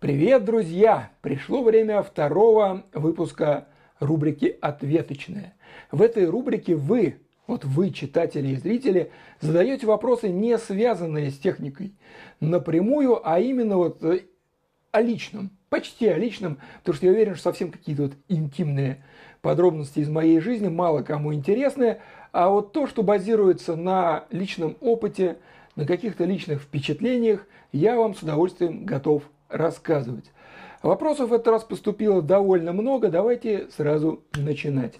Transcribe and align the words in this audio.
Привет, 0.00 0.46
друзья! 0.46 1.10
Пришло 1.20 1.62
время 1.62 2.02
второго 2.02 2.84
выпуска 2.94 3.66
рубрики 3.98 4.56
«Ответочная». 4.62 5.52
В 5.92 6.00
этой 6.00 6.24
рубрике 6.24 6.74
вы, 6.74 7.18
вот 7.46 7.66
вы, 7.66 7.90
читатели 7.90 8.48
и 8.48 8.56
зрители, 8.56 9.10
задаете 9.42 9.86
вопросы, 9.86 10.30
не 10.30 10.56
связанные 10.56 11.30
с 11.30 11.38
техникой, 11.38 11.92
напрямую, 12.40 13.20
а 13.28 13.40
именно 13.40 13.76
вот 13.76 14.02
э, 14.02 14.20
о 14.90 15.02
личном, 15.02 15.50
почти 15.68 16.08
о 16.08 16.16
личном, 16.16 16.56
потому 16.78 16.96
что 16.96 17.04
я 17.04 17.12
уверен, 17.12 17.34
что 17.34 17.42
совсем 17.42 17.70
какие-то 17.70 18.04
вот 18.04 18.12
интимные 18.28 19.04
подробности 19.42 19.98
из 19.98 20.08
моей 20.08 20.40
жизни 20.40 20.68
мало 20.68 21.02
кому 21.02 21.34
интересны, 21.34 21.98
а 22.32 22.48
вот 22.48 22.72
то, 22.72 22.86
что 22.86 23.02
базируется 23.02 23.76
на 23.76 24.24
личном 24.30 24.78
опыте, 24.80 25.36
на 25.76 25.84
каких-то 25.84 26.24
личных 26.24 26.62
впечатлениях, 26.62 27.46
я 27.70 27.98
вам 27.98 28.14
с 28.14 28.22
удовольствием 28.22 28.86
готов 28.86 29.24
рассказывать. 29.50 30.32
Вопросов 30.82 31.30
в 31.30 31.32
этот 31.32 31.48
раз 31.48 31.64
поступило 31.64 32.22
довольно 32.22 32.72
много, 32.72 33.08
давайте 33.08 33.68
сразу 33.76 34.22
начинать. 34.34 34.98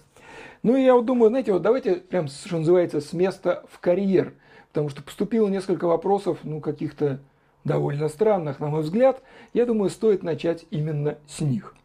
Ну 0.63 0.75
и 0.75 0.83
я 0.83 0.93
вот 0.93 1.05
думаю, 1.05 1.29
знаете, 1.29 1.53
вот 1.53 1.63
давайте 1.63 1.95
прям, 1.95 2.27
что 2.27 2.57
называется, 2.57 3.01
с 3.01 3.13
места 3.13 3.63
в 3.69 3.79
карьер, 3.79 4.33
потому 4.67 4.89
что 4.89 5.01
поступило 5.01 5.47
несколько 5.47 5.85
вопросов, 5.85 6.39
ну, 6.43 6.61
каких-то 6.61 7.19
довольно 7.63 8.09
странных, 8.09 8.59
на 8.59 8.67
мой 8.67 8.81
взгляд. 8.81 9.21
Я 9.53 9.65
думаю, 9.65 9.89
стоит 9.89 10.23
начать 10.23 10.65
именно 10.69 11.17
с 11.27 11.41
них. 11.41 11.75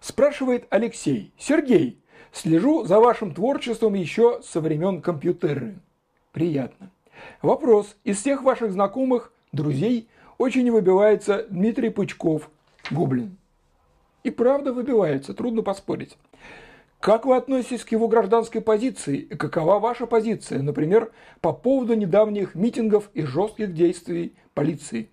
Спрашивает 0.00 0.66
Алексей. 0.70 1.32
Сергей, 1.38 1.98
слежу 2.32 2.84
за 2.84 3.00
вашим 3.00 3.34
творчеством 3.34 3.94
еще 3.94 4.40
со 4.42 4.60
времен 4.60 5.02
компьютера. 5.02 5.74
Приятно. 6.32 6.90
Вопрос. 7.42 7.96
Из 8.04 8.18
всех 8.18 8.42
ваших 8.42 8.72
знакомых, 8.72 9.32
друзей, 9.52 10.08
очень 10.38 10.70
выбивается 10.70 11.46
Дмитрий 11.48 11.90
Пучков, 11.90 12.50
Гоблин. 12.90 13.36
И 14.22 14.30
правда 14.30 14.72
выбивается, 14.72 15.34
трудно 15.34 15.62
поспорить. 15.62 16.16
Как 17.00 17.26
вы 17.26 17.36
относитесь 17.36 17.84
к 17.84 17.92
его 17.92 18.08
гражданской 18.08 18.60
позиции 18.60 19.18
и 19.18 19.36
какова 19.36 19.78
ваша 19.78 20.06
позиция, 20.06 20.62
например, 20.62 21.12
по 21.40 21.52
поводу 21.52 21.94
недавних 21.94 22.54
митингов 22.54 23.10
и 23.14 23.22
жестких 23.22 23.74
действий 23.74 24.34
полиции? 24.54 25.10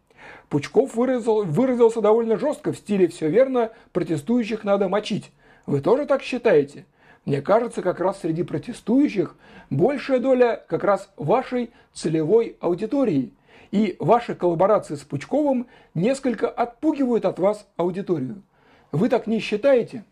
Пучков 0.49 0.95
выразил, 0.95 1.43
выразился 1.43 2.01
довольно 2.01 2.37
жестко 2.37 2.71
в 2.71 2.77
стиле 2.77 3.07
«все 3.07 3.29
верно, 3.29 3.71
протестующих 3.91 4.63
надо 4.63 4.87
мочить». 4.87 5.31
Вы 5.65 5.81
тоже 5.81 6.05
так 6.05 6.21
считаете? 6.23 6.85
Мне 7.25 7.41
кажется, 7.41 7.81
как 7.81 7.99
раз 7.99 8.21
среди 8.21 8.43
протестующих 8.43 9.35
большая 9.69 10.19
доля 10.19 10.63
как 10.67 10.83
раз 10.83 11.09
вашей 11.17 11.71
целевой 11.93 12.57
аудитории– 12.59 13.31
и 13.73 13.95
ваши 13.99 14.35
коллаборации 14.35 14.93
с 14.93 14.99
Пучковым 14.99 15.65
несколько 15.95 16.47
отпугивают 16.47 17.25
от 17.25 17.39
вас 17.39 17.67
аудиторию. 17.75 18.43
Вы 18.91 19.09
так 19.09 19.25
не 19.25 19.39
считаете? 19.39 20.03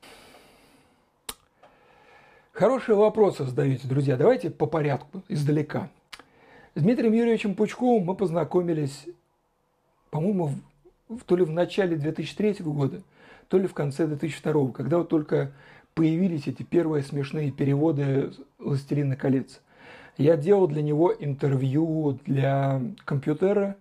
Хорошие 2.53 2.95
вопросы 2.95 3.45
задаете, 3.45 3.87
друзья. 3.87 4.17
Давайте 4.17 4.49
по 4.49 4.65
порядку, 4.65 5.21
издалека. 5.27 5.89
С 6.73 6.81
Дмитрием 6.81 7.13
Юрьевичем 7.13 7.53
Пучковым 7.53 8.03
мы 8.03 8.15
познакомились, 8.15 9.05
по-моему, 10.09 10.55
то 11.27 11.35
ли 11.35 11.45
в 11.45 11.51
начале 11.51 11.97
2003 11.97 12.63
года, 12.63 13.03
то 13.47 13.59
ли 13.59 13.67
в 13.67 13.75
конце 13.75 14.07
2002, 14.07 14.71
когда 14.71 14.97
вот 14.97 15.09
только 15.09 15.51
появились 15.93 16.47
эти 16.47 16.63
первые 16.63 17.03
смешные 17.03 17.51
переводы 17.51 18.33
«Властелина 18.57 19.15
колец». 19.15 19.61
Я 20.21 20.37
делал 20.37 20.67
для 20.67 20.83
него 20.83 21.11
интервью 21.11 22.19
для 22.25 22.79
компьютера. 23.05 23.75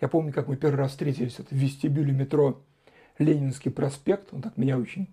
Я 0.00 0.06
помню, 0.06 0.32
как 0.32 0.46
мы 0.46 0.56
первый 0.56 0.76
раз 0.76 0.92
встретились 0.92 1.34
в 1.34 1.50
вестибюле 1.50 2.12
метро 2.12 2.60
Ленинский 3.18 3.72
проспект. 3.72 4.32
Он 4.32 4.42
так 4.42 4.56
меня 4.56 4.78
очень 4.78 5.12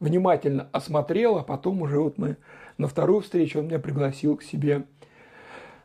внимательно 0.00 0.68
осмотрел, 0.72 1.38
а 1.38 1.42
потом 1.42 1.80
уже 1.80 1.98
вот 1.98 2.18
мы 2.18 2.36
на 2.76 2.86
вторую 2.86 3.22
встречу 3.22 3.60
он 3.60 3.68
меня 3.68 3.78
пригласил 3.78 4.36
к 4.36 4.42
себе 4.42 4.84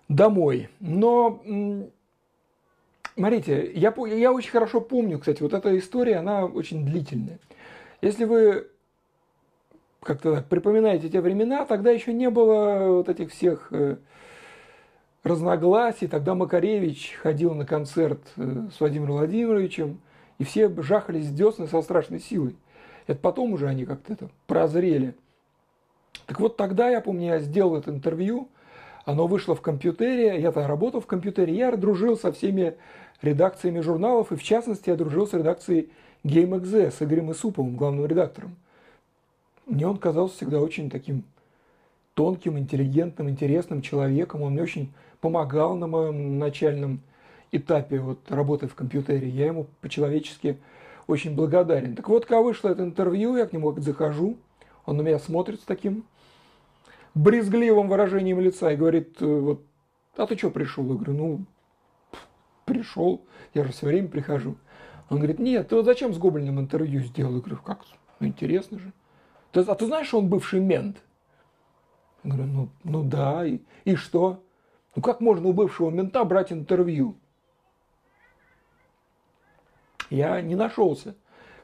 домой. 0.10 0.68
Но, 0.82 1.42
смотрите, 3.14 3.72
я, 3.74 3.94
я 4.08 4.34
очень 4.34 4.52
хорошо 4.52 4.82
помню, 4.82 5.20
кстати, 5.20 5.42
вот 5.42 5.54
эта 5.54 5.78
история, 5.78 6.18
она 6.18 6.44
очень 6.44 6.86
длительная. 6.86 7.40
Если 8.02 8.26
вы 8.26 8.68
как-то 10.02 10.36
так 10.36 10.46
припоминаете 10.48 11.10
те 11.10 11.22
времена, 11.22 11.66
тогда 11.66 11.92
еще 11.92 12.14
не 12.14 12.30
было 12.30 12.88
вот 12.88 13.10
этих 13.10 13.32
всех 13.32 13.68
э, 13.72 13.98
разногласий. 15.24 16.08
Тогда 16.08 16.36
Макаревич 16.36 17.18
ходил 17.22 17.54
на 17.54 17.66
концерт 17.66 18.22
э, 18.38 18.68
с 18.74 18.80
Владимиром 18.80 19.18
Владимировичем, 19.18 20.00
и 20.38 20.44
все 20.44 20.70
жахались 20.82 21.28
с 21.28 21.32
десны 21.32 21.68
со 21.68 21.82
страшной 21.82 22.20
силой. 22.20 22.56
Это 23.08 23.20
потом 23.20 23.54
уже 23.54 23.68
они 23.68 23.86
как-то 23.86 24.14
это 24.14 24.30
прозрели. 24.48 25.16
Так 26.26 26.40
вот 26.40 26.58
тогда, 26.58 26.90
я 26.90 27.02
помню, 27.02 27.28
я 27.28 27.40
сделал 27.40 27.76
это 27.76 27.92
интервью, 27.92 28.50
оно 29.06 29.28
вышло 29.28 29.56
в 29.56 29.62
компьютере, 29.62 30.40
я 30.40 30.52
тогда 30.52 30.68
работал 30.68 31.02
в 31.02 31.08
компьютере, 31.08 31.54
я 31.54 31.76
дружил 31.76 32.18
со 32.18 32.32
всеми 32.32 32.76
редакциями 33.22 33.80
журналов, 33.80 34.32
и 34.32 34.36
в 34.36 34.44
частности 34.44 34.90
я 34.90 34.96
дружил 34.96 35.28
с 35.28 35.34
редакцией 35.34 35.90
GameXZ, 36.24 36.92
с 36.92 37.02
Игорем 37.02 37.32
Исуповым, 37.32 37.76
главным 37.76 38.06
редактором. 38.06 38.56
Мне 39.70 39.88
он 39.88 39.98
казался 39.98 40.36
всегда 40.36 40.60
очень 40.60 40.90
таким 40.90 41.24
тонким, 42.16 42.58
интеллигентным, 42.58 43.30
интересным 43.30 43.84
человеком. 43.84 44.42
Он 44.42 44.54
мне 44.54 44.64
очень 44.64 44.92
помогал 45.22 45.76
на 45.76 45.86
моем 45.86 46.40
начальном 46.40 47.02
этапе 47.52 48.00
вот, 48.00 48.20
работы 48.32 48.68
в 48.68 48.74
компьютере. 48.74 49.30
Я 49.30 49.46
ему 49.46 49.68
по-человечески 49.82 50.58
очень 51.06 51.36
благодарен. 51.36 51.96
Так 51.96 52.10
вот, 52.10 52.26
когда 52.26 52.42
вышло 52.42 52.70
это 52.70 52.84
интервью, 52.84 53.38
я 53.38 53.46
к 53.46 53.54
нему 53.54 53.72
захожу, 53.80 54.38
он 54.88 54.98
на 54.98 55.02
меня 55.02 55.20
смотрит 55.20 55.62
с 55.62 55.66
таким 55.66 56.04
брезгливым 57.14 57.90
выражением 57.90 58.40
лица 58.40 58.72
и 58.72 58.76
говорит, 58.76 59.22
э, 59.22 59.26
вот, 59.26 59.62
а 60.18 60.26
ты 60.26 60.36
что 60.36 60.50
пришел? 60.50 60.84
Я 60.88 60.96
говорю, 60.96 61.14
ну, 61.14 61.46
пришел, 62.66 63.22
я 63.54 63.64
же 63.64 63.72
все 63.72 63.86
время 63.86 64.08
прихожу. 64.08 64.56
Он 65.12 65.18
говорит, 65.18 65.38
нет, 65.38 65.70
ты 65.70 65.76
вот 65.76 65.86
зачем 65.86 66.12
с 66.12 66.18
Гоблиным 66.18 66.60
интервью 66.60 67.02
сделал? 67.02 67.36
Я 67.36 67.40
говорю, 67.40 67.62
как, 67.64 67.82
ну, 68.20 68.28
интересно 68.28 68.80
же. 68.80 68.92
А 69.54 69.76
ты 69.76 69.86
знаешь, 69.86 70.08
что 70.08 70.20
он 70.20 70.30
бывший 70.30 70.60
мент? 70.60 70.98
Я 72.24 72.32
говорю, 72.32 72.48
ну, 72.48 72.70
ну 72.84 73.04
да, 73.04 73.46
и, 73.46 73.60
и 73.86 73.96
что? 73.96 74.44
Ну 74.96 75.02
как 75.02 75.22
можно 75.22 75.50
у 75.50 75.54
бывшего 75.54 75.90
мента 75.90 76.24
брать 76.24 76.52
интервью? 76.52 77.18
Я 80.10 80.42
не 80.42 80.56
нашелся, 80.56 81.16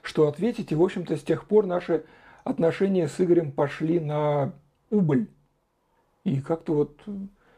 что 0.01 0.27
ответить, 0.27 0.71
и, 0.71 0.75
в 0.75 0.81
общем-то, 0.83 1.17
с 1.17 1.23
тех 1.23 1.47
пор 1.47 1.65
наши 1.65 2.05
отношения 2.43 3.07
с 3.07 3.19
Игорем 3.19 3.51
пошли 3.51 3.99
на 3.99 4.53
убыль. 4.91 5.27
И 6.23 6.41
как-то 6.41 6.73
вот 6.73 7.01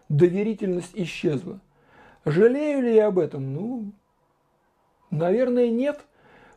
доверительность 0.10 0.92
исчезла. 0.94 1.60
Жалею 2.26 2.82
ли 2.82 2.96
я 2.96 3.08
об 3.08 3.20
этом? 3.20 3.54
Ну, 3.54 3.92
наверное, 5.12 5.70
нет, 5.70 6.06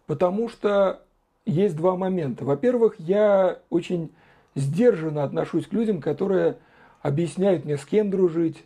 потому 0.07 0.49
что 0.49 1.05
есть 1.51 1.77
два 1.77 1.97
момента. 1.97 2.45
Во-первых, 2.45 2.95
я 2.99 3.59
очень 3.71 4.11
сдержанно 4.55 5.25
отношусь 5.25 5.67
к 5.67 5.73
людям, 5.73 6.01
которые 6.01 6.57
объясняют 7.03 7.65
мне, 7.65 7.77
с 7.77 7.85
кем 7.85 8.11
дружить, 8.11 8.65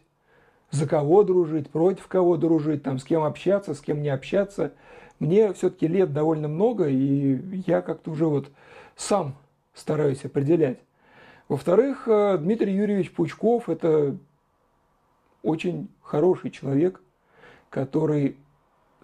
за 0.71 0.87
кого 0.87 1.23
дружить, 1.23 1.71
против 1.71 2.07
кого 2.09 2.37
дружить, 2.37 2.83
там, 2.83 2.99
с 2.99 3.05
кем 3.05 3.23
общаться, 3.23 3.75
с 3.75 3.81
кем 3.81 4.03
не 4.03 4.09
общаться. 4.09 4.73
Мне 5.19 5.53
все-таки 5.53 5.87
лет 5.87 6.13
довольно 6.13 6.49
много, 6.49 6.89
и 6.89 7.63
я 7.67 7.81
как-то 7.81 8.11
уже 8.11 8.27
вот 8.27 8.51
сам 8.97 9.37
стараюсь 9.73 10.25
определять. 10.25 10.79
Во-вторых, 11.49 12.09
э, 12.09 12.39
Дмитрий 12.39 12.75
Юрьевич 12.75 13.13
Пучков– 13.13 13.69
это 13.69 14.17
очень 15.43 15.89
хороший 16.03 16.51
человек, 16.51 17.01
который, 17.71 18.37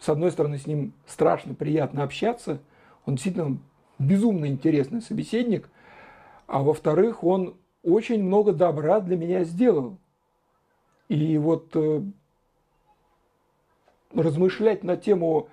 с 0.00 0.08
одной 0.08 0.32
стороны, 0.32 0.58
с 0.58 0.66
ним 0.66 0.92
страшно 1.06 1.54
приятно 1.54 2.02
общаться, 2.02 2.60
он 3.04 3.14
действительно 3.14 3.58
безумно 4.00 4.46
интересный 4.46 5.02
собеседник, 5.02 5.68
а 6.46 6.62
во-вторых, 6.62 7.22
он 7.22 7.54
очень 7.84 8.22
много 8.22 8.52
добра 8.52 8.98
для 8.98 9.16
меня 9.16 9.44
сделал. 9.44 9.98
И 11.08 11.38
вот 11.38 11.70
э, 11.74 12.02
размышлять 14.12 14.82
на 14.82 14.96
тему, 14.96 15.48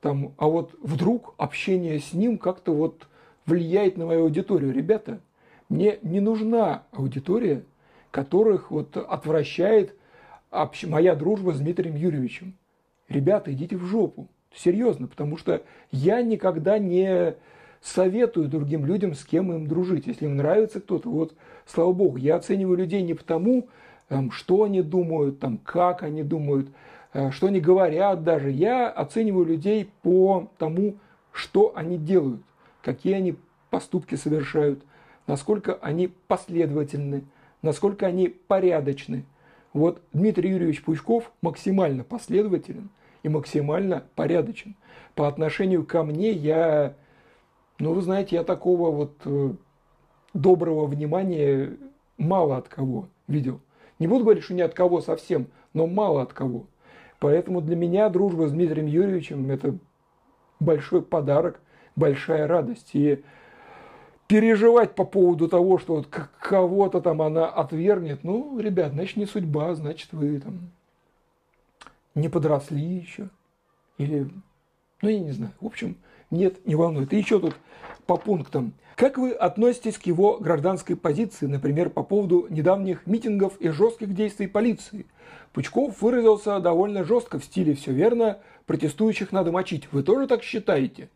там, 0.00 0.34
а 0.36 0.48
вот 0.48 0.74
вдруг 0.82 1.34
общение 1.38 1.98
с 2.00 2.12
ним 2.12 2.36
как-то 2.36 2.74
вот 2.74 3.06
влияет 3.46 3.96
на 3.96 4.06
мою 4.06 4.24
аудиторию. 4.24 4.72
Ребята, 4.72 5.20
мне 5.68 5.98
не 6.02 6.20
нужна 6.20 6.82
аудитория, 6.92 7.64
которых 8.10 8.70
вот 8.70 8.96
отвращает 8.96 9.94
общ... 10.50 10.84
моя 10.84 11.14
дружба 11.14 11.52
с 11.52 11.60
Дмитрием 11.60 11.96
Юрьевичем. 11.96 12.54
Ребята, 13.08 13.52
идите 13.52 13.76
в 13.76 13.84
жопу. 13.84 14.28
Серьезно, 14.54 15.06
потому 15.08 15.36
что 15.36 15.62
я 15.90 16.22
никогда 16.22 16.78
не 16.78 17.34
советую 17.84 18.48
другим 18.48 18.86
людям, 18.86 19.14
с 19.14 19.24
кем 19.24 19.52
им 19.52 19.66
дружить. 19.66 20.06
Если 20.06 20.24
им 20.24 20.36
нравится 20.36 20.80
кто-то, 20.80 21.08
вот, 21.10 21.34
слава 21.66 21.92
богу, 21.92 22.16
я 22.16 22.36
оцениваю 22.36 22.78
людей 22.78 23.02
не 23.02 23.14
потому, 23.14 23.68
там, 24.08 24.30
что 24.30 24.64
они 24.64 24.82
думают, 24.82 25.38
там, 25.38 25.58
как 25.58 26.02
они 26.02 26.22
думают, 26.22 26.68
э, 27.12 27.30
что 27.30 27.48
они 27.48 27.60
говорят 27.60 28.24
даже. 28.24 28.50
Я 28.50 28.88
оцениваю 28.88 29.44
людей 29.44 29.90
по 30.02 30.50
тому, 30.58 30.96
что 31.30 31.72
они 31.76 31.98
делают, 31.98 32.40
какие 32.82 33.14
они 33.14 33.36
поступки 33.70 34.14
совершают, 34.14 34.82
насколько 35.26 35.74
они 35.74 36.08
последовательны, 36.26 37.24
насколько 37.60 38.06
они 38.06 38.28
порядочны. 38.28 39.24
Вот 39.72 40.00
Дмитрий 40.12 40.50
Юрьевич 40.50 40.82
Пучков 40.82 41.32
максимально 41.42 42.04
последователен 42.04 42.88
и 43.22 43.28
максимально 43.28 44.04
порядочен. 44.14 44.76
По 45.14 45.28
отношению 45.28 45.84
ко 45.84 46.02
мне 46.02 46.30
я, 46.30 46.94
ну 47.78 47.92
вы 47.92 48.02
знаете, 48.02 48.36
я 48.36 48.44
такого 48.44 48.90
вот 48.90 49.14
э, 49.24 49.52
доброго 50.32 50.86
внимания 50.86 51.76
мало 52.18 52.56
от 52.56 52.68
кого 52.68 53.08
видел. 53.26 53.60
Не 53.98 54.06
буду 54.06 54.24
говорить, 54.24 54.44
что 54.44 54.54
ни 54.54 54.60
от 54.60 54.74
кого 54.74 55.00
совсем, 55.00 55.46
но 55.72 55.86
мало 55.86 56.22
от 56.22 56.32
кого. 56.32 56.66
Поэтому 57.20 57.60
для 57.60 57.76
меня 57.76 58.08
дружба 58.08 58.48
с 58.48 58.52
Дмитрием 58.52 58.86
Юрьевичем– 58.86 59.50
это 59.52 59.78
большой 60.60 61.02
подарок, 61.02 61.60
большая 61.96 62.46
радость. 62.46 62.90
И 62.92 63.22
переживать 64.26 64.94
по 64.94 65.04
поводу 65.04 65.48
того, 65.48 65.78
что 65.78 65.96
вот 65.96 66.08
кого-то 66.08 67.00
там 67.00 67.22
она 67.22 67.46
отвергнет, 67.46 68.24
ну, 68.24 68.58
ребят, 68.58 68.92
значит, 68.92 69.16
не 69.16 69.26
судьба, 69.26 69.74
значит, 69.74 70.12
вы 70.12 70.40
там 70.40 70.70
не 72.14 72.28
подросли 72.28 72.82
еще. 72.82 73.28
Или, 73.98 74.28
ну, 75.02 75.08
я 75.08 75.20
не 75.20 75.32
знаю. 75.32 75.52
В 75.60 75.66
общем, 75.66 75.96
нет, 76.30 76.66
не 76.66 76.74
волнует. 76.74 77.12
И 77.12 77.18
еще 77.18 77.38
тут 77.38 77.56
по 78.06 78.16
пунктам. 78.16 78.72
Как 78.96 79.18
вы 79.18 79.32
относитесь 79.32 79.98
к 79.98 80.06
его 80.06 80.38
гражданской 80.38 80.94
позиции, 80.94 81.46
например, 81.46 81.90
по 81.90 82.04
поводу 82.04 82.46
недавних 82.48 83.06
митингов 83.06 83.56
и 83.58 83.68
жестких 83.70 84.14
действий 84.14 84.46
полиции? 84.46 85.06
Пучков 85.52 86.00
выразился 86.00 86.60
довольно 86.60 87.04
жестко 87.04 87.38
в 87.38 87.44
стиле 87.44 87.74
«все 87.74 87.92
верно», 87.92 88.38
протестующих 88.66 89.32
надо 89.32 89.52
мочить. 89.52 89.88
Вы 89.92 90.02
тоже 90.02 90.26
так 90.26 90.42
считаете? 90.42 91.08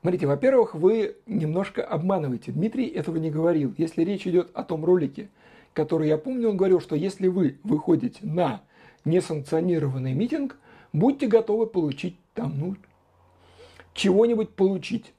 Смотрите, 0.00 0.26
во-первых, 0.26 0.74
вы 0.74 1.16
немножко 1.26 1.84
обманываете. 1.84 2.52
Дмитрий 2.52 2.86
этого 2.86 3.16
не 3.16 3.30
говорил. 3.30 3.74
Если 3.76 4.02
речь 4.02 4.26
идет 4.26 4.50
о 4.54 4.64
том 4.64 4.84
ролике, 4.84 5.28
который 5.72 6.08
я 6.08 6.18
помню, 6.18 6.50
он 6.50 6.56
говорил, 6.56 6.80
что 6.80 6.96
если 6.96 7.28
вы 7.28 7.58
выходите 7.64 8.20
на 8.22 8.62
несанкционированный 9.04 10.14
митинг, 10.14 10.58
будьте 10.92 11.26
готовы 11.26 11.66
получить 11.66 12.16
там, 12.34 12.58
ну, 12.58 12.76
чего-нибудь 14.00 14.54
получить. 14.54 15.12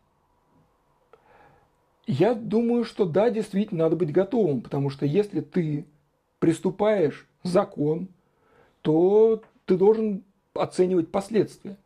Я 2.07 2.33
думаю, 2.33 2.83
что 2.83 3.05
да, 3.05 3.29
действительно, 3.29 3.83
надо 3.83 3.95
быть 3.95 4.11
готовым, 4.11 4.61
потому 4.61 4.89
что 4.89 5.05
если 5.05 5.41
ты 5.41 5.85
приступаешь 6.39 7.27
закон, 7.43 8.07
то 8.81 9.43
ты 9.65 9.77
должен 9.77 10.23
оценивать 10.55 11.09
последствия. 11.09 11.77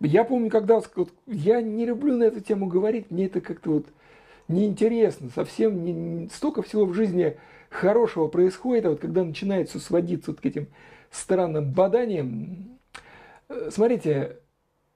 Я 0.00 0.24
помню, 0.24 0.50
когда 0.50 0.80
вот, 0.96 1.12
я 1.28 1.62
не 1.62 1.86
люблю 1.86 2.16
на 2.16 2.24
эту 2.24 2.40
тему 2.40 2.66
говорить, 2.66 3.12
мне 3.12 3.26
это 3.26 3.40
как-то 3.40 3.70
вот 3.70 3.86
неинтересно, 4.48 5.30
совсем 5.32 5.84
не, 5.84 6.28
столько 6.30 6.62
всего 6.62 6.84
в 6.84 6.94
жизни 6.94 7.36
хорошего 7.70 8.26
происходит, 8.26 8.86
а 8.86 8.90
вот 8.90 8.98
когда 8.98 9.22
начинается 9.22 9.78
сводиться 9.78 10.32
вот 10.32 10.40
к 10.40 10.46
этим 10.46 10.66
странным 11.12 11.72
баданиям. 11.72 12.76
Э, 13.48 13.70
смотрите, 13.70 14.38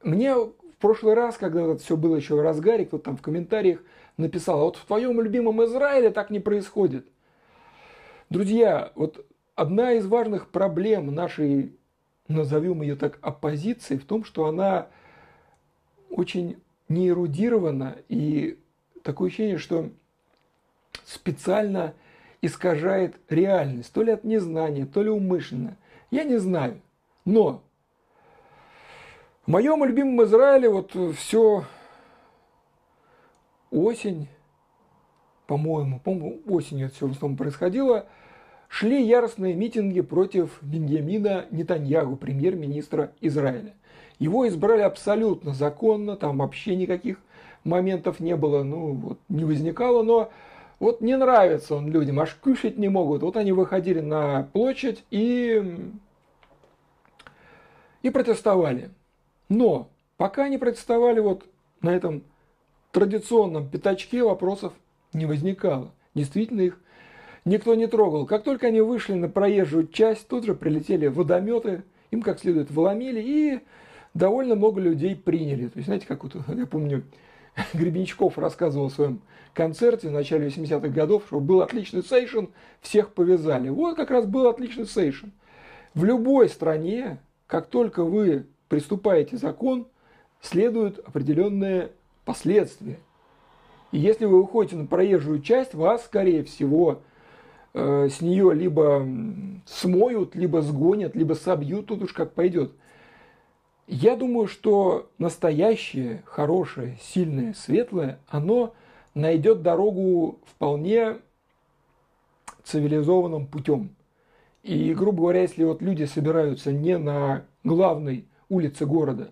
мне 0.03 0.35
прошлый 0.79 1.15
раз, 1.15 1.37
когда 1.37 1.65
вот 1.65 1.81
все 1.81 1.97
было 1.97 2.17
еще 2.17 2.35
в 2.35 2.41
разгаре, 2.41 2.87
кто-то 2.87 3.05
там 3.05 3.17
в 3.17 3.23
комментариях 3.23 3.81
написал, 4.17 4.61
а 4.61 4.65
вот 4.65 4.77
в 4.77 4.85
твоем 4.85 5.21
любимом 5.21 5.65
Израиле 5.65 6.11
так 6.11 6.31
не 6.31 6.41
происходит. 6.41 7.07
Друзья, 8.31 8.93
вот 8.95 9.25
одна 9.55 9.93
из 9.93 10.07
важных 10.07 10.49
проблем 10.49 11.15
нашей 11.15 11.73
назовем 12.29 12.83
ее 12.83 12.95
так, 12.95 13.19
оппозицией 13.23 14.01
в 14.01 14.05
том, 14.05 14.25
что 14.25 14.47
она 14.47 14.89
очень 16.11 16.61
неэрудирована 16.89 17.97
и 18.09 18.59
такое 19.03 19.29
ощущение, 19.29 19.59
что 19.59 19.91
специально 21.05 21.95
искажает 22.43 23.17
реальность, 23.29 23.93
то 23.93 24.03
ли 24.03 24.13
от 24.13 24.25
незнания, 24.25 24.87
то 24.87 25.03
ли 25.03 25.11
умышленно. 25.11 25.77
Я 26.11 26.25
не 26.25 26.37
знаю. 26.37 26.81
Но 27.25 27.63
в 29.49 29.51
моем 29.51 29.83
любимом 29.83 30.23
Израиле 30.27 30.69
вот 30.69 30.95
все 31.17 31.65
осень, 33.71 34.29
по-моему, 35.47 36.01
по-моему, 36.01 36.41
осенью 36.47 36.89
это 36.89 36.97
все 36.97 37.09
в 37.09 37.13
основном 37.13 37.39
происходило– 37.39 38.07
шли 38.69 39.03
яростные 39.03 39.55
митинги 39.55 40.03
против 40.03 40.59
Беньямина 40.63 41.47
Нетаньягу, 41.51 42.17
премьер-министра 42.17 43.13
Израиля. 43.23 43.75
Его 44.19 44.47
избрали 44.47 44.83
абсолютно 44.83 45.55
законно, 45.55 46.17
там 46.17 46.39
вообще 46.39 46.77
никаких 46.77 47.19
моментов 47.65 48.21
не 48.21 48.37
было, 48.37 48.63
ну 48.63 48.93
вот 48.93 49.19
не 49.31 49.47
возникало, 49.47 50.03
но 50.03 50.31
вот 50.79 51.01
не 51.01 51.17
нравится 51.17 51.75
он 51.75 51.91
людям, 51.91 52.21
аж 52.21 52.35
кушать 52.35 52.77
не 52.77 52.89
могут. 52.89 53.23
Вот 53.23 53.39
они 53.39 53.53
выходили 53.53 54.01
на 54.01 54.49
площадь 54.53 55.05
и, 55.11 55.91
и 58.03 58.11
протестовали. 58.11 58.91
Но 59.49 59.89
пока 60.17 60.45
они 60.45 60.59
протестовали 60.59 61.21
вот 61.21 61.45
на 61.81 61.95
этом 61.95 62.23
традиционном 62.93 63.69
пятачке, 63.69 64.23
вопросов 64.23 64.73
не 65.13 65.27
возникало. 65.27 65.93
Действительно 66.15 66.63
их 66.63 66.79
никто 67.45 67.75
не 67.75 67.87
трогал. 67.87 68.27
Как 68.27 68.45
только 68.45 68.69
они 68.69 68.81
вышли 68.81 69.15
на 69.15 69.29
проезжую 69.29 69.89
часть, 69.89 70.29
тут 70.29 70.45
же 70.45 70.55
прилетели 70.55 71.07
водометы, 71.07 71.83
им 72.11 72.23
как 72.23 72.41
следует 72.41 72.71
вломили, 72.71 73.21
и 73.21 73.61
довольно 74.15 74.55
много 74.55 74.81
людей 74.81 75.17
приняли. 75.17 75.69
То 75.69 75.79
есть, 75.79 75.87
знаете, 75.87 76.07
как 76.07 76.25
вот, 76.25 76.37
я 76.49 76.67
помню, 76.67 77.05
Гребенщиков 77.75 78.39
рассказывал 78.39 78.89
в 78.89 78.95
своем 78.95 79.21
концерте 79.55 80.09
в 80.09 80.13
начале 80.13 80.49
80-х 80.49 80.89
годов, 80.89 81.25
что 81.27 81.41
был 81.41 81.63
отличный 81.63 82.03
сейшн, 82.03 82.47
всех 82.81 83.13
повязали. 83.13 83.69
Вот 83.69 83.97
как 83.97 84.11
раз 84.11 84.27
был 84.27 84.47
отличный 84.47 84.87
сейшн. 84.87 85.29
В 85.95 86.05
любой 86.05 86.49
стране, 86.49 87.19
как 87.47 87.67
только 87.67 88.05
вы 88.05 88.47
приступаете 88.69 89.37
закон, 89.37 89.87
следуют 90.41 90.99
определенные 91.01 91.91
последствия. 92.25 92.99
И 93.93 93.99
если 93.99 94.27
вы 94.27 94.43
выходите 94.43 94.77
на 94.77 94.87
проезжую 94.87 95.41
часть, 95.41 95.75
вас, 95.75 96.05
скорее 96.05 96.45
всего, 96.45 97.01
Э, 97.75 98.09
с 98.11 98.21
нее 98.21 98.53
либо 98.55 99.07
смоют, 99.67 100.35
либо 100.35 100.63
сгонят, 100.63 101.15
либо 101.15 101.35
собьют, 101.35 101.87
тут 101.87 102.03
уж 102.03 102.13
как 102.13 102.33
пойдет. 102.33 102.73
Я 103.87 104.17
думаю, 104.17 104.49
что 104.49 105.11
настоящее, 105.19 106.23
хорошее, 106.27 106.99
сильное, 107.01 107.55
светлое, 107.55 108.19
оно 108.29 108.75
найдет 109.15 109.63
дорогу 109.63 110.41
вполне 110.47 111.19
цивилизованным 112.65 113.47
путем. 113.47 113.91
И, 114.63 114.93
грубо 114.93 115.23
говоря, 115.23 115.43
если 115.43 115.65
вот 115.65 115.81
люди 115.81 116.05
собираются 116.05 116.73
не 116.73 116.99
на 116.99 117.45
главной 117.65 118.27
улице 118.49 118.87
города, 118.87 119.31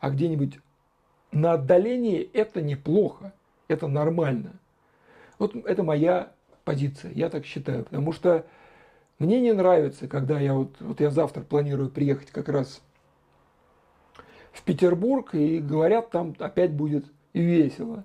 а 0.00 0.10
где-нибудь 0.10 0.58
на 1.32 1.52
отдалении, 1.52 2.28
это 2.32 2.62
неплохо, 2.62 3.32
это 3.68 3.88
нормально. 3.88 4.52
Вот 5.38 5.54
это 5.54 5.82
моя 5.82 6.32
позиция, 6.64 7.12
я 7.12 7.28
так 7.28 7.44
считаю, 7.44 7.84
потому 7.84 8.12
что 8.12 8.46
мне 9.18 9.40
не 9.40 9.52
нравится, 9.52 10.08
когда 10.08 10.40
я 10.40 10.54
вот, 10.54 10.76
вот 10.80 11.00
я 11.00 11.10
завтра 11.10 11.42
планирую 11.42 11.90
приехать 11.90 12.30
как 12.30 12.48
раз 12.48 12.82
в 14.52 14.62
Петербург, 14.62 15.34
и 15.34 15.58
говорят, 15.58 16.10
там 16.10 16.34
опять 16.38 16.72
будет 16.72 17.06
весело. 17.32 18.04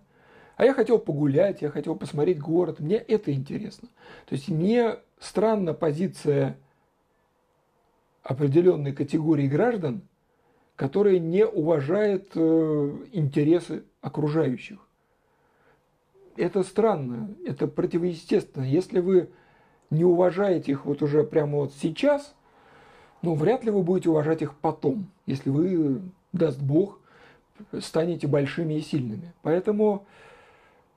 А 0.58 0.66
я 0.66 0.74
хотел 0.74 1.00
погулять, 1.00 1.62
я 1.62 1.70
хотел 1.70 1.96
посмотреть 1.96 2.40
город, 2.40 2.80
мне 2.80 2.98
это 2.98 3.34
интересно. 3.34 3.88
То 4.28 4.36
есть 4.36 4.50
мне 4.50 4.98
странна 5.20 5.74
позиция 5.74 6.58
определенной 8.22 8.94
категории 8.94 9.48
граждан, 9.48 10.02
которые 10.82 11.20
не 11.20 11.46
уважают 11.46 12.32
э, 12.34 12.92
интересы 13.12 13.84
окружающих 14.02 14.80
это 16.38 16.64
странно, 16.64 17.30
это 17.46 17.68
противоестественно. 17.68 18.64
Если 18.64 19.00
вы 19.00 19.30
не 19.92 20.04
уважаете 20.04 20.72
их 20.72 20.86
вот 20.86 21.04
уже 21.04 21.24
прямо 21.24 21.60
вот 21.60 21.74
сейчас, 21.80 22.34
ну, 23.22 23.36
вряд 23.36 23.64
ли 23.64 23.70
вы 23.70 23.84
будете 23.84 24.10
уважать 24.10 24.42
их 24.42 24.56
потом, 24.56 25.06
если 25.28 25.52
вы, 25.52 26.02
даст 26.34 26.60
Бог, 26.60 27.00
станете 27.80 28.26
большими 28.26 28.74
и 28.74 28.82
сильными. 28.82 29.34
Поэтому 29.44 30.08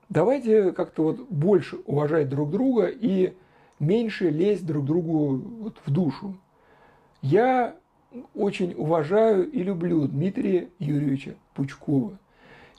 давайте 0.08 0.72
как-то 0.72 1.02
вот 1.02 1.28
больше 1.28 1.76
уважать 1.84 2.30
друг 2.30 2.50
друга 2.50 2.86
и 2.86 3.34
меньше 3.78 4.30
лезть 4.30 4.64
друг 4.64 4.86
другу 4.86 5.36
вот 5.36 5.76
в 5.84 5.90
душу. 5.90 6.38
Я 7.20 7.76
очень 8.34 8.74
уважаю 8.76 9.50
и 9.50 9.62
люблю 9.62 10.06
Дмитрия 10.06 10.68
Юрьевича 10.78 11.34
Пучкова. 11.54 12.18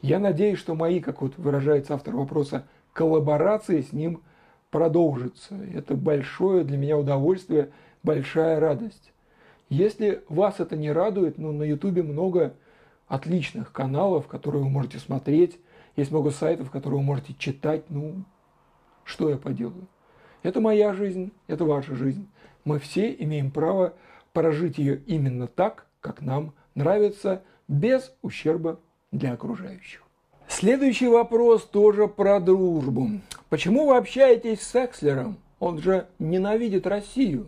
Я 0.02 0.20
надеюсь, 0.20 0.60
что 0.60 0.76
мои, 0.76 1.00
как 1.00 1.22
вот 1.22 1.38
выражается 1.38 1.94
автор 1.94 2.16
вопроса, 2.16 2.66
коллаборации 2.94 3.82
с 3.82 3.92
ним 3.92 4.22
продолжатся. 4.70 5.56
Это 5.74 5.96
большое 5.96 6.64
для 6.64 6.78
меня 6.78 6.98
удовольствие, 6.98 7.72
большая 8.04 8.60
радость. 8.60 9.12
Если 9.70 10.24
вас 10.30 10.60
это 10.60 10.76
не 10.76 10.92
радует, 10.92 11.38
ну, 11.38 11.52
на 11.52 11.64
Ютубе 11.64 12.04
много 12.04 12.54
отличных 13.08 13.72
каналов, 13.72 14.28
которые 14.28 14.64
вы 14.64 14.70
можете 14.70 15.00
смотреть. 15.00 15.60
Есть 15.96 16.12
много 16.12 16.32
сайтов, 16.32 16.72
которые 16.72 17.00
вы 17.00 17.06
можете 17.06 17.34
читать. 17.38 17.84
Ну, 17.90 18.24
что 19.04 19.30
я 19.30 19.38
поделаю? 19.38 19.88
Это 20.44 20.62
моя 20.62 20.94
жизнь, 20.94 21.32
это 21.48 21.66
ваша 21.66 21.96
жизнь. 21.96 22.28
Мы 22.64 22.80
все 22.80 23.14
имеем 23.14 23.52
право 23.52 23.94
прожить 24.36 24.78
ее 24.78 25.02
именно 25.08 25.48
так, 25.48 25.88
как 26.02 26.22
нам 26.22 26.54
нравится, 26.76 27.42
без 27.68 28.14
ущерба 28.22 28.80
для 29.12 29.34
окружающих. 29.34 30.04
Следующий 30.48 31.08
вопрос 31.08 31.64
тоже 31.64 32.08
про 32.08 32.40
дружбу. 32.40 33.10
Почему 33.50 33.88
вы 33.88 33.98
общаетесь 33.98 34.62
с 34.62 34.76
Экслером? 34.76 35.38
Он 35.60 35.80
же 35.80 36.08
ненавидит 36.20 36.86
Россию, 36.86 37.48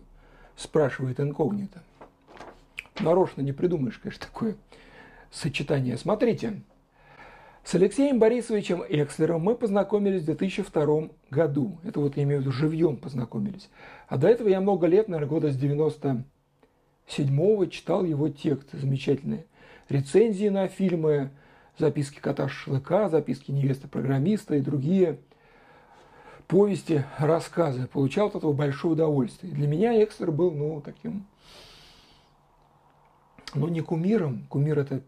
спрашивает 0.56 1.20
инкогнито. 1.20 1.82
Нарочно 3.00 3.42
не 3.42 3.52
придумаешь, 3.52 3.98
конечно, 3.98 4.26
такое 4.26 4.56
сочетание. 5.30 5.98
Смотрите, 5.98 6.62
с 7.64 7.74
Алексеем 7.74 8.18
Борисовичем 8.18 8.82
Экслером 8.88 9.42
мы 9.42 9.54
познакомились 9.54 10.22
в 10.22 10.26
2002 10.26 11.10
году. 11.30 11.78
Это 11.84 12.00
вот 12.00 12.16
я 12.16 12.22
имею 12.22 12.40
в 12.40 12.42
виду 12.44 12.52
живьем 12.52 12.96
познакомились. 12.96 13.68
А 14.08 14.16
до 14.16 14.26
этого 14.26 14.48
я 14.48 14.62
много 14.62 14.86
лет, 14.86 15.08
наверное, 15.08 15.28
года 15.28 15.52
с 15.52 15.56
97-го 17.08 17.66
читал 17.66 18.04
его 18.04 18.28
тексты 18.28 18.78
замечательные. 18.78 19.46
Рецензии 19.88 20.48
на 20.48 20.68
фильмы, 20.68 21.30
записки 21.78 22.20
кота 22.20 22.48
шашлыка, 22.48 23.08
записки 23.08 23.50
невесты 23.50 23.88
программиста 23.88 24.56
и 24.56 24.60
другие 24.60 25.18
повести, 26.46 27.04
рассказы. 27.18 27.86
Получал 27.86 28.28
от 28.28 28.36
этого 28.36 28.52
большое 28.52 28.94
удовольствие. 28.94 29.52
Для 29.52 29.66
меня 29.66 30.02
Экслер 30.02 30.30
был, 30.30 30.50
ну, 30.50 30.80
таким, 30.80 31.26
ну, 33.54 33.68
не 33.68 33.80
кумиром. 33.80 34.46
Кумир– 34.48 34.78
это 34.80 35.02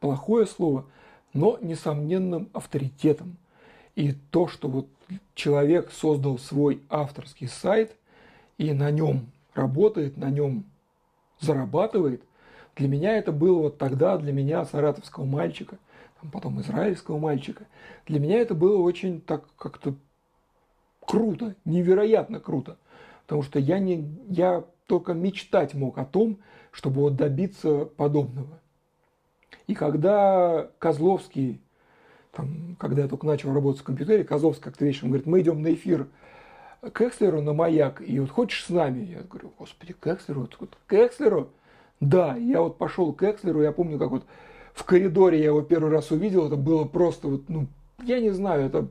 плохое 0.00 0.46
слово– 0.46 0.84
но 1.36 1.58
несомненным 1.60 2.48
авторитетом. 2.54 3.36
И 3.94 4.12
то, 4.12 4.48
что 4.48 4.68
вот 4.68 4.88
человек 5.34 5.92
создал 5.92 6.38
свой 6.38 6.82
авторский 6.88 7.46
сайт 7.46 7.94
и 8.58 8.72
на 8.72 8.90
нем 8.90 9.30
работает, 9.54 10.16
на 10.16 10.30
нем 10.30 10.64
зарабатывает, 11.40 12.22
для 12.76 12.88
меня 12.88 13.16
это 13.16 13.32
было 13.32 13.62
вот 13.62 13.78
тогда, 13.78 14.18
для 14.18 14.32
меня, 14.32 14.64
саратовского 14.64 15.24
мальчика, 15.24 15.78
потом 16.32 16.60
израильского 16.60 17.18
мальчика, 17.18 17.66
для 18.06 18.20
меня 18.20 18.38
это 18.38 18.54
было 18.54 18.80
очень 18.80 19.20
так 19.20 19.44
как-то 19.56 19.94
круто, 21.00 21.54
невероятно 21.64 22.40
круто. 22.40 22.76
Потому 23.22 23.42
что 23.42 23.58
я, 23.58 23.78
не, 23.78 24.08
я 24.28 24.64
только 24.86 25.14
мечтать 25.14 25.74
мог 25.74 25.98
о 25.98 26.04
том, 26.04 26.38
чтобы 26.70 27.00
вот 27.00 27.16
добиться 27.16 27.86
подобного. 27.96 28.60
И 29.66 29.74
когда 29.74 30.68
Козловский, 30.78 31.60
там, 32.32 32.76
когда 32.78 33.02
я 33.02 33.08
только 33.08 33.26
начал 33.26 33.52
работать 33.52 33.80
в 33.80 33.84
компьютере, 33.84 34.24
Козловский 34.24 34.64
как-то 34.64 34.84
вечером 34.84 35.08
говорит, 35.08 35.26
мы 35.26 35.40
идем 35.40 35.62
на 35.62 35.72
эфир 35.72 36.08
к 36.92 37.00
Экслеру 37.02 37.42
на 37.42 37.52
маяк, 37.52 38.02
и 38.06 38.18
вот 38.20 38.30
хочешь 38.30 38.64
с 38.64 38.68
нами? 38.68 39.04
Я 39.04 39.22
говорю, 39.22 39.52
господи, 39.58 39.94
к 39.98 40.06
Экслеру? 40.06 40.48
К 40.86 40.92
Экслеру? 40.94 41.50
Да, 42.00 42.36
я 42.36 42.60
вот 42.60 42.78
пошел 42.78 43.12
к 43.12 43.22
Экслеру, 43.22 43.62
я 43.62 43.72
помню, 43.72 43.98
как 43.98 44.10
вот 44.10 44.24
в 44.74 44.84
коридоре 44.84 45.38
я 45.38 45.46
его 45.46 45.62
первый 45.62 45.90
раз 45.90 46.10
увидел, 46.10 46.46
это 46.46 46.56
было 46.56 46.84
просто 46.84 47.28
вот, 47.28 47.48
ну, 47.48 47.66
я 48.04 48.20
не 48.20 48.30
знаю, 48.30 48.66
это... 48.66 48.88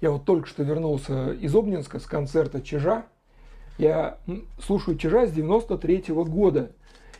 Я 0.00 0.10
вот 0.10 0.24
только 0.24 0.46
что 0.46 0.62
вернулся 0.62 1.32
из 1.32 1.54
Обнинска 1.54 1.98
с 1.98 2.04
концерта 2.04 2.60
Чижа. 2.60 3.06
Я 3.78 4.18
слушаю 4.60 4.98
Чижа 4.98 5.26
с 5.26 5.32
93 5.32 5.98
-го 6.08 6.24
года 6.26 6.72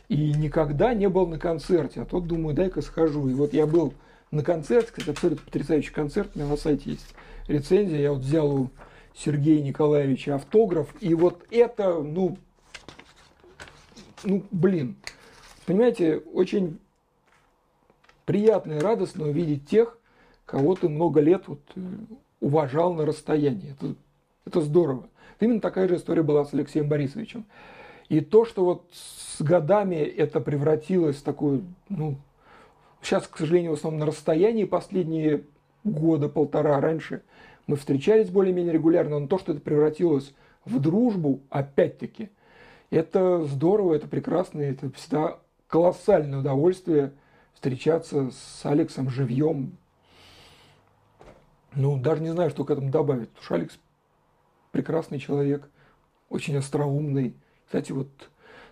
и 0.09 0.33
никогда 0.33 0.93
не 0.93 1.09
был 1.09 1.25
на 1.25 1.39
концерте. 1.39 2.01
А 2.01 2.05
тот 2.05 2.27
думаю, 2.27 2.55
дай-ка 2.55 2.81
схожу. 2.81 3.27
И 3.29 3.33
вот 3.33 3.53
я 3.53 3.65
был 3.65 3.95
на 4.29 4.43
концерте, 4.43 4.89
кстати, 4.91 5.09
абсолютно 5.09 5.43
потрясающий 5.45 5.91
концерт, 5.91 6.31
у 6.35 6.39
меня 6.39 6.49
на 6.49 6.57
сайте 6.57 6.91
есть 6.91 7.15
рецензия, 7.47 7.99
я 7.99 8.13
вот 8.13 8.21
взял 8.21 8.53
у 8.53 8.69
Сергея 9.15 9.63
Николаевича 9.63 10.35
автограф, 10.35 10.93
и 10.99 11.13
вот 11.13 11.45
это, 11.49 12.01
ну, 12.01 12.37
ну, 14.23 14.43
блин, 14.51 14.95
понимаете, 15.65 16.17
очень 16.33 16.79
приятно 18.25 18.73
и 18.73 18.79
радостно 18.79 19.27
увидеть 19.27 19.67
тех, 19.67 19.97
кого 20.45 20.75
ты 20.75 20.89
много 20.89 21.19
лет 21.19 21.47
вот 21.47 21.61
э, 21.75 21.81
уважал 22.39 22.93
на 22.93 23.05
расстоянии. 23.05 23.71
Это, 23.71 23.95
это 24.45 24.61
здорово. 24.61 25.09
Именно 25.39 25.61
такая 25.61 25.87
же 25.87 25.95
история 25.95 26.23
была 26.23 26.45
с 26.45 26.53
Алексеем 26.53 26.87
Борисовичем. 26.87 27.45
И 28.09 28.21
то, 28.21 28.45
что 28.45 28.63
вот 28.63 28.89
с 28.93 29.41
годами 29.41 29.95
это 29.95 30.39
превратилось 30.39 31.17
в 31.17 31.23
такую, 31.23 31.65
ну, 31.89 32.17
сейчас, 33.01 33.27
к 33.27 33.37
сожалению, 33.37 33.71
в 33.71 33.75
основном 33.75 33.99
на 33.99 34.05
расстоянии 34.05 34.63
последние 34.63 35.43
года, 35.91 36.29
полтора 36.29 36.79
раньше 36.79 37.21
мы 37.67 37.75
встречались 37.75 38.29
более-менее 38.29 38.73
регулярно, 38.73 39.19
но 39.19 39.27
то, 39.27 39.37
что 39.37 39.51
это 39.51 39.61
превратилось 39.61 40.33
в 40.65 40.79
дружбу, 40.79 41.41
опять-таки, 41.49 42.29
это 42.89 43.43
здорово, 43.43 43.95
это 43.95 44.07
прекрасно, 44.07 44.61
это 44.61 44.91
всегда 44.93 45.39
колоссальное 45.67 46.39
удовольствие 46.39 47.13
встречаться 47.53 48.31
с 48.31 48.65
Алексом 48.65 49.09
живьем. 49.09 49.77
Ну, 51.75 51.97
даже 51.97 52.21
не 52.21 52.31
знаю, 52.31 52.49
что 52.49 52.63
к 52.63 52.71
этому 52.71 52.89
добавить, 52.89 53.29
потому 53.29 53.45
что 53.45 53.55
Алекс 53.55 53.79
прекрасный 54.71 55.19
человек, 55.19 55.69
очень 56.29 56.55
остроумный, 56.55 57.35
кстати, 57.65 57.91
вот 57.91 58.07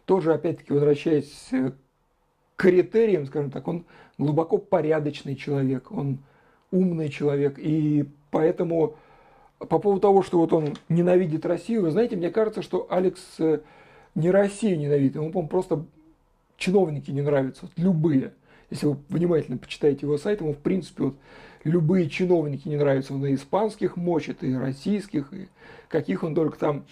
тоже, 0.06 0.34
опять-таки, 0.34 0.72
возвращаясь 0.72 1.50
к 1.50 1.76
критериям, 2.56 3.26
скажем 3.26 3.52
так, 3.52 3.68
он 3.68 3.86
глубоко 4.18 4.58
порядочный 4.58 5.36
человек, 5.36 5.92
он 5.92 6.20
умный 6.76 7.10
человек, 7.10 7.56
и 7.58 8.06
поэтому 8.32 8.96
по 9.58 9.80
поводу 9.80 10.02
того, 10.02 10.22
что 10.22 10.40
вот 10.40 10.54
он 10.54 10.76
ненавидит 10.90 11.46
Россию, 11.46 11.84
вы 11.84 11.92
знаете, 11.92 12.16
мне 12.16 12.30
кажется, 12.30 12.62
что 12.62 12.88
Алекс 12.90 13.22
э, 13.40 13.60
не 14.14 14.30
Россию 14.30 14.78
ненавидит, 14.78 15.16
ему, 15.16 15.32
по 15.32 15.42
просто 15.44 15.86
чиновники 16.58 17.12
не 17.12 17.22
нравятся, 17.22 17.64
вот 17.64 17.72
любые. 17.78 18.34
Если 18.70 18.88
вы 18.88 18.98
внимательно 19.10 19.58
почитаете 19.58 20.06
его 20.06 20.18
сайт, 20.18 20.42
ему, 20.42 20.54
в 20.54 20.58
принципе, 20.58 21.04
вот 21.04 21.16
любые 21.64 22.10
чиновники 22.10 22.68
не 22.68 22.78
нравятся. 22.78 23.14
Он 23.14 23.26
и 23.26 23.36
испанских 23.36 23.96
мочит, 23.96 24.44
и 24.44 24.56
российских, 24.56 25.32
и 25.34 25.48
каких 25.88 26.24
он 26.24 26.34
только 26.34 26.58
там 26.58 26.86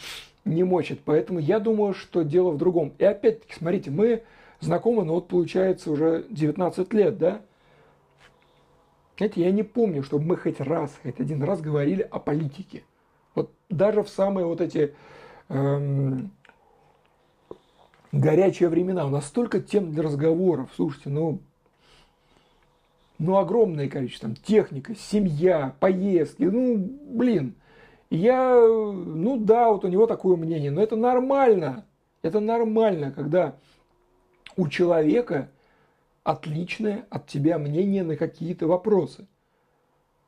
не 0.45 0.63
мочит. 0.63 0.99
Поэтому 1.03 1.39
я 1.39 1.59
думаю, 1.59 1.93
что 1.93 2.23
дело 2.23 2.51
в 2.51 2.57
другом. 2.57 2.93
И 2.99 3.03
опять-таки, 3.03 3.53
смотрите, 3.57 3.91
мы 3.91 4.23
знакомы, 4.59 5.03
ну 5.03 5.13
вот 5.13 5.27
получается 5.27 5.91
уже 5.91 6.25
19 6.29 6.93
лет, 6.93 7.17
да? 7.17 7.41
Знаете, 9.17 9.41
я 9.41 9.51
не 9.51 9.63
помню, 9.63 10.03
чтобы 10.03 10.25
мы 10.25 10.37
хоть 10.37 10.59
раз, 10.59 10.91
хоть 11.03 11.19
один 11.19 11.43
раз 11.43 11.61
говорили 11.61 12.01
о 12.01 12.19
политике. 12.19 12.83
Вот 13.35 13.51
даже 13.69 14.01
в 14.01 14.09
самые 14.09 14.45
вот 14.45 14.59
эти 14.59 14.95
эм, 15.49 16.31
горячие 18.11 18.69
времена 18.69 19.05
у 19.05 19.09
нас 19.09 19.27
столько 19.27 19.59
тем 19.59 19.91
для 19.91 20.03
разговоров. 20.03 20.71
Слушайте, 20.75 21.09
ну, 21.09 21.39
ну 23.19 23.37
огромное 23.37 23.87
количество. 23.87 24.29
Там, 24.29 24.35
техника, 24.35 24.95
семья, 24.95 25.75
поездки. 25.79 26.43
Ну, 26.43 26.77
блин, 26.77 27.55
я, 28.09 28.55
ну 28.55 29.37
да, 29.37 29.69
вот 29.69 29.85
у 29.85 29.89
него 29.89 30.07
такое 30.07 30.37
мнение, 30.37 30.71
но 30.71 30.81
это 30.81 30.95
нормально. 30.95 31.85
Это 32.23 32.39
нормально, 32.39 33.11
когда 33.11 33.55
у 34.55 34.67
человека 34.67 35.49
отличное 36.23 37.05
от 37.09 37.27
тебя 37.27 37.57
мнение 37.57 38.03
на 38.03 38.15
какие-то 38.15 38.67
вопросы. 38.67 39.27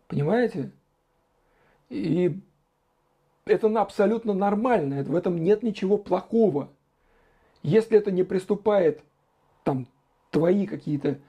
Понимаете? 0.07 0.71
И 1.89 2.39
это 3.45 3.67
абсолютно 3.79 4.33
нормально, 4.33 5.03
в 5.03 5.15
этом 5.15 5.37
нет 5.37 5.63
ничего 5.63 5.97
плохого. 5.97 6.69
Если 7.63 7.97
это 7.97 8.11
не 8.11 8.23
приступает 8.23 9.01
там 9.63 9.87
твои 10.31 10.67
какие-то 10.67 11.19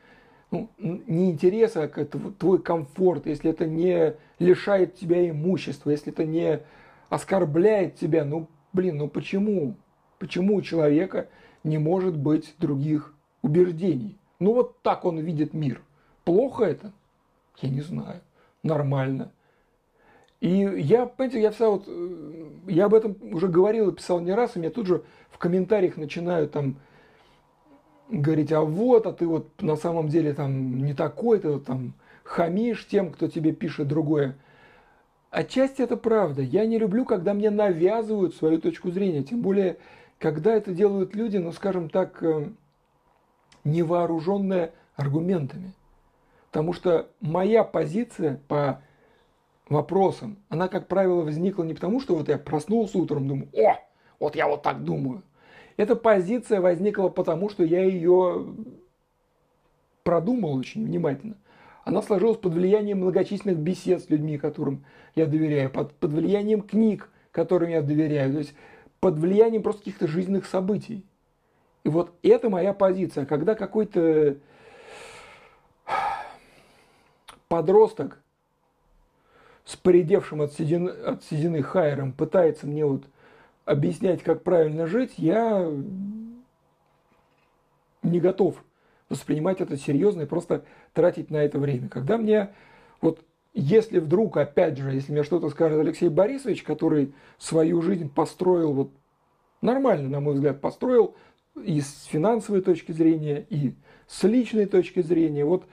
ну, 0.50 0.70
не 0.78 1.30
интерес, 1.30 1.76
а 1.76 1.88
твой 1.88 2.62
комфорт, 2.62 3.26
если 3.26 3.50
это 3.50 3.66
не 3.66 4.14
лишает 4.38 4.96
тебя 4.96 5.28
имущества, 5.28 5.90
если 5.90 6.12
это 6.12 6.24
не 6.24 6.60
оскорбляет 7.08 7.96
тебя, 7.96 8.24
ну, 8.24 8.48
блин, 8.72 8.98
ну 8.98 9.08
почему? 9.08 9.76
Почему 10.18 10.56
у 10.56 10.62
человека 10.62 11.28
не 11.64 11.78
может 11.78 12.16
быть 12.16 12.54
других 12.58 13.14
убеждений? 13.42 14.15
Ну, 14.38 14.52
вот 14.52 14.80
так 14.82 15.04
он 15.04 15.18
видит 15.18 15.54
мир. 15.54 15.82
Плохо 16.24 16.64
это? 16.64 16.92
Я 17.58 17.70
не 17.70 17.80
знаю. 17.80 18.20
Нормально. 18.62 19.32
И 20.40 20.48
я, 20.48 21.06
понимаете, 21.06 21.40
я 21.40 21.50
вся 21.50 21.70
вот, 21.70 21.84
э, 21.86 22.48
я 22.68 22.86
об 22.86 22.94
этом 22.94 23.16
уже 23.32 23.48
говорил 23.48 23.88
и 23.88 23.94
писал 23.94 24.20
не 24.20 24.32
раз, 24.32 24.54
и 24.54 24.58
мне 24.58 24.70
тут 24.70 24.86
же 24.86 25.02
в 25.30 25.38
комментариях 25.38 25.96
начинают 25.96 26.52
там 26.52 26.76
говорить, 28.10 28.52
а 28.52 28.60
вот, 28.60 29.06
а 29.06 29.12
ты 29.12 29.26
вот 29.26 29.48
на 29.62 29.76
самом 29.76 30.08
деле 30.08 30.34
там 30.34 30.78
не 30.78 30.94
такой, 30.94 31.40
ты 31.40 31.48
вот 31.48 31.64
там 31.64 31.94
хамишь 32.22 32.86
тем, 32.86 33.12
кто 33.12 33.28
тебе 33.28 33.52
пишет 33.52 33.88
другое. 33.88 34.36
Отчасти 35.30 35.82
это 35.82 35.96
правда. 35.96 36.42
Я 36.42 36.66
не 36.66 36.78
люблю, 36.78 37.04
когда 37.04 37.34
мне 37.34 37.50
навязывают 37.50 38.34
свою 38.34 38.60
точку 38.60 38.90
зрения. 38.90 39.22
Тем 39.22 39.42
более, 39.42 39.78
когда 40.18 40.54
это 40.54 40.72
делают 40.72 41.14
люди, 41.14 41.36
ну, 41.36 41.52
скажем 41.52 41.88
так, 41.90 42.22
э, 42.22 42.50
невооруженная 43.66 44.72
аргументами. 44.94 45.72
Потому 46.50 46.72
что 46.72 47.10
моя 47.20 47.64
позиция 47.64 48.40
по 48.48 48.80
вопросам, 49.68 50.38
она, 50.48 50.68
как 50.68 50.88
правило, 50.88 51.22
возникла 51.22 51.64
не 51.64 51.74
потому, 51.74 52.00
что 52.00 52.14
вот 52.14 52.28
я 52.28 52.38
проснулся 52.38 52.96
утром, 52.98 53.28
думаю, 53.28 53.48
о, 53.52 53.78
вот 54.18 54.36
я 54.36 54.48
вот 54.48 54.62
так 54.62 54.84
думаю. 54.84 55.22
Эта 55.76 55.96
позиция 55.96 56.60
возникла 56.60 57.08
потому, 57.08 57.50
что 57.50 57.64
я 57.64 57.84
ее 57.84 58.46
продумал 60.02 60.54
очень 60.54 60.86
внимательно. 60.86 61.36
Она 61.84 62.00
сложилась 62.02 62.38
под 62.38 62.54
влиянием 62.54 62.98
многочисленных 62.98 63.58
бесед 63.58 64.02
с 64.02 64.08
людьми, 64.08 64.38
которым 64.38 64.84
я 65.14 65.26
доверяю, 65.26 65.70
под, 65.70 65.92
под 65.94 66.12
влиянием 66.12 66.62
книг, 66.62 67.10
которым 67.32 67.70
я 67.70 67.82
доверяю, 67.82 68.32
то 68.32 68.38
есть 68.38 68.54
под 69.00 69.18
влиянием 69.18 69.62
просто 69.62 69.82
каких-то 69.82 70.06
жизненных 70.06 70.46
событий. 70.46 71.04
И 71.86 71.88
вот 71.88 72.12
это 72.24 72.50
моя 72.50 72.74
позиция. 72.74 73.26
Когда 73.26 73.54
какой-то 73.54 74.38
подросток 77.46 78.20
с 79.64 79.76
поредевшим 79.76 80.42
от 80.42 80.52
седины, 80.52 80.90
от 80.90 81.22
седины 81.22 81.62
хайером 81.62 82.10
пытается 82.10 82.66
мне 82.66 82.84
вот 82.84 83.04
объяснять, 83.66 84.24
как 84.24 84.42
правильно 84.42 84.88
жить, 84.88 85.12
я 85.16 85.70
не 88.02 88.18
готов 88.18 88.56
воспринимать 89.08 89.60
это 89.60 89.76
серьезно 89.76 90.22
и 90.22 90.26
просто 90.26 90.64
тратить 90.92 91.30
на 91.30 91.36
это 91.36 91.60
время. 91.60 91.88
Когда 91.88 92.18
мне 92.18 92.50
вот 93.00 93.20
если 93.54 94.00
вдруг, 94.00 94.38
опять 94.38 94.76
же, 94.76 94.90
если 94.90 95.12
мне 95.12 95.22
что-то 95.22 95.50
скажет 95.50 95.78
Алексей 95.78 96.08
Борисович, 96.08 96.64
который 96.64 97.14
свою 97.38 97.80
жизнь 97.80 98.10
построил 98.12 98.72
вот 98.72 98.90
нормально, 99.62 100.08
на 100.08 100.18
мой 100.18 100.34
взгляд, 100.34 100.60
построил 100.60 101.14
и 101.62 101.80
с 101.80 102.04
финансовой 102.04 102.60
точки 102.60 102.92
зрения, 102.92 103.46
и 103.50 103.74
с 104.06 104.22
личной 104.24 104.66
точки 104.66 105.02
зрения, 105.02 105.44
вот 105.44 105.64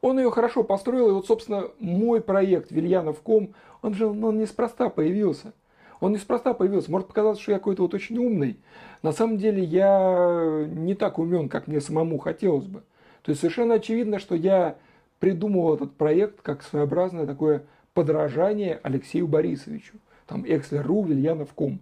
он 0.00 0.18
ее 0.18 0.30
хорошо 0.30 0.62
построил, 0.62 1.10
и 1.10 1.12
вот, 1.12 1.26
собственно, 1.26 1.64
мой 1.78 2.20
проект 2.20 2.70
Вильянов.ком, 2.70 3.54
он 3.82 3.94
же 3.94 4.06
он 4.06 4.38
неспроста 4.38 4.90
появился. 4.90 5.52
Он 6.00 6.12
неспроста 6.12 6.52
появился. 6.52 6.90
Может 6.90 7.08
показаться, 7.08 7.42
что 7.42 7.52
я 7.52 7.58
какой-то 7.58 7.82
вот 7.82 7.94
очень 7.94 8.18
умный. 8.18 8.58
На 9.02 9.12
самом 9.12 9.38
деле 9.38 9.64
я 9.64 10.66
не 10.68 10.94
так 10.94 11.18
умен, 11.18 11.48
как 11.48 11.66
мне 11.66 11.80
самому 11.80 12.18
хотелось 12.18 12.66
бы. 12.66 12.82
То 13.22 13.30
есть 13.30 13.40
совершенно 13.40 13.74
очевидно, 13.74 14.18
что 14.18 14.34
я 14.34 14.76
придумал 15.18 15.74
этот 15.74 15.94
проект 15.94 16.42
как 16.42 16.62
своеобразное 16.62 17.26
такое 17.26 17.64
подражание 17.94 18.78
Алексею 18.82 19.26
Борисовичу. 19.26 19.94
Там 20.26 20.44
Экслер.ру, 20.46 21.04
Вильянов.ком. 21.04 21.78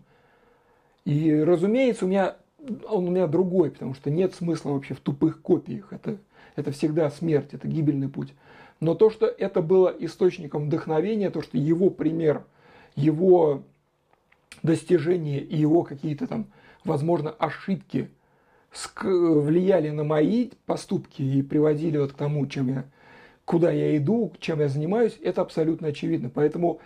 И, 1.04 1.34
разумеется, 1.42 2.04
у 2.04 2.08
меня, 2.08 2.36
он 2.88 3.08
у 3.08 3.10
меня 3.10 3.26
другой, 3.26 3.70
потому 3.70 3.94
что 3.94 4.10
нет 4.10 4.34
смысла 4.34 4.72
вообще 4.72 4.94
в 4.94 5.00
тупых 5.00 5.40
копиях. 5.40 5.92
Это, 5.92 6.18
это 6.56 6.72
всегда 6.72 7.10
смерть, 7.10 7.50
это 7.52 7.68
гибельный 7.68 8.08
путь. 8.08 8.34
Но 8.80 8.94
то, 8.94 9.10
что 9.10 9.26
это 9.26 9.62
было 9.62 9.94
источником 9.98 10.66
вдохновения, 10.66 11.30
то, 11.30 11.42
что 11.42 11.58
его 11.58 11.90
пример, 11.90 12.44
его 12.96 13.62
достижения 14.62 15.40
и 15.40 15.56
его 15.56 15.82
какие-то 15.82 16.26
там, 16.26 16.46
возможно, 16.84 17.30
ошибки 17.30 18.10
влияли 19.02 19.90
на 19.90 20.04
мои 20.04 20.50
поступки 20.66 21.22
и 21.22 21.42
приводили 21.42 21.98
вот 21.98 22.12
к 22.12 22.16
тому, 22.16 22.46
чем 22.46 22.68
я 22.68 22.84
куда 23.44 23.70
я 23.70 23.96
иду, 23.96 24.32
чем 24.40 24.60
я 24.60 24.68
занимаюсь, 24.68 25.18
это 25.22 25.42
абсолютно 25.42 25.88
очевидно. 25.88 26.30
Поэтому 26.30 26.80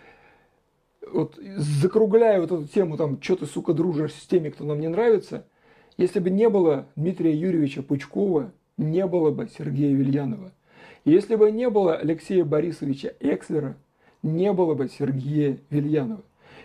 вот 1.11 1.39
закругляя 1.55 2.41
вот 2.41 2.51
эту 2.51 2.67
тему, 2.67 2.97
там, 2.97 3.21
что 3.21 3.37
ты, 3.37 3.45
сука, 3.45 3.73
дружишь 3.73 4.13
с 4.13 4.27
теми, 4.27 4.49
кто 4.49 4.65
нам 4.65 4.79
не 4.79 4.87
нравится, 4.87 5.45
если 5.97 6.19
бы 6.19 6.29
не 6.29 6.49
было 6.49 6.85
Дмитрия 6.95 7.33
Юрьевича 7.33 7.81
Пучкова, 7.81 8.51
не 8.77 9.05
было 9.07 9.31
бы 9.31 9.49
Сергея 9.57 9.95
Вильянова. 9.95 10.51
если 11.05 11.35
бы 11.35 11.51
не 11.51 11.69
было 11.69 11.95
Алексея 11.95 12.45
Борисовича 12.45 13.13
Экслера, 13.19 13.75
не 14.21 14.53
было 14.53 14.75
бы 14.75 14.89
Сергея 14.89 15.57
Вильянова. 15.69 16.21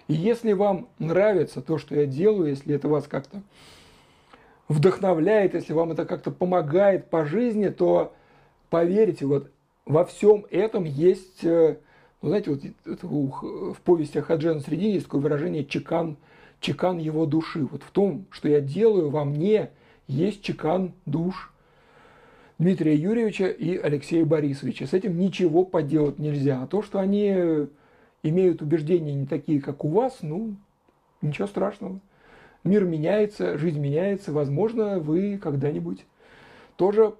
И 0.08 0.14
если 0.14 0.52
вам 0.52 0.88
нравится 0.98 1.62
то, 1.62 1.78
что 1.78 1.94
я 1.94 2.06
делаю, 2.06 2.50
если 2.50 2.74
это 2.74 2.88
вас 2.88 3.06
как-то 3.06 3.42
вдохновляет, 4.68 5.54
если 5.54 5.72
вам 5.72 5.92
это 5.92 6.04
как-то 6.04 6.30
помогает 6.30 7.08
по 7.08 7.24
жизни, 7.24 7.68
то 7.68 8.12
поверьте, 8.68 9.26
вот 9.26 9.50
во 9.86 10.04
всем 10.04 10.46
этом 10.50 10.84
есть, 10.84 11.44
э, 11.44 11.76
ну, 12.20 12.28
знаете, 12.28 12.50
вот 12.50 12.62
в 13.02 13.80
повести 13.82 14.18
о 14.18 14.22
Хаджана 14.22 14.60
Средине 14.60 14.94
есть 14.94 15.06
такое 15.06 15.20
выражение 15.20 15.64
«чекан, 15.64 16.16
чекан 16.62 16.96
его 16.96 17.26
души». 17.26 17.66
Вот 17.66 17.82
в 17.82 17.90
том, 17.90 18.24
что 18.30 18.48
я 18.48 18.62
делаю, 18.62 19.10
во 19.10 19.26
мне 19.26 19.70
есть 20.06 20.42
чекан 20.42 20.94
душ 21.04 21.52
Дмитрия 22.58 22.94
Юрьевича 22.94 23.48
и 23.48 23.76
Алексея 23.76 24.24
Борисовича. 24.24 24.86
С 24.86 24.94
этим 24.94 25.18
ничего 25.18 25.64
поделать 25.64 26.18
нельзя. 26.18 26.62
А 26.62 26.66
то, 26.66 26.80
что 26.80 27.00
они 27.00 27.66
имеют 28.22 28.62
убеждения 28.62 29.14
не 29.14 29.26
такие, 29.26 29.60
как 29.60 29.84
у 29.84 29.88
вас, 29.88 30.18
ну, 30.22 30.54
ничего 31.20 31.48
страшного. 31.48 31.98
Мир 32.64 32.84
меняется, 32.84 33.58
жизнь 33.58 33.80
меняется. 33.80 34.32
Возможно, 34.32 35.00
вы 35.00 35.38
когда-нибудь 35.38 36.06
тоже 36.76 37.14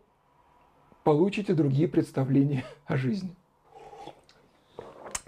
получите 1.03 1.55
другие 1.55 1.89
представления 1.89 2.65
о 2.87 2.97
жизни. 2.97 3.35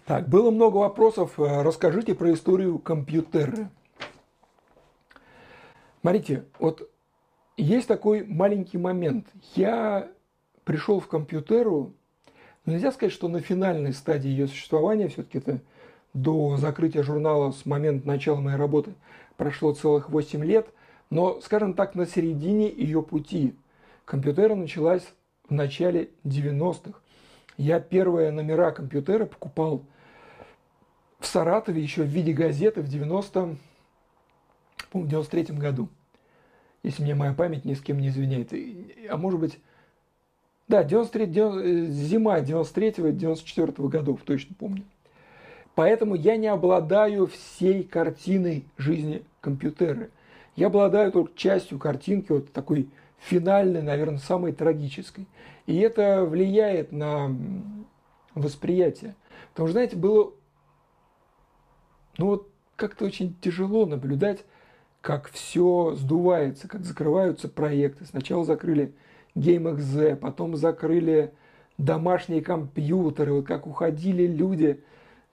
Так, 0.07 0.29
было 0.29 0.51
много 0.51 0.77
вопросов. 0.77 1.33
Расскажите 1.39 2.15
про 2.15 2.33
историю 2.33 2.79
компьютера. 2.79 3.71
Смотрите, 6.05 6.45
вот 6.59 6.87
есть 7.57 7.89
такой 7.89 8.27
маленький 8.27 8.77
момент. 8.77 9.27
Я 9.55 10.11
пришел 10.65 11.01
в 11.01 11.09
компьютеру, 11.09 11.95
нельзя 12.67 12.93
сказать, 12.93 13.11
что 13.11 13.27
на 13.29 13.41
финальной 13.41 13.95
стадии 13.95 14.29
ее 14.29 14.47
существования, 14.47 15.09
все-таки 15.09 15.39
это 15.39 15.61
до 16.13 16.59
закрытия 16.59 17.03
журнала 17.03 17.53
с 17.53 17.65
момента 17.65 18.07
начала 18.07 18.39
моей 18.39 18.59
работы 18.59 18.93
прошло 19.39 19.73
целых 19.73 20.11
8 20.11 20.45
лет, 20.45 20.69
но, 21.09 21.41
скажем 21.41 21.73
так, 21.73 21.95
на 21.95 22.05
середине 22.05 22.69
ее 22.69 23.03
пути 23.03 23.55
компьютера 24.05 24.55
началась 24.55 25.11
в 25.49 25.55
начале 25.55 26.11
90-х. 26.25 26.99
Я 27.57 27.81
первые 27.81 28.31
номера 28.31 28.73
компьютера 28.73 29.25
покупал 29.25 29.87
в 31.19 31.27
Саратове 31.27 31.81
еще 31.81 32.03
в 32.03 32.09
виде 32.09 32.35
газеты 32.35 32.83
в 32.83 32.89
90 32.89 33.57
по 35.03 35.07
93 35.07 35.57
году. 35.57 35.89
Если 36.83 37.03
мне 37.03 37.15
моя 37.15 37.33
память 37.33 37.65
ни 37.65 37.75
с 37.75 37.81
кем 37.81 37.99
не 37.99 38.09
извиняет. 38.09 38.53
А 39.11 39.17
может 39.17 39.41
быть, 39.41 39.59
да, 40.69 40.85
93, 40.85 41.27
90, 41.27 41.87
зима 41.91 42.41
93-94 42.41 43.89
годов, 43.89 44.21
точно 44.25 44.55
помню. 44.59 44.85
Поэтому 45.75 46.15
я 46.15 46.37
не 46.37 46.47
обладаю 46.47 47.27
всей 47.27 47.83
картиной 47.83 48.65
жизни 48.77 49.25
компьютера. 49.41 50.09
Я 50.57 50.69
обладаю 50.69 51.11
только 51.11 51.37
частью 51.37 51.79
картинки, 51.79 52.31
вот 52.31 52.53
такой 52.53 52.89
финальной, 53.19 53.83
наверное, 53.83 54.19
самой 54.19 54.53
трагической. 54.53 55.27
И 55.67 55.77
это 55.79 56.25
влияет 56.25 56.93
на 56.93 57.35
восприятие. 58.35 59.17
Потому 59.53 59.69
что, 59.69 59.73
знаете, 59.73 59.97
было 59.97 60.33
ну 62.19 62.27
вот 62.27 62.49
как-то 62.77 63.05
очень 63.05 63.35
тяжело 63.41 63.87
наблюдать, 63.87 64.45
как 65.05 65.29
все 65.31 65.95
сдувается, 65.97 66.67
как 66.67 66.83
закрываются 66.83 67.51
проекты. 67.51 68.07
Сначала 68.07 68.43
закрыли 68.43 68.95
GameXZ, 69.37 70.17
потом 70.17 70.57
закрыли 70.57 71.31
домашние 71.77 72.41
компьютеры, 72.41 73.35
вот 73.35 73.47
как 73.47 73.67
уходили 73.67 74.27
люди 74.27 74.83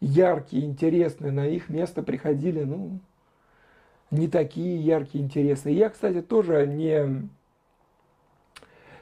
яркие, 0.02 0.66
интересные, 0.66 1.32
на 1.32 1.48
их 1.48 1.70
место 1.70 2.04
приходили, 2.04 2.64
ну, 2.64 3.00
не 4.12 4.28
такие 4.28 4.76
яркие, 4.76 5.24
интересные. 5.24 5.78
Я, 5.78 5.88
кстати, 5.88 6.22
тоже 6.22 6.68
не 6.68 7.30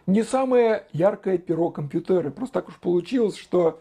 не 0.05 0.21
самое 0.21 0.83
яркое 0.93 1.39
перо 1.39 1.71
компьютера. 1.71 2.29
Просто 2.29 2.59
так 2.59 2.69
уж 2.69 2.75
получилось, 2.75 3.37
что 3.37 3.79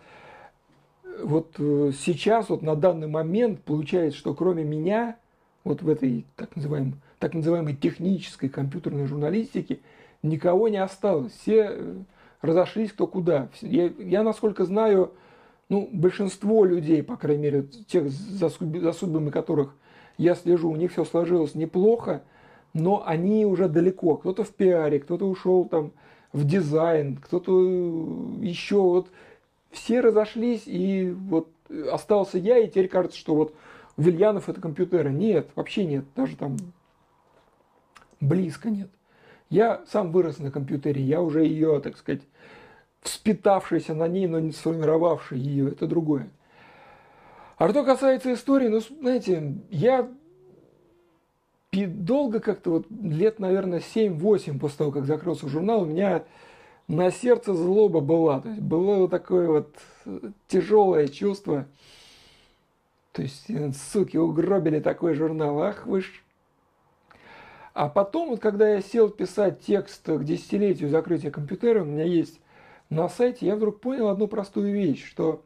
вот 1.23 1.55
э, 1.59 1.93
сейчас, 1.99 2.49
вот 2.49 2.63
на 2.63 2.77
данный 2.77 3.09
момент 3.09 3.63
получается, 3.63 4.19
что 4.19 4.33
кроме 4.33 4.65
меня, 4.65 5.19
вот 5.65 5.83
в 5.83 5.89
этой 5.89 6.25
так 6.37 6.55
называемой, 6.57 6.95
так 7.19 7.35
называемой 7.35 7.75
технической 7.75 8.49
компьютерной 8.49 9.07
журналистике, 9.07 9.81
никого 10.23 10.69
не 10.69 10.79
осталось. 10.79 11.33
Все 11.33 11.69
э, 11.71 11.95
разошлись 12.43 12.93
кто 12.93 13.07
куда. 13.07 13.49
Я, 13.61 13.91
я 13.99 14.23
насколько 14.23 14.65
знаю, 14.65 15.13
ну, 15.69 15.89
большинство 15.93 16.65
людей, 16.65 17.03
по 17.03 17.17
крайней 17.17 17.43
мере, 17.43 17.63
тех, 17.87 18.09
за, 18.11 18.49
за 18.49 18.93
судьбами 18.93 19.31
которых 19.31 19.75
я 20.17 20.35
слежу, 20.35 20.71
у 20.71 20.77
них 20.77 20.93
все 20.93 21.05
сложилось 21.05 21.55
неплохо, 21.55 22.23
но 22.73 23.03
они 23.07 23.47
уже 23.47 23.69
далеко. 23.69 24.17
Кто-то 24.17 24.45
в 24.45 24.51
пиаре, 24.51 24.99
кто-то 24.99 25.27
ушел 25.27 25.65
там 25.65 25.93
в 26.33 26.47
дизайн, 26.47 27.17
кто-то 27.17 27.53
э, 27.53 28.45
еще. 28.45 28.81
Вот 28.81 29.09
все 29.71 30.01
разошлись, 30.01 30.63
и 30.67 31.11
вот 31.11 31.49
остался 31.93 32.39
я, 32.39 32.59
и 32.59 32.69
теперь 32.69 32.89
кажется, 32.89 33.19
что 33.19 33.35
вот 33.35 33.55
Вильянов 33.99 34.49
это 34.49 34.61
компьютеры. 34.61 35.11
Нет, 35.11 35.51
вообще 35.55 35.85
нет, 35.85 36.05
даже 36.17 36.37
там 36.37 36.57
близко 38.21 38.71
нет. 38.71 38.89
Я 39.51 39.83
сам 39.91 40.13
вырос 40.13 40.39
на 40.39 40.51
компьютере, 40.51 41.03
я 41.03 41.21
уже 41.21 41.45
ее, 41.45 41.81
так 41.81 41.99
сказать, 41.99 42.23
вспитавшийся 43.03 43.95
на 43.95 44.09
ней, 44.09 44.27
но 44.27 44.41
не 44.41 44.53
сформировавший 44.53 45.39
ее, 45.39 45.69
это 45.73 45.87
другое. 45.87 46.31
А 47.57 47.69
что 47.69 47.85
касается 47.85 48.33
истории, 48.33 48.69
ну, 48.69 48.81
знаете, 48.81 49.55
я 49.69 50.09
долго 51.73 52.41
как-то, 52.41 52.71
вот 52.71 52.87
лет, 52.91 53.41
наверное, 53.41 53.81
7-8 53.81 54.59
после 54.59 54.79
того, 54.79 54.93
как 54.93 55.07
закрылся 55.07 55.49
журнал, 55.49 55.83
у 55.83 55.87
меня 55.87 56.25
на 56.87 57.11
сердце 57.11 57.53
злоба 57.53 58.01
была. 58.01 58.41
То 58.41 58.49
есть 58.49 58.61
было 58.61 58.97
вот 58.97 59.11
такое 59.11 59.49
вот 59.49 59.77
тяжелое 60.47 61.09
чувство. 61.09 61.67
То 63.19 63.23
есть, 63.23 63.49
суки, 63.91 64.17
угробили 64.17 64.79
такой 64.79 65.15
журнал. 65.15 65.61
Ах 65.61 65.87
вы 65.87 66.03
ж. 66.03 66.23
А 67.75 67.89
потом, 67.89 68.29
вот 68.29 68.39
когда 68.39 68.69
я 68.75 68.81
сел 68.81 69.11
писать 69.11 69.61
текст 69.61 70.07
к 70.07 70.23
десятилетию 70.23 70.89
закрытия 70.89 71.33
компьютера, 71.33 71.83
у 71.83 71.85
меня 71.85 72.05
есть 72.05 72.39
на 72.91 73.09
сайте, 73.09 73.47
я 73.47 73.57
вдруг 73.57 73.81
понял 73.81 74.07
одну 74.07 74.29
простую 74.29 74.73
вещь, 74.73 75.05
что 75.05 75.43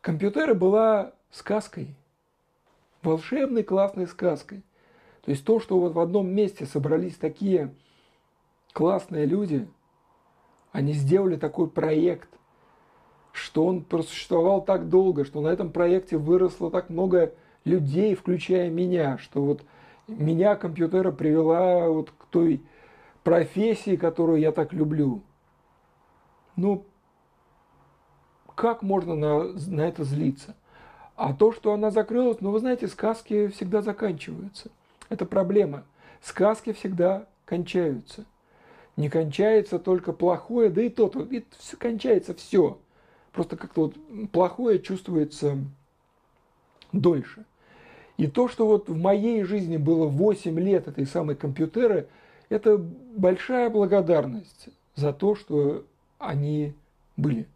компьютеры 0.00 0.54
была 0.54 1.12
сказкой, 1.30 1.94
волшебной 3.02 3.62
классной 3.62 4.06
сказкой. 4.06 4.62
То 5.26 5.32
есть 5.32 5.44
то, 5.44 5.60
что 5.60 5.78
вот 5.78 5.92
в 5.92 6.00
одном 6.00 6.26
месте 6.26 6.64
собрались 6.64 7.16
такие 7.16 7.70
классные 8.72 9.26
люди, 9.26 9.68
они 10.72 10.94
сделали 10.94 11.36
такой 11.36 11.68
проект, 11.68 12.30
что 13.36 13.66
он 13.66 13.82
просуществовал 13.82 14.62
так 14.64 14.88
долго, 14.88 15.24
что 15.24 15.40
на 15.40 15.48
этом 15.48 15.70
проекте 15.70 16.16
выросло 16.16 16.70
так 16.70 16.90
много 16.90 17.32
людей, 17.64 18.14
включая 18.14 18.70
меня, 18.70 19.18
что 19.18 19.42
вот 19.42 19.62
меня 20.08 20.56
компьютера 20.56 21.12
привела 21.12 21.88
вот 21.88 22.10
к 22.10 22.26
той 22.26 22.62
профессии, 23.22 23.96
которую 23.96 24.40
я 24.40 24.52
так 24.52 24.72
люблю. 24.72 25.20
Ну, 26.54 26.84
как 28.54 28.82
можно 28.82 29.14
на, 29.14 29.44
на 29.44 29.80
это 29.82 30.04
злиться? 30.04 30.54
А 31.16 31.34
то, 31.34 31.52
что 31.52 31.72
она 31.72 31.90
закрылась, 31.90 32.40
ну, 32.40 32.50
вы 32.50 32.60
знаете, 32.60 32.88
сказки 32.88 33.48
всегда 33.48 33.82
заканчиваются. 33.82 34.70
Это 35.08 35.26
проблема. 35.26 35.84
Сказки 36.22 36.72
всегда 36.72 37.26
кончаются. 37.44 38.24
Не 38.96 39.10
кончается 39.10 39.78
только 39.78 40.12
плохое, 40.12 40.70
да 40.70 40.82
и 40.82 40.88
то, 40.88 41.08
и 41.30 41.44
все, 41.58 41.76
кончается 41.76 42.34
все. 42.34 42.78
Просто 43.36 43.58
как-то 43.58 43.82
вот 43.82 44.30
плохое 44.32 44.80
чувствуется 44.80 45.58
дольше. 46.92 47.44
И 48.16 48.28
то, 48.28 48.48
что 48.48 48.66
вот 48.66 48.88
в 48.88 48.96
моей 48.96 49.42
жизни 49.42 49.76
было 49.76 50.06
8 50.06 50.58
лет 50.58 50.88
этой 50.88 51.04
самой 51.04 51.36
компьютеры, 51.36 52.08
это 52.48 52.78
большая 52.78 53.68
благодарность 53.68 54.70
за 54.94 55.12
то, 55.12 55.34
что 55.34 55.84
они 56.18 56.72
были. 57.18 57.46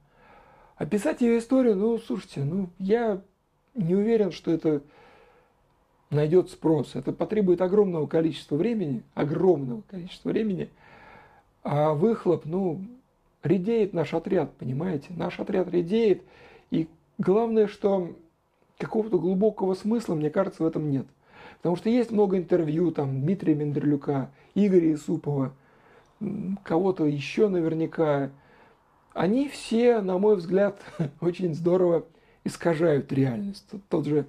Описать 0.76 1.22
ее 1.22 1.38
историю, 1.38 1.76
ну, 1.76 1.96
слушайте, 1.96 2.44
ну, 2.44 2.68
я 2.78 3.22
не 3.74 3.94
уверен, 3.94 4.32
что 4.32 4.50
это 4.50 4.82
найдет 6.10 6.50
спрос. 6.50 6.94
Это 6.94 7.10
потребует 7.12 7.62
огромного 7.62 8.06
количества 8.06 8.56
времени, 8.56 9.02
огромного 9.14 9.80
количества 9.88 10.28
времени, 10.28 10.68
а 11.62 11.94
выхлоп, 11.94 12.44
ну, 12.44 12.84
редеет 13.42 13.92
наш 13.92 14.14
отряд, 14.14 14.53
понимаете? 14.57 15.09
Наш 15.11 15.38
отряд 15.40 15.68
редеет, 15.70 16.22
и 16.70 16.88
главное, 17.18 17.66
что 17.66 18.16
какого-то 18.79 19.18
глубокого 19.18 19.74
смысла, 19.74 20.14
мне 20.14 20.31
кажется, 20.31 20.62
в 20.62 20.66
этом 20.66 20.90
нет. 20.90 21.07
Потому 21.59 21.76
что 21.76 21.90
есть 21.90 22.11
много 22.11 22.38
интервью, 22.38 22.90
там, 22.90 23.20
Дмитрия 23.20 23.55
Мендерлюка, 23.55 24.31
Игоря 24.55 24.94
Исупова, 24.94 25.53
кого-то 26.64 27.05
еще 27.05 27.48
наверняка. 27.48 28.31
Они 29.12 29.48
все, 29.48 30.00
на 30.00 30.18
мой 30.18 30.37
взгляд, 30.37 30.81
очень 31.20 31.55
здорово 31.55 32.07
искажают 32.44 33.12
реальность. 33.12 33.68
Тот 33.88 34.07
же 34.07 34.26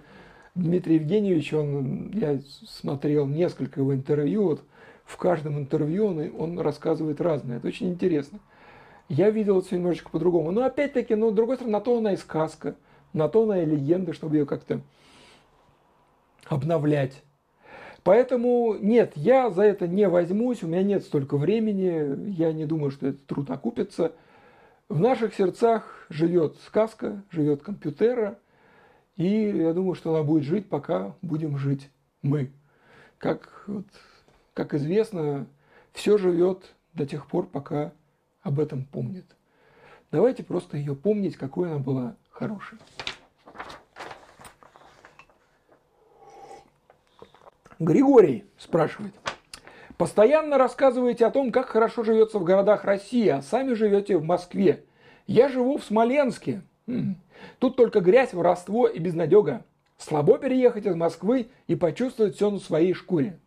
Дмитрий 0.56 0.96
Евгеньевич, 0.96 1.54
он, 1.54 2.12
я 2.14 2.42
смотрел 2.68 3.26
несколько 3.26 3.80
его 3.80 3.94
интервью, 3.94 4.44
вот 4.44 4.64
в 5.06 5.18
каждом 5.18 5.58
интервью 5.58 6.08
он, 6.08 6.32
он 6.38 6.60
рассказывает 6.60 7.22
разное. 7.22 7.58
Это 7.58 7.68
очень 7.68 7.90
интересно. 7.90 8.40
Я 9.12 9.30
видел 9.30 9.60
это 9.60 9.68
все 9.68 9.78
немножечко 9.78 10.10
по-другому. 10.10 10.52
Но 10.52 10.64
опять-таки, 10.64 11.16
ну, 11.16 11.32
с 11.32 11.34
другой 11.34 11.56
стороны, 11.56 11.74
на 11.74 11.82
то 11.82 11.98
она 11.98 12.14
и 12.14 12.18
сказка, 12.18 12.76
на 13.14 13.28
то 13.28 13.44
она 13.44 13.62
и 13.62 13.66
легенда, 13.66 14.14
чтобы 14.14 14.38
ее 14.38 14.46
как-то 14.46 14.82
обновлять. 16.46 17.22
Поэтому 18.04 18.76
нет, 18.80 19.14
я 19.16 19.50
за 19.50 19.64
это 19.64 19.88
не 19.88 20.08
возьмусь, 20.08 20.64
у 20.64 20.68
меня 20.68 20.82
нет 20.82 21.04
столько 21.04 21.38
времени, 21.38 22.32
я 22.32 22.52
не 22.52 22.66
думаю, 22.66 22.92
что 22.92 23.08
этот 23.08 23.26
труд 23.28 23.50
окупится. 23.52 24.14
В 24.90 25.00
наших 25.00 25.36
сердцах 25.36 26.08
живет 26.10 26.58
сказка, 26.66 27.24
живет 27.32 27.62
компьютера– 27.62 28.40
и 29.22 29.50
я 29.58 29.74
думаю, 29.74 29.96
что 29.96 30.16
она 30.16 30.24
будет 30.24 30.44
жить, 30.44 30.68
пока 30.68 31.16
будем 31.22 31.58
жить 31.58 31.90
мы. 32.22 32.52
Как, 33.18 33.64
вот, 33.68 33.86
как 34.54 34.74
известно, 34.74 35.46
все 35.94 36.18
живет 36.18 36.74
до 36.94 37.06
тех 37.06 37.28
пор, 37.28 37.46
пока 37.46 37.94
об 38.42 38.60
этом 38.60 38.86
помнит. 38.86 39.26
Давайте 40.12 40.44
просто 40.44 40.78
ее 40.78 40.96
помнить, 40.96 41.38
какой 41.38 41.70
она 41.70 41.80
была 41.80 42.16
хорошей. 42.30 42.78
Григорий 47.80 48.46
спрашивает. 48.58 49.14
Постоянно 49.98 50.58
рассказываете 50.58 51.26
о 51.26 51.32
том, 51.32 51.52
как 51.52 51.68
хорошо 51.68 52.04
живется 52.04 52.40
в 52.40 52.44
городах 52.44 52.84
России, 52.84 53.28
а 53.28 53.42
сами 53.42 53.74
живете 53.74 54.18
в 54.18 54.24
Москве. 54.24 54.84
Я 55.28 55.50
живу 55.50 55.78
в 55.78 55.84
Смоленске. 55.84 56.62
Тут 57.60 57.76
только 57.76 58.02
грязь, 58.02 58.34
воровство 58.34 58.88
и 58.88 59.00
безнадега. 59.00 59.64
Слабо 59.98 60.38
переехать 60.38 60.86
из 60.86 60.96
Москвы 60.96 61.50
и 61.68 61.76
почувствовать 61.76 62.36
все 62.36 62.50
на 62.50 62.60
своей 62.60 62.94
шкуре. 62.94 63.40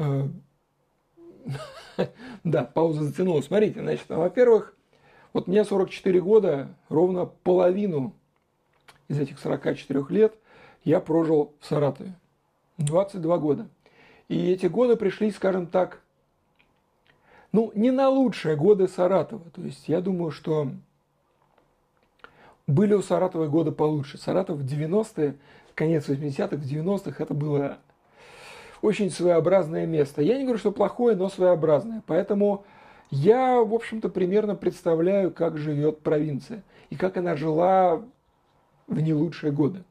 да, 2.44 2.64
пауза 2.64 3.04
затянулась. 3.04 3.46
Смотрите, 3.46 3.80
значит, 3.80 4.08
во-первых, 4.08 4.74
вот 5.32 5.46
мне 5.46 5.64
44 5.64 6.20
года, 6.20 6.68
ровно 6.88 7.26
половину 7.26 8.14
из 9.08 9.18
этих 9.18 9.38
44 9.38 10.04
лет 10.08 10.34
я 10.84 11.00
прожил 11.00 11.52
в 11.60 11.66
Саратове. 11.66 12.14
22 12.78 13.38
года. 13.38 13.68
И 14.28 14.50
эти 14.50 14.66
годы 14.66 14.96
пришли, 14.96 15.30
скажем 15.30 15.66
так, 15.66 16.00
ну, 17.52 17.72
не 17.74 17.90
на 17.90 18.08
лучшие 18.08 18.56
годы 18.56 18.88
Саратова. 18.88 19.50
То 19.50 19.62
есть 19.62 19.88
я 19.88 20.00
думаю, 20.00 20.30
что 20.30 20.70
были 22.66 22.94
у 22.94 23.02
Саратова 23.02 23.48
годы 23.48 23.72
получше. 23.72 24.18
Саратов 24.18 24.58
в 24.58 24.64
90-е, 24.64 25.36
конец 25.74 26.08
80-х, 26.08 26.56
в 26.56 26.62
90-х 26.62 27.22
это 27.22 27.34
было 27.34 27.78
очень 28.82 29.10
своеобразное 29.10 29.86
место. 29.86 30.22
Я 30.22 30.36
не 30.36 30.44
говорю, 30.44 30.58
что 30.58 30.72
плохое, 30.72 31.16
но 31.16 31.28
своеобразное. 31.28 32.02
Поэтому 32.06 32.64
я, 33.10 33.60
в 33.60 33.74
общем-то, 33.74 34.08
примерно 34.08 34.54
представляю, 34.54 35.32
как 35.32 35.58
живет 35.58 36.00
провинция 36.00 36.62
и 36.90 36.96
как 36.96 37.16
она 37.16 37.36
жила 37.36 38.02
в 38.86 39.00
не 39.00 39.12
лучшие 39.12 39.52
годы. 39.52 39.84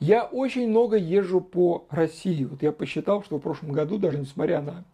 Я 0.00 0.24
очень 0.24 0.68
много 0.68 0.96
езжу 0.96 1.40
по 1.40 1.86
России. 1.90 2.44
Вот 2.44 2.62
я 2.62 2.72
посчитал, 2.72 3.22
что 3.22 3.38
в 3.38 3.40
прошлом 3.40 3.72
году, 3.72 3.98
даже 3.98 4.18
несмотря 4.18 4.60
на 4.60 4.84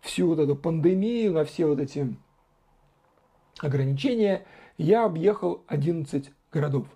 всю 0.00 0.28
вот 0.28 0.38
эту 0.38 0.56
пандемию, 0.56 1.32
на 1.32 1.44
все 1.44 1.66
вот 1.66 1.78
эти 1.78 2.14
ограничения, 3.60 4.44
я 4.78 5.04
объехал 5.04 5.62
11 5.68 6.30
городов. 6.52 6.86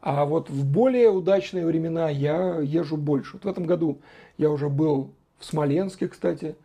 А 0.00 0.24
вот 0.24 0.50
в 0.50 0.64
более 0.64 1.10
удачные 1.10 1.66
времена 1.66 2.10
я 2.10 2.58
езжу 2.58 2.96
больше. 2.96 3.34
Вот 3.34 3.44
в 3.44 3.48
этом 3.48 3.66
году 3.66 4.00
я 4.38 4.50
уже 4.50 4.68
был 4.68 5.10
в 5.38 5.44
Смоленске, 5.44 6.08
кстати, 6.08 6.56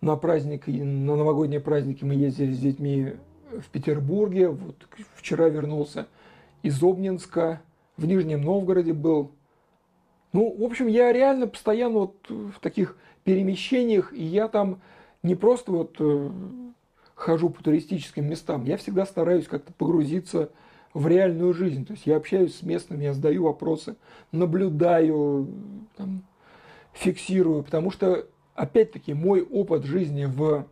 на 0.00 0.16
праздник, 0.16 0.66
на 0.66 1.16
новогодние 1.16 1.60
праздники 1.60 2.04
мы 2.04 2.14
ездили 2.14 2.52
с 2.52 2.58
детьми 2.58 3.14
в 3.50 3.68
Петербурге. 3.70 4.48
Вот 4.48 4.76
вчера 5.16 5.48
вернулся 5.48 6.06
из 6.62 6.82
Обнинска, 6.82 7.60
в 7.96 8.06
Нижнем 8.06 8.42
Новгороде 8.42 8.92
был. 8.92 9.32
Ну, 10.32 10.54
в 10.56 10.62
общем, 10.62 10.86
я 10.86 11.12
реально 11.12 11.46
постоянно 11.46 11.98
вот 12.00 12.16
в 12.28 12.60
таких 12.60 12.96
перемещениях, 13.24 14.12
и 14.12 14.22
я 14.22 14.48
там 14.48 14.80
не 15.22 15.34
просто 15.34 15.72
вот 15.72 15.96
э, 15.98 16.30
хожу 17.14 17.50
по 17.50 17.62
туристическим 17.62 18.26
местам, 18.28 18.64
я 18.64 18.76
всегда 18.76 19.04
стараюсь 19.04 19.48
как-то 19.48 19.72
погрузиться 19.72 20.50
в 20.94 21.06
реальную 21.08 21.52
жизнь. 21.54 21.84
То 21.84 21.94
есть 21.94 22.06
я 22.06 22.16
общаюсь 22.16 22.56
с 22.56 22.62
местными, 22.62 23.04
я 23.04 23.14
задаю 23.14 23.44
вопросы, 23.44 23.96
наблюдаю, 24.32 25.48
там, 25.96 26.22
фиксирую, 26.98 27.62
потому 27.62 27.90
что, 27.90 28.26
опять-таки, 28.54 29.14
мой 29.14 29.42
опыт 29.42 29.84
жизни 29.84 30.24
в 30.24 30.66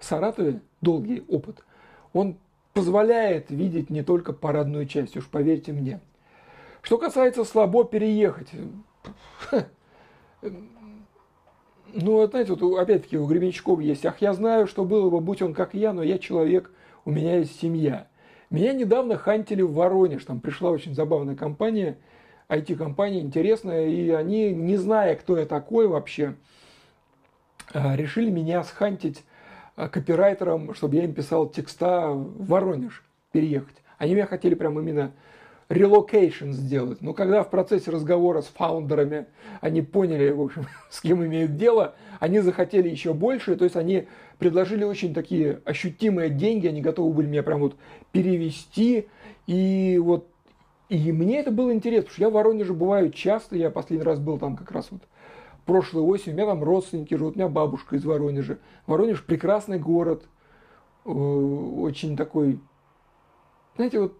Саратове, 0.00 0.60
долгий 0.80 1.24
опыт, 1.28 1.64
он 2.12 2.36
позволяет 2.72 3.50
видеть 3.50 3.90
не 3.90 4.02
только 4.02 4.32
парадную 4.32 4.86
часть, 4.86 5.16
уж 5.16 5.26
поверьте 5.26 5.72
мне. 5.72 6.00
Что 6.82 6.98
касается 6.98 7.44
слабо 7.44 7.84
переехать, 7.84 8.48
ну, 11.92 12.26
знаете, 12.26 12.54
вот 12.54 12.78
опять-таки 12.78 13.18
у 13.18 13.26
Гребенщикова 13.26 13.80
есть, 13.80 14.06
ах, 14.06 14.20
я 14.20 14.32
знаю, 14.32 14.66
что 14.66 14.84
было 14.84 15.10
бы, 15.10 15.20
будь 15.20 15.42
он 15.42 15.54
как 15.54 15.74
я, 15.74 15.92
но 15.92 16.02
я 16.02 16.18
человек, 16.18 16.70
у 17.04 17.10
меня 17.10 17.38
есть 17.38 17.58
семья. 17.60 18.08
Меня 18.50 18.72
недавно 18.72 19.16
хантили 19.16 19.62
в 19.62 19.72
Воронеж, 19.72 20.24
там 20.24 20.40
пришла 20.40 20.70
очень 20.70 20.94
забавная 20.94 21.36
компания, 21.36 21.98
IT-компания 22.48 23.20
интересная, 23.20 23.88
и 23.88 24.10
они, 24.10 24.52
не 24.52 24.76
зная, 24.76 25.16
кто 25.16 25.38
я 25.38 25.46
такой 25.46 25.86
вообще, 25.86 26.34
а, 27.72 27.94
решили 27.96 28.30
меня 28.30 28.62
схантить 28.64 29.22
а, 29.76 29.88
копирайтером, 29.88 30.74
чтобы 30.74 30.96
я 30.96 31.04
им 31.04 31.12
писал 31.12 31.48
текста 31.48 32.08
в 32.10 32.46
Воронеж, 32.46 33.04
переехать. 33.32 33.76
Они 33.98 34.14
меня 34.14 34.26
хотели 34.26 34.54
прям 34.54 34.78
именно 34.78 35.12
relocation 35.68 36.52
сделать. 36.52 37.02
Но 37.02 37.12
когда 37.12 37.42
в 37.42 37.50
процессе 37.50 37.90
разговора 37.90 38.40
с 38.40 38.46
фаундерами 38.46 39.26
они 39.60 39.82
поняли, 39.82 40.30
в 40.30 40.40
общем, 40.40 40.66
с 40.90 41.00
кем 41.00 41.24
имеют 41.24 41.56
дело, 41.56 41.94
они 42.20 42.40
захотели 42.40 42.88
еще 42.88 43.12
больше, 43.12 43.56
то 43.56 43.64
есть 43.64 43.76
они 43.76 44.08
предложили 44.38 44.84
очень 44.84 45.12
такие 45.12 45.60
ощутимые 45.64 46.30
деньги, 46.30 46.66
они 46.66 46.80
готовы 46.80 47.12
были 47.12 47.26
меня 47.26 47.42
прям 47.42 47.60
вот 47.60 47.76
перевести, 48.12 49.08
и 49.46 50.00
вот 50.02 50.28
и 50.88 51.12
мне 51.12 51.40
это 51.40 51.50
было 51.50 51.72
интересно, 51.72 52.04
потому 52.04 52.14
что 52.14 52.22
я 52.22 52.30
в 52.30 52.32
Воронеже 52.32 52.72
бываю 52.72 53.10
часто, 53.10 53.56
я 53.56 53.70
последний 53.70 54.04
раз 54.04 54.18
был 54.18 54.38
там 54.38 54.56
как 54.56 54.70
раз 54.70 54.88
вот 54.90 55.02
прошлой 55.68 56.02
осенью, 56.02 56.32
у 56.32 56.36
меня 56.38 56.46
там 56.46 56.64
родственники 56.64 57.14
живут, 57.14 57.36
у 57.36 57.38
меня 57.38 57.48
бабушка 57.48 57.96
из 57.96 58.04
Воронежа. 58.04 58.58
Воронеж 58.86 59.22
прекрасный 59.22 59.78
город, 59.78 60.24
э, 61.04 61.10
очень 61.10 62.16
такой, 62.16 62.58
знаете, 63.76 64.00
вот 64.00 64.18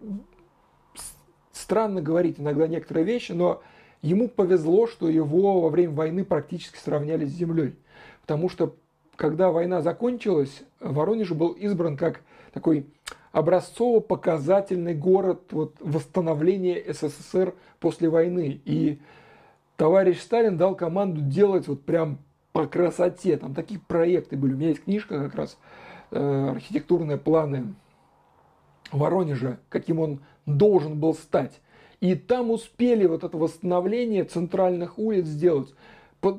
странно 1.51 2.03
говорить 2.03 2.39
иногда 2.39 2.67
некоторые 2.67 3.03
вещи, 3.03 3.31
но 3.31 3.63
ему 4.03 4.27
повезло, 4.27 4.85
что 4.85 5.09
его 5.09 5.61
во 5.61 5.69
время 5.69 5.93
войны 5.93 6.23
практически 6.23 6.77
сравняли 6.77 7.25
с 7.25 7.31
землей. 7.31 7.75
Потому 8.21 8.47
что 8.47 8.75
когда 9.15 9.51
война 9.51 9.81
закончилась, 9.81 10.61
Воронеж 10.79 11.31
был 11.31 11.53
избран 11.53 11.97
как 11.97 12.21
такой 12.53 12.85
образцово-показательный 13.31 14.95
город 14.95 15.41
вот, 15.51 15.75
восстановления 15.79 16.83
СССР 16.91 17.53
после 17.79 18.09
войны. 18.09 18.61
И 18.65 18.99
товарищ 19.77 20.19
Сталин 20.19 20.57
дал 20.57 20.75
команду 20.75 21.21
делать 21.21 21.67
вот 21.67 21.83
прям 21.83 22.19
по 22.51 22.65
красоте. 22.65 23.37
Там 23.37 23.53
такие 23.53 23.79
проекты 23.79 24.35
были. 24.35 24.53
У 24.53 24.57
меня 24.57 24.69
есть 24.69 24.83
книжка 24.83 25.19
как 25.25 25.35
раз 25.35 25.57
э, 26.11 26.49
«Архитектурные 26.49 27.17
планы 27.17 27.75
Воронежа», 28.91 29.59
каким 29.69 29.99
он 29.99 30.19
должен 30.45 30.99
был 30.99 31.13
стать. 31.13 31.59
И 31.99 32.15
там 32.15 32.49
успели 32.49 33.05
вот 33.05 33.23
это 33.23 33.37
восстановление 33.37 34.23
центральных 34.23 34.97
улиц 34.97 35.25
сделать. 35.25 35.73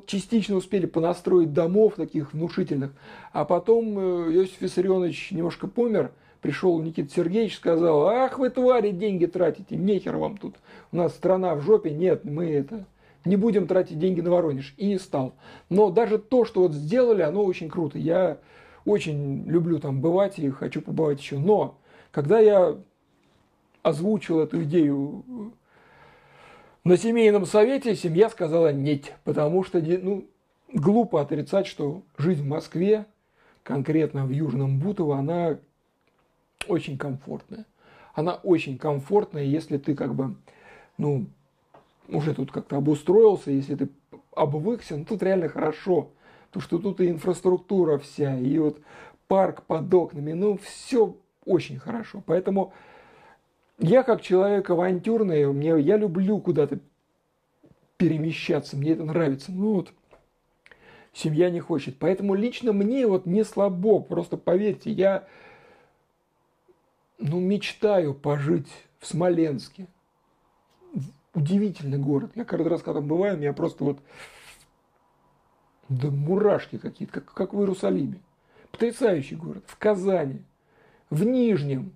Частично 0.05 0.57
успели 0.57 0.85
понастроить 0.85 1.53
домов 1.53 1.95
таких 1.95 2.33
внушительных. 2.33 2.91
А 3.31 3.45
потом 3.45 3.97
э, 3.97 4.33
Иосиф 4.33 4.61
Виссарионович 4.61 5.31
немножко 5.31 5.67
помер, 5.67 6.11
пришел 6.41 6.81
Никита 6.81 7.13
Сергеевич, 7.13 7.55
сказал, 7.55 8.07
ах 8.07 8.39
вы 8.39 8.49
твари, 8.49 8.91
деньги 8.91 9.25
тратите, 9.25 9.75
нехер 9.75 10.17
вам 10.17 10.37
тут. 10.37 10.55
У 10.91 10.97
нас 10.97 11.13
страна 11.13 11.55
в 11.55 11.61
жопе, 11.61 11.91
нет, 11.91 12.25
мы 12.25 12.49
это 12.49 12.85
не 13.25 13.35
будем 13.35 13.67
тратить 13.67 13.99
деньги 13.99 14.21
на 14.21 14.31
Воронеж. 14.31 14.73
И 14.77 14.87
не 14.87 14.99
стал. 14.99 15.33
Но 15.69 15.91
даже 15.91 16.17
то, 16.17 16.45
что 16.45 16.61
вот 16.61 16.73
сделали, 16.73 17.21
оно 17.21 17.43
очень 17.43 17.69
круто. 17.69 17.97
Я 17.97 18.39
очень 18.85 19.43
люблю 19.47 19.79
там 19.79 20.01
бывать 20.01 20.39
и 20.39 20.49
хочу 20.49 20.81
побывать 20.81 21.19
еще. 21.19 21.37
Но 21.37 21.77
когда 22.11 22.39
я 22.39 22.77
озвучил 23.83 24.39
эту 24.39 24.63
идею 24.63 25.53
на 26.83 26.97
семейном 26.97 27.45
совете, 27.45 27.95
семья 27.95 28.29
сказала 28.29 28.73
нет, 28.73 29.13
потому 29.23 29.63
что 29.63 29.79
ну, 29.79 30.25
глупо 30.73 31.21
отрицать, 31.21 31.67
что 31.67 32.01
жизнь 32.17 32.43
в 32.43 32.47
Москве, 32.47 33.05
конкретно 33.63 34.25
в 34.25 34.31
Южном 34.31 34.79
Бутово, 34.79 35.17
она 35.17 35.59
очень 36.67 36.97
комфортная. 36.97 37.65
Она 38.13 38.35
очень 38.35 38.77
комфортная, 38.77 39.43
если 39.43 39.77
ты 39.77 39.95
как 39.95 40.13
бы, 40.13 40.35
ну, 40.97 41.27
уже 42.09 42.33
тут 42.33 42.51
как-то 42.51 42.77
обустроился, 42.77 43.51
если 43.51 43.75
ты 43.75 43.89
обвыкся, 44.35 44.97
ну 44.97 45.05
тут 45.05 45.23
реально 45.23 45.49
хорошо. 45.49 46.09
Потому 46.47 46.63
что 46.63 46.79
тут 46.79 46.99
и 46.99 47.09
инфраструктура 47.09 47.97
вся, 47.97 48.37
и 48.37 48.57
вот 48.57 48.79
парк 49.27 49.63
под 49.63 49.93
окнами, 49.93 50.33
ну 50.33 50.57
все 50.57 51.15
очень 51.45 51.79
хорошо. 51.79 52.21
Поэтому 52.25 52.73
я 53.79 54.03
как 54.03 54.21
человек 54.21 54.69
авантюрный, 54.69 55.47
мне, 55.47 55.79
я 55.79 55.97
люблю 55.97 56.39
куда-то 56.39 56.79
перемещаться, 57.97 58.75
мне 58.75 58.91
это 58.91 59.03
нравится. 59.03 59.51
Ну 59.51 59.75
вот, 59.75 59.93
семья 61.13 61.49
не 61.49 61.61
хочет. 61.61 61.97
Поэтому 61.97 62.35
лично 62.35 62.73
мне 62.73 63.07
вот 63.07 63.25
не 63.25 63.43
слабо, 63.43 64.01
просто 64.01 64.37
поверьте, 64.37 64.91
я 64.91 65.25
ну, 67.21 67.39
мечтаю 67.39 68.13
пожить 68.13 68.69
в 68.99 69.07
Смоленске. 69.07 69.87
Удивительный 71.33 71.97
город. 71.97 72.31
Я 72.35 72.43
каждый 72.43 72.67
раз, 72.67 72.81
когда 72.81 72.99
бываю, 72.99 73.37
меня 73.37 73.53
просто 73.53 73.83
вот 73.85 73.99
да 75.87 76.09
мурашки 76.09 76.77
какие-то, 76.77 77.13
как, 77.13 77.33
как 77.33 77.53
в 77.53 77.59
Иерусалиме. 77.59 78.19
Потрясающий 78.71 79.35
город. 79.35 79.63
В 79.67 79.77
Казани, 79.77 80.41
в 81.09 81.23
Нижнем, 81.23 81.93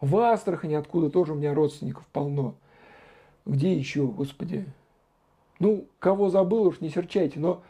в 0.00 0.16
Астрахани, 0.16 0.74
откуда 0.74 1.10
тоже 1.10 1.32
у 1.32 1.36
меня 1.36 1.54
родственников 1.54 2.06
полно. 2.12 2.56
Где 3.44 3.76
еще, 3.76 4.06
господи? 4.06 4.66
Ну, 5.58 5.86
кого 5.98 6.28
забыл, 6.28 6.66
уж 6.66 6.80
не 6.80 6.90
серчайте, 6.90 7.40
но 7.40 7.62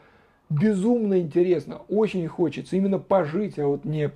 безумно 0.49 1.19
интересно, 1.19 1.81
очень 1.87 2.27
хочется 2.27 2.75
именно 2.75 2.99
пожить, 2.99 3.59
а 3.59 3.67
вот 3.67 3.85
не, 3.85 4.11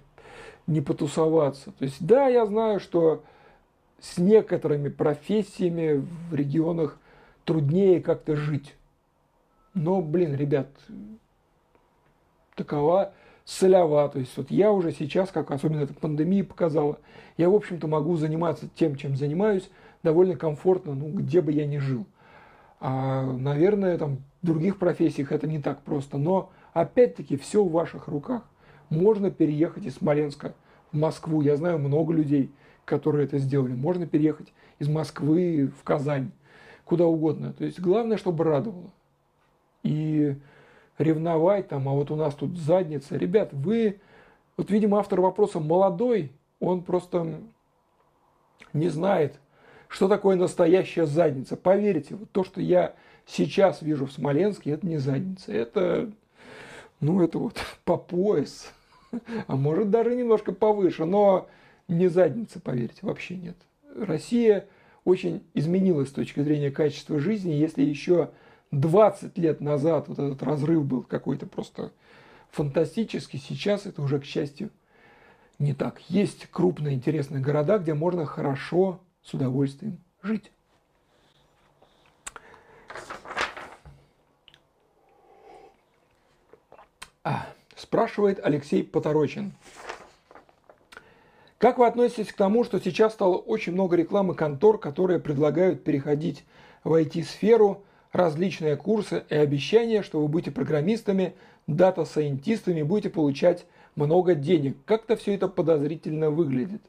не 0.71 0.81
потусоваться. 0.81 1.71
То 1.71 1.85
есть, 1.85 2.05
да, 2.05 2.27
я 2.27 2.45
знаю, 2.45 2.79
что 2.79 3.23
с 3.99 4.17
некоторыми 4.17 4.89
профессиями 4.89 6.05
в 6.29 6.33
регионах 6.33 6.97
труднее 7.45 8.01
как-то 8.01 8.35
жить. 8.35 8.75
Но, 9.73 10.01
блин, 10.01 10.35
ребят, 10.35 10.67
такова 12.55 13.13
солева. 13.45 14.09
То 14.09 14.19
есть 14.19 14.35
вот 14.37 14.49
я 14.49 14.71
уже 14.71 14.91
сейчас, 14.91 15.29
как 15.29 15.51
особенно 15.51 15.81
эта 15.81 15.93
пандемия 15.93 16.43
показала, 16.43 16.97
я, 17.37 17.49
в 17.49 17.55
общем-то, 17.55 17.87
могу 17.87 18.15
заниматься 18.15 18.67
тем, 18.75 18.95
чем 18.95 19.15
занимаюсь, 19.15 19.69
довольно 20.03 20.35
комфортно, 20.35 20.93
ну, 20.93 21.09
где 21.09 21.41
бы 21.41 21.51
я 21.51 21.65
ни 21.65 21.77
жил. 21.77 22.05
А, 22.79 23.23
наверное, 23.23 23.97
там 23.97 24.17
в 24.41 24.45
других 24.47 24.79
профессиях 24.79 25.31
это 25.31 25.47
не 25.47 25.59
так 25.59 25.81
просто. 25.81 26.17
Но, 26.17 26.49
опять-таки, 26.73 27.37
все 27.37 27.63
в 27.63 27.71
ваших 27.71 28.07
руках. 28.07 28.43
Можно 28.89 29.31
переехать 29.31 29.85
из 29.85 29.95
Смоленска 29.95 30.53
Москву. 30.91 31.41
Я 31.41 31.55
знаю 31.55 31.79
много 31.79 32.13
людей, 32.13 32.51
которые 32.85 33.25
это 33.25 33.37
сделали. 33.37 33.73
Можно 33.73 34.07
переехать 34.07 34.53
из 34.79 34.87
Москвы 34.87 35.71
в 35.79 35.83
Казань, 35.83 36.31
куда 36.85 37.05
угодно. 37.05 37.53
То 37.53 37.63
есть 37.63 37.79
главное, 37.79 38.17
чтобы 38.17 38.43
радовало. 38.43 38.91
И 39.83 40.35
ревновать 40.97 41.67
там, 41.67 41.87
а 41.89 41.93
вот 41.93 42.11
у 42.11 42.15
нас 42.15 42.35
тут 42.35 42.57
задница. 42.57 43.17
Ребят, 43.17 43.49
вы, 43.53 43.99
вот, 44.57 44.69
видимо, 44.69 44.99
автор 44.99 45.21
вопроса 45.21 45.59
молодой, 45.59 46.31
он 46.59 46.83
просто 46.83 47.41
не 48.73 48.89
знает, 48.89 49.39
что 49.87 50.07
такое 50.07 50.35
настоящая 50.35 51.05
задница. 51.05 51.57
Поверьте, 51.57 52.15
вот 52.15 52.31
то, 52.31 52.43
что 52.43 52.61
я 52.61 52.95
сейчас 53.25 53.81
вижу 53.81 54.05
в 54.05 54.11
Смоленске, 54.11 54.71
это 54.71 54.87
не 54.87 54.97
задница, 54.97 55.51
это, 55.51 56.11
ну, 56.99 57.21
это 57.21 57.39
вот 57.39 57.57
по 57.83 57.97
пояс, 57.97 58.71
а 59.47 59.55
может 59.55 59.89
даже 59.89 60.15
немножко 60.15 60.51
повыше, 60.51 61.05
но 61.05 61.49
не 61.87 62.07
задница, 62.07 62.59
поверьте, 62.59 62.99
вообще 63.01 63.35
нет. 63.35 63.57
Россия 63.95 64.67
очень 65.03 65.43
изменилась 65.53 66.09
с 66.09 66.13
точки 66.13 66.41
зрения 66.41 66.71
качества 66.71 67.19
жизни, 67.19 67.51
если 67.51 67.83
еще 67.83 68.29
20 68.71 69.37
лет 69.37 69.61
назад 69.61 70.07
вот 70.07 70.19
этот 70.19 70.41
разрыв 70.43 70.85
был 70.85 71.03
какой-то 71.03 71.45
просто 71.45 71.91
фантастический, 72.51 73.39
сейчас 73.39 73.85
это 73.85 74.01
уже, 74.01 74.19
к 74.19 74.25
счастью, 74.25 74.69
не 75.59 75.73
так. 75.73 76.01
Есть 76.09 76.47
крупные 76.51 76.95
интересные 76.95 77.41
города, 77.41 77.77
где 77.77 77.93
можно 77.93 78.25
хорошо, 78.25 78.99
с 79.23 79.33
удовольствием 79.33 79.97
жить. 80.23 80.51
А, 87.23 87.47
спрашивает 87.81 88.39
Алексей 88.43 88.83
Поторочин. 88.83 89.53
Как 91.57 91.77
вы 91.77 91.87
относитесь 91.87 92.31
к 92.31 92.37
тому, 92.37 92.63
что 92.63 92.79
сейчас 92.79 93.13
стало 93.13 93.37
очень 93.37 93.73
много 93.73 93.95
рекламы 93.95 94.35
контор, 94.35 94.77
которые 94.77 95.19
предлагают 95.19 95.83
переходить 95.83 96.45
в 96.83 96.93
IT-сферу– 96.93 97.83
различные 98.11 98.75
курсы 98.75 99.23
и 99.29 99.35
обещания, 99.35 100.03
что 100.03 100.21
вы 100.21 100.27
будете 100.27 100.51
программистами, 100.51 101.35
дата-сайентистами, 101.67 102.81
будете 102.81 103.09
получать 103.09 103.65
много 103.95 104.35
денег. 104.35 104.77
Как-то 104.85 105.15
все 105.15 105.35
это 105.35 105.47
подозрительно 105.47 106.29
выглядит. 106.29 106.81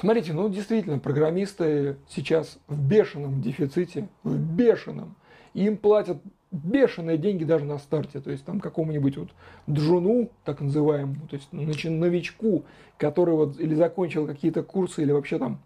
Смотрите, 0.00 0.32
ну 0.32 0.48
действительно, 0.48 0.98
программисты 0.98 1.96
сейчас 2.08 2.58
в 2.68 2.80
бешеном 2.80 3.40
дефиците, 3.40 4.08
в 4.22 4.36
бешеном. 4.36 5.16
Им 5.54 5.76
платят 5.76 6.18
бешеные 6.54 7.18
деньги 7.18 7.44
даже 7.44 7.64
на 7.64 7.78
старте. 7.78 8.20
То 8.20 8.30
есть 8.30 8.44
там 8.44 8.60
какому-нибудь 8.60 9.16
вот 9.16 9.28
джуну, 9.68 10.30
так 10.44 10.60
называемому, 10.60 11.26
то 11.28 11.36
есть 11.36 11.52
новичку, 11.52 12.64
который 12.96 13.34
вот 13.34 13.58
или 13.58 13.74
закончил 13.74 14.26
какие-то 14.26 14.62
курсы, 14.62 15.02
или 15.02 15.12
вообще 15.12 15.38
там 15.38 15.58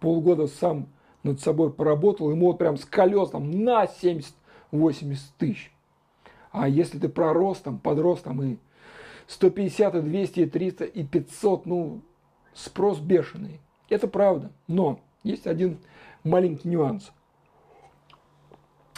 полгода 0.00 0.46
сам 0.46 0.86
над 1.22 1.40
собой 1.40 1.72
поработал, 1.72 2.30
ему 2.30 2.48
вот 2.48 2.58
прям 2.58 2.76
с 2.76 2.84
колес 2.84 3.30
там 3.30 3.50
на 3.50 3.84
70-80 3.84 5.18
тысяч. 5.38 5.72
А 6.52 6.68
если 6.68 6.98
ты 6.98 7.08
пророс 7.08 7.58
там, 7.60 7.78
подрос 7.78 8.20
там 8.20 8.42
и 8.42 8.56
150, 9.26 9.94
и 9.94 10.00
200, 10.02 10.40
и 10.40 10.46
300, 10.46 10.84
и 10.84 11.04
500, 11.04 11.66
ну, 11.66 12.02
спрос 12.52 12.98
бешеный. 13.00 13.60
Это 13.88 14.08
правда. 14.08 14.52
Но 14.68 15.00
есть 15.22 15.46
один 15.46 15.78
маленький 16.22 16.68
нюанс. 16.68 17.10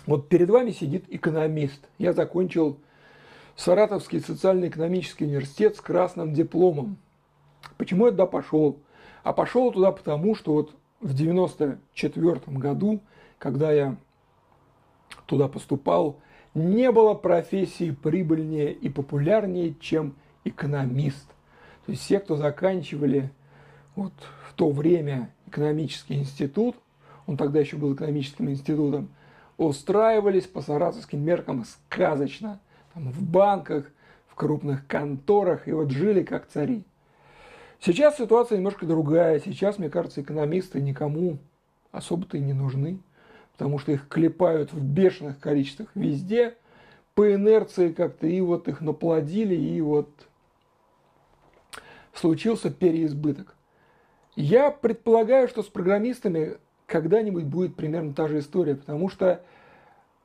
Вот 0.07 0.29
перед 0.29 0.49
вами 0.49 0.71
сидит 0.71 1.05
экономист. 1.09 1.89
Я 1.99 2.13
закончил 2.13 2.79
Саратовский 3.57 4.21
социально-экономический 4.21 5.25
университет 5.25 5.77
с 5.77 5.81
красным 5.81 6.33
дипломом. 6.33 6.97
Почему 7.77 8.07
я 8.07 8.13
туда 8.13 8.27
пошел? 8.27 8.79
А 9.25 9.33
пошел 9.33 9.73
туда 9.73 9.91
потому, 9.91 10.37
что 10.37 10.53
вот 10.53 10.75
в 11.01 11.13
94 11.13 12.41
году, 12.47 13.01
когда 13.39 13.73
я 13.73 13.97
туда 15.27 15.49
поступал, 15.49 16.21
не 16.55 16.93
было 16.93 17.15
профессии 17.15 17.91
прибыльнее 17.91 18.73
и 18.73 18.89
популярнее, 18.89 19.75
чем 19.81 20.15
экономист. 20.45 21.27
То 21.85 21.93
есть 21.93 22.03
все, 22.03 22.21
кто 22.21 22.37
заканчивали 22.37 23.31
вот 23.97 24.13
в 24.49 24.55
то 24.55 24.71
время 24.71 25.35
экономический 25.47 26.15
институт, 26.15 26.77
он 27.27 27.37
тогда 27.37 27.59
еще 27.59 27.77
был 27.77 27.95
экономическим 27.95 28.49
институтом, 28.49 29.09
устраивались 29.59 30.47
по 30.47 30.61
саратовским 30.61 31.23
меркам 31.23 31.65
сказочно. 31.65 32.61
Там, 32.95 33.11
в 33.11 33.23
банках, 33.23 33.87
в 34.29 34.35
крупных 34.35 34.87
конторах, 34.87 35.69
и 35.69 35.73
вот 35.73 35.91
жили 35.91 36.23
как 36.23 36.47
цари. 36.49 36.85
Сейчас 37.81 38.17
ситуация 38.17 38.59
немножко 38.59 38.87
другая. 38.87 39.39
Сейчас, 39.41 39.79
мне 39.79 39.91
кажется, 39.91 40.23
экономисты 40.23 40.81
никому 40.81 41.39
особо-то 41.93 42.37
и 42.37 42.41
не 42.41 42.53
нужны, 42.53 42.99
потому 43.53 43.79
что 43.79 43.93
их 43.93 44.09
клепают 44.09 44.73
в 44.73 44.83
бешеных 44.83 45.39
количествах 45.39 45.89
везде, 45.95 46.55
по 47.15 47.33
инерции 47.33 47.93
как-то, 47.93 48.27
и 48.27 48.41
вот 48.43 48.69
их 48.69 48.83
наплодили, 48.83 49.55
и 49.55 49.81
вот 49.81 50.11
случился 52.13 52.71
переизбыток. 52.71 53.55
Я 54.35 54.71
предполагаю, 54.71 55.49
что 55.49 55.63
с 55.63 55.67
программистами 55.67 56.59
когда-нибудь 56.87 57.45
будет 57.45 57.77
примерно 57.77 58.15
та 58.15 58.29
же 58.29 58.39
история, 58.39 58.77
потому 58.77 59.09
что 59.09 59.43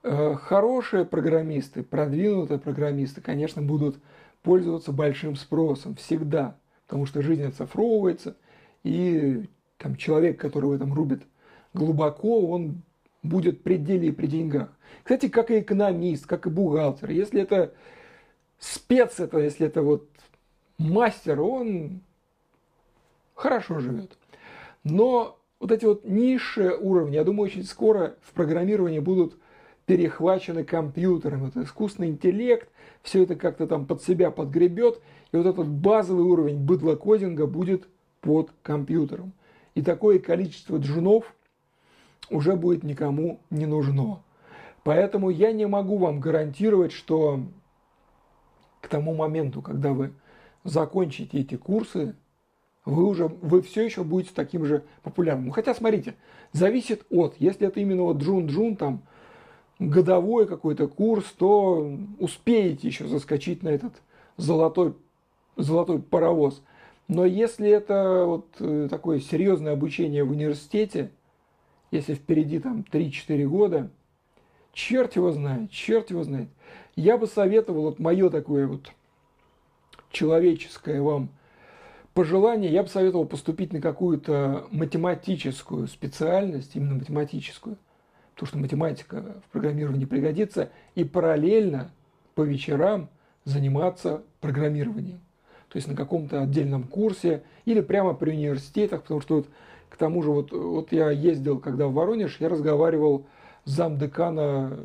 э, 0.03 0.35
хорошие 0.35 1.05
программисты, 1.05 1.83
продвинутые 1.83 2.59
программисты, 2.59 3.21
конечно, 3.21 3.61
будут 3.61 3.97
пользоваться 4.43 4.91
большим 4.91 5.35
спросом 5.35 5.95
всегда, 5.95 6.55
потому 6.87 7.05
что 7.05 7.21
жизнь 7.21 7.43
оцифровывается, 7.43 8.37
и 8.83 9.49
там 9.77 9.95
человек, 9.95 10.39
который 10.39 10.67
в 10.67 10.73
этом 10.73 10.93
рубит 10.93 11.23
глубоко, 11.73 12.47
он 12.49 12.83
будет 13.23 13.63
при 13.63 13.77
деле 13.77 14.09
и 14.09 14.11
при 14.11 14.27
деньгах. 14.27 14.69
Кстати, 15.03 15.29
как 15.29 15.51
и 15.51 15.59
экономист, 15.59 16.25
как 16.25 16.45
и 16.47 16.49
бухгалтер, 16.49 17.09
если 17.11 17.41
это 17.41 17.73
спец, 18.59 19.19
это, 19.19 19.39
если 19.39 19.67
это 19.67 19.81
вот 19.81 20.07
мастер, 20.77 21.41
он 21.41 22.01
хорошо 23.35 23.79
живет. 23.79 24.17
Но 24.83 25.39
вот 25.61 25.71
эти 25.71 25.85
вот 25.85 26.03
низшие 26.03 26.75
уровни, 26.75 27.15
я 27.15 27.23
думаю, 27.23 27.45
очень 27.45 27.63
скоро 27.63 28.15
в 28.23 28.33
программировании 28.33 28.99
будут 28.99 29.37
перехвачены 29.85 30.63
компьютером. 30.63 31.45
Это 31.45 31.63
искусственный 31.63 32.09
интеллект, 32.09 32.67
все 33.03 33.23
это 33.23 33.35
как-то 33.35 33.67
там 33.67 33.85
под 33.85 34.01
себя 34.01 34.31
подгребет, 34.31 34.99
и 35.31 35.37
вот 35.37 35.45
этот 35.45 35.67
базовый 35.67 36.25
уровень 36.25 36.57
быдлокодинга 36.57 37.45
будет 37.45 37.87
под 38.21 38.51
компьютером. 38.63 39.33
И 39.75 39.83
такое 39.83 40.17
количество 40.17 40.77
джунов 40.77 41.31
уже 42.31 42.55
будет 42.55 42.83
никому 42.83 43.39
не 43.51 43.67
нужно. 43.67 44.23
Поэтому 44.83 45.29
я 45.29 45.51
не 45.51 45.67
могу 45.67 45.97
вам 45.97 46.19
гарантировать, 46.19 46.91
что 46.91 47.39
к 48.81 48.87
тому 48.87 49.13
моменту, 49.13 49.61
когда 49.61 49.93
вы 49.93 50.11
закончите 50.63 51.39
эти 51.39 51.55
курсы, 51.55 52.15
вы 52.85 53.05
уже, 53.05 53.27
вы 53.27 53.61
все 53.61 53.83
еще 53.83 54.03
будете 54.03 54.31
таким 54.33 54.65
же 54.65 54.83
популярным. 55.03 55.47
Ну, 55.47 55.51
хотя, 55.51 55.73
смотрите, 55.73 56.15
зависит 56.51 57.05
от, 57.09 57.35
если 57.37 57.67
это 57.67 57.79
именно 57.79 58.03
вот 58.03 58.17
джун-джун, 58.17 58.75
там, 58.75 59.03
годовой 59.79 60.47
какой-то 60.47 60.87
курс, 60.87 61.25
то 61.37 61.97
успеете 62.19 62.87
еще 62.87 63.07
заскочить 63.07 63.63
на 63.63 63.69
этот 63.69 63.93
золотой, 64.37 64.95
золотой 65.57 66.01
паровоз. 66.01 66.61
Но 67.07 67.25
если 67.25 67.69
это 67.69 68.23
вот 68.25 68.47
э, 68.59 68.87
такое 68.89 69.19
серьезное 69.19 69.73
обучение 69.73 70.23
в 70.23 70.31
университете, 70.31 71.11
если 71.91 72.13
впереди 72.13 72.59
там 72.59 72.85
3-4 72.89 73.45
года, 73.47 73.89
черт 74.71 75.15
его 75.15 75.31
знает, 75.31 75.71
черт 75.71 76.09
его 76.09 76.23
знает. 76.23 76.49
Я 76.95 77.17
бы 77.17 77.27
советовал, 77.27 77.83
вот 77.83 77.99
мое 77.99 78.29
такое 78.29 78.67
вот 78.67 78.91
человеческое 80.11 81.01
вам 81.01 81.29
пожелание, 82.13 82.71
я 82.71 82.83
бы 82.83 82.89
советовал 82.89 83.25
поступить 83.25 83.73
на 83.73 83.81
какую-то 83.81 84.67
математическую 84.71 85.87
специальность, 85.87 86.75
именно 86.75 86.95
математическую, 86.95 87.77
потому 88.33 88.47
что 88.47 88.57
математика 88.57 89.35
в 89.45 89.51
программировании 89.51 90.05
пригодится, 90.05 90.69
и 90.95 91.03
параллельно 91.03 91.91
по 92.35 92.41
вечерам 92.41 93.09
заниматься 93.45 94.23
программированием. 94.39 95.19
То 95.69 95.77
есть 95.77 95.87
на 95.87 95.95
каком-то 95.95 96.41
отдельном 96.41 96.83
курсе 96.83 97.43
или 97.65 97.81
прямо 97.81 98.13
при 98.13 98.31
университетах, 98.31 99.03
потому 99.03 99.21
что 99.21 99.35
вот, 99.35 99.47
к 99.89 99.95
тому 99.95 100.21
же 100.21 100.31
вот, 100.31 100.51
вот 100.51 100.91
я 100.91 101.11
ездил, 101.11 101.59
когда 101.59 101.87
в 101.87 101.93
Воронеж, 101.93 102.37
я 102.39 102.49
разговаривал 102.49 103.25
с 103.65 103.71
замдекана 103.71 104.79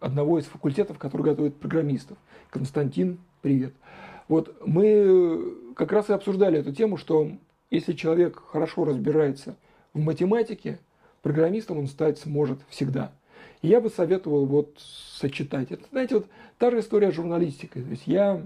одного 0.00 0.38
из 0.38 0.44
факультетов, 0.46 0.98
который 0.98 1.22
готовит 1.22 1.56
программистов. 1.56 2.18
Константин, 2.50 3.18
привет. 3.42 3.74
Вот 4.28 4.60
мы 4.66 5.67
как 5.78 5.92
раз 5.92 6.10
и 6.10 6.12
обсуждали 6.12 6.58
эту 6.58 6.72
тему, 6.72 6.96
что 6.96 7.30
если 7.70 7.92
человек 7.92 8.42
хорошо 8.48 8.84
разбирается 8.84 9.54
в 9.94 10.00
математике, 10.00 10.80
программистом 11.22 11.78
он 11.78 11.86
стать 11.86 12.18
сможет 12.18 12.58
всегда. 12.68 13.12
И 13.62 13.68
я 13.68 13.80
бы 13.80 13.88
советовал 13.88 14.44
вот 14.44 14.76
сочетать. 14.76 15.70
Это, 15.70 15.84
знаете, 15.92 16.16
вот 16.16 16.26
та 16.58 16.72
же 16.72 16.80
история 16.80 17.12
с 17.12 17.14
журналистикой. 17.14 17.84
То 17.84 17.90
есть 17.90 18.08
я, 18.08 18.42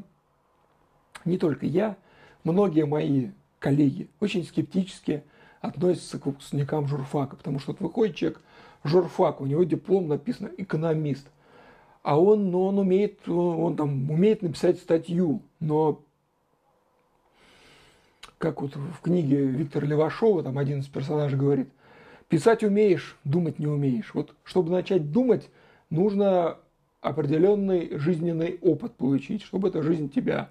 не 1.25 1.38
только 1.38 1.64
я, 1.64 1.97
многие 2.45 2.85
мои 2.85 3.31
коллеги 3.61 4.11
очень 4.21 4.45
скептически 4.45 5.23
относятся 5.62 6.18
к 6.18 6.27
выпускникам 6.27 6.87
журфака, 6.87 7.37
потому 7.37 7.61
что 7.61 7.73
вот 7.73 7.81
выходит 7.81 8.14
человек 8.14 8.42
журфак, 8.85 9.40
у 9.40 9.47
него 9.47 9.64
диплом 9.64 10.07
написано 10.07 10.51
экономист– 10.59 11.27
а 12.03 12.21
он, 12.21 12.51
ну, 12.51 12.64
он 12.64 12.79
умеет, 12.79 13.29
он 13.29 13.77
там 13.77 14.11
умеет 14.11 14.42
написать 14.42 14.79
статью, 14.79 15.42
но 15.61 16.03
как 18.42 18.61
вот 18.61 18.74
в 18.74 19.00
книге 19.00 19.44
Виктора 19.46 19.87
Левашова, 19.87 20.42
там 20.42 20.59
один 20.59 20.81
из 20.81 20.87
персонажей 20.87 21.38
говорит, 21.38 21.68
писать 22.28 22.64
умеешь, 22.64 23.16
думать 23.24 23.59
не 23.59 23.66
умеешь. 23.66 24.11
Вот 24.14 24.35
чтобы 24.42 24.72
начать 24.72 25.12
думать, 25.12 25.48
нужно 25.90 26.59
определенный 27.00 27.96
жизненный 27.98 28.59
опыт 28.61 28.94
получить, 28.94 29.42
чтобы 29.42 29.68
эта 29.68 29.83
жизнь 29.83 30.11
тебя 30.11 30.50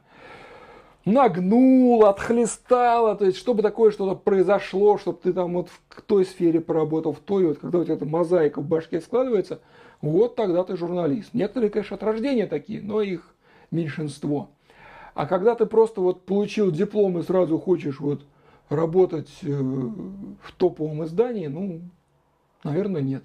нагнула, 1.03 2.09
отхлестала, 2.09 3.15
то 3.15 3.25
есть 3.25 3.37
чтобы 3.37 3.61
такое 3.61 3.91
что-то 3.91 4.15
произошло, 4.15 4.97
чтобы 4.97 5.19
ты 5.21 5.33
там 5.33 5.53
вот 5.53 5.69
в 5.89 6.01
той 6.03 6.25
сфере 6.25 6.61
поработал, 6.61 7.11
в 7.11 7.19
той, 7.19 7.45
вот 7.45 7.59
когда 7.59 7.79
у 7.79 7.83
тебя 7.83 7.95
эта 7.95 8.05
мозаика 8.05 8.61
в 8.61 8.67
башке 8.67 9.01
складывается– 9.01 9.59
вот 10.01 10.35
тогда 10.35 10.63
ты 10.63 10.75
журналист. 10.75 11.33
Некоторые, 11.33 11.69
конечно, 11.69 11.95
от 11.95 12.03
рождения 12.03 12.47
такие, 12.47 12.81
но 12.81 13.01
их 13.01 13.35
меньшинство. 13.69 14.49
А 15.13 15.25
когда 15.25 15.55
ты 15.55 15.65
просто 15.65 16.01
вот 16.01 16.25
получил 16.25 16.71
диплом 16.71 17.19
и 17.19 17.23
сразу 17.23 17.57
хочешь 17.57 17.99
вот 17.99 18.21
работать 18.69 19.29
э, 19.41 19.51
в 19.51 20.51
топовом 20.57 21.03
издании, 21.03 21.47
ну, 21.47 21.81
наверное, 22.63 23.01
нет. 23.01 23.23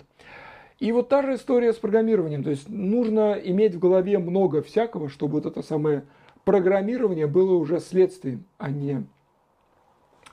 И 0.78 0.92
вот 0.92 1.08
та 1.08 1.22
же 1.22 1.36
история 1.36 1.72
с 1.72 1.76
программированием. 1.76 2.42
То 2.42 2.50
есть 2.50 2.68
нужно 2.68 3.32
иметь 3.32 3.74
в 3.74 3.78
голове 3.78 4.18
много 4.18 4.62
всякого, 4.62 5.08
чтобы 5.08 5.34
вот 5.34 5.46
это 5.46 5.62
самое 5.62 6.04
программирование 6.44 7.26
было 7.26 7.54
уже 7.54 7.80
следствием, 7.80 8.44
а 8.58 8.70
не 8.70 9.06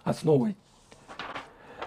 основой. 0.04 0.56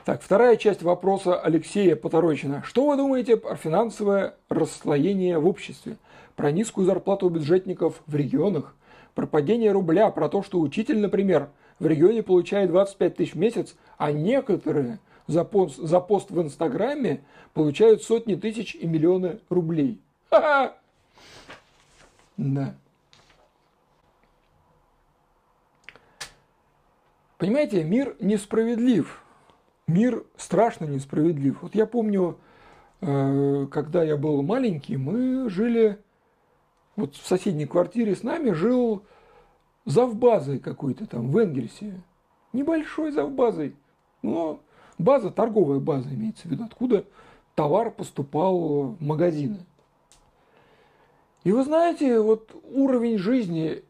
Так, 0.05 0.23
вторая 0.23 0.57
часть 0.57 0.83
вопроса 0.83 1.39
Алексея 1.39 1.97
Поторочина. 1.97 2.63
Что 2.65 2.87
вы 2.87 2.97
думаете 2.97 3.37
про 3.37 3.57
финансовое 3.57 4.37
расслоение 4.49 5.39
в 5.39 5.47
обществе? 5.47 5.97
Про 6.37 6.53
низкую 6.53 6.87
зарплату 6.87 7.29
бюджетников 7.29 8.03
в 8.07 8.15
регионах? 8.15 8.77
Про 9.17 9.27
падение 9.27 9.73
рубля? 9.73 10.11
Про 10.11 10.29
то, 10.29 10.43
что 10.43 10.61
учитель, 10.61 10.99
например, 10.99 11.49
в 11.79 11.87
регионе 11.87 12.23
получает 12.23 12.69
25 12.69 13.17
тысяч 13.17 13.33
в 13.33 13.39
месяц, 13.39 13.75
а 13.97 14.13
некоторые 14.13 14.99
за 15.27 15.43
пост, 15.43 15.79
за 15.79 16.01
пост 16.01 16.31
в 16.31 16.39
Инстаграме 16.43 17.25
получают 17.55 18.03
сотни 18.03 18.35
тысяч 18.35 18.75
и 18.75 18.87
миллионы 18.87 19.39
рублей. 19.49 20.03
Ха-ха! 20.29 20.77
Да. 22.37 22.75
Понимаете, 27.39 27.85
мир 27.85 28.17
несправедлив. 28.21 29.23
Мир 29.87 30.25
страшно 30.37 30.85
несправедлив. 30.85 31.63
Вот 31.63 31.75
я 31.75 31.87
помню, 31.87 32.39
э, 33.01 33.67
когда 33.71 34.05
я 34.05 34.19
был 34.19 34.43
маленький, 34.43 34.99
мы 34.99 35.49
жили, 35.49 36.01
вот 36.97 37.15
в 37.15 37.27
соседней 37.27 37.67
квартире 37.67 38.17
с 38.17 38.23
нами 38.23 38.51
жил 38.51 39.03
завбазой 39.85 40.59
какой-то 40.59 41.07
там 41.07 41.31
в 41.31 41.39
Энгельсе. 41.39 42.01
Небольшой 42.53 43.13
завбазой. 43.13 43.77
Но 44.23 44.61
база, 44.99 45.31
торговая 45.31 45.79
база 45.79 46.09
имеется 46.09 46.49
в 46.49 46.51
виду, 46.51 46.65
откуда 46.65 47.05
товар 47.55 47.91
поступал 47.91 48.59
в 48.99 49.03
магазины. 49.03 49.59
И 51.45 51.53
вы 51.53 51.63
знаете, 51.63 52.19
вот 52.21 52.51
уровень 52.73 53.19
жизни 53.19 53.85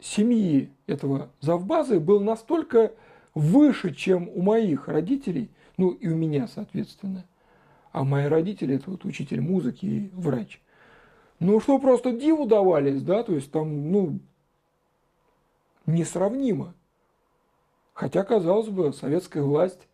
семьи 0.00 0.70
этого 0.86 1.30
завбазы 1.40 2.00
был 2.00 2.20
настолько 2.20 2.92
выше, 3.34 3.94
чем 3.94 4.28
у 4.28 4.40
моих 4.40 4.88
родителей, 4.88 5.50
ну 5.76 5.90
и 5.90 6.08
у 6.08 6.16
меня, 6.16 6.48
соответственно. 6.48 7.24
А 7.92 8.04
мои 8.04 8.26
родители– 8.26 8.74
это 8.76 8.90
вот 8.90 9.04
учитель 9.04 9.40
музыки 9.40 9.84
и 9.84 10.10
врач. 10.14 10.60
Ну, 11.42 11.58
что 11.58 11.80
просто 11.80 12.12
диву 12.12 12.46
давались, 12.46 13.02
да, 13.02 13.24
то 13.24 13.34
есть 13.34 13.50
там, 13.50 13.90
ну, 13.90 14.20
несравнимо. 15.86 16.72
Хотя, 17.94 18.22
казалось 18.22 18.68
бы, 18.68 18.92
советская 18.92 19.42
власть, 19.42 19.88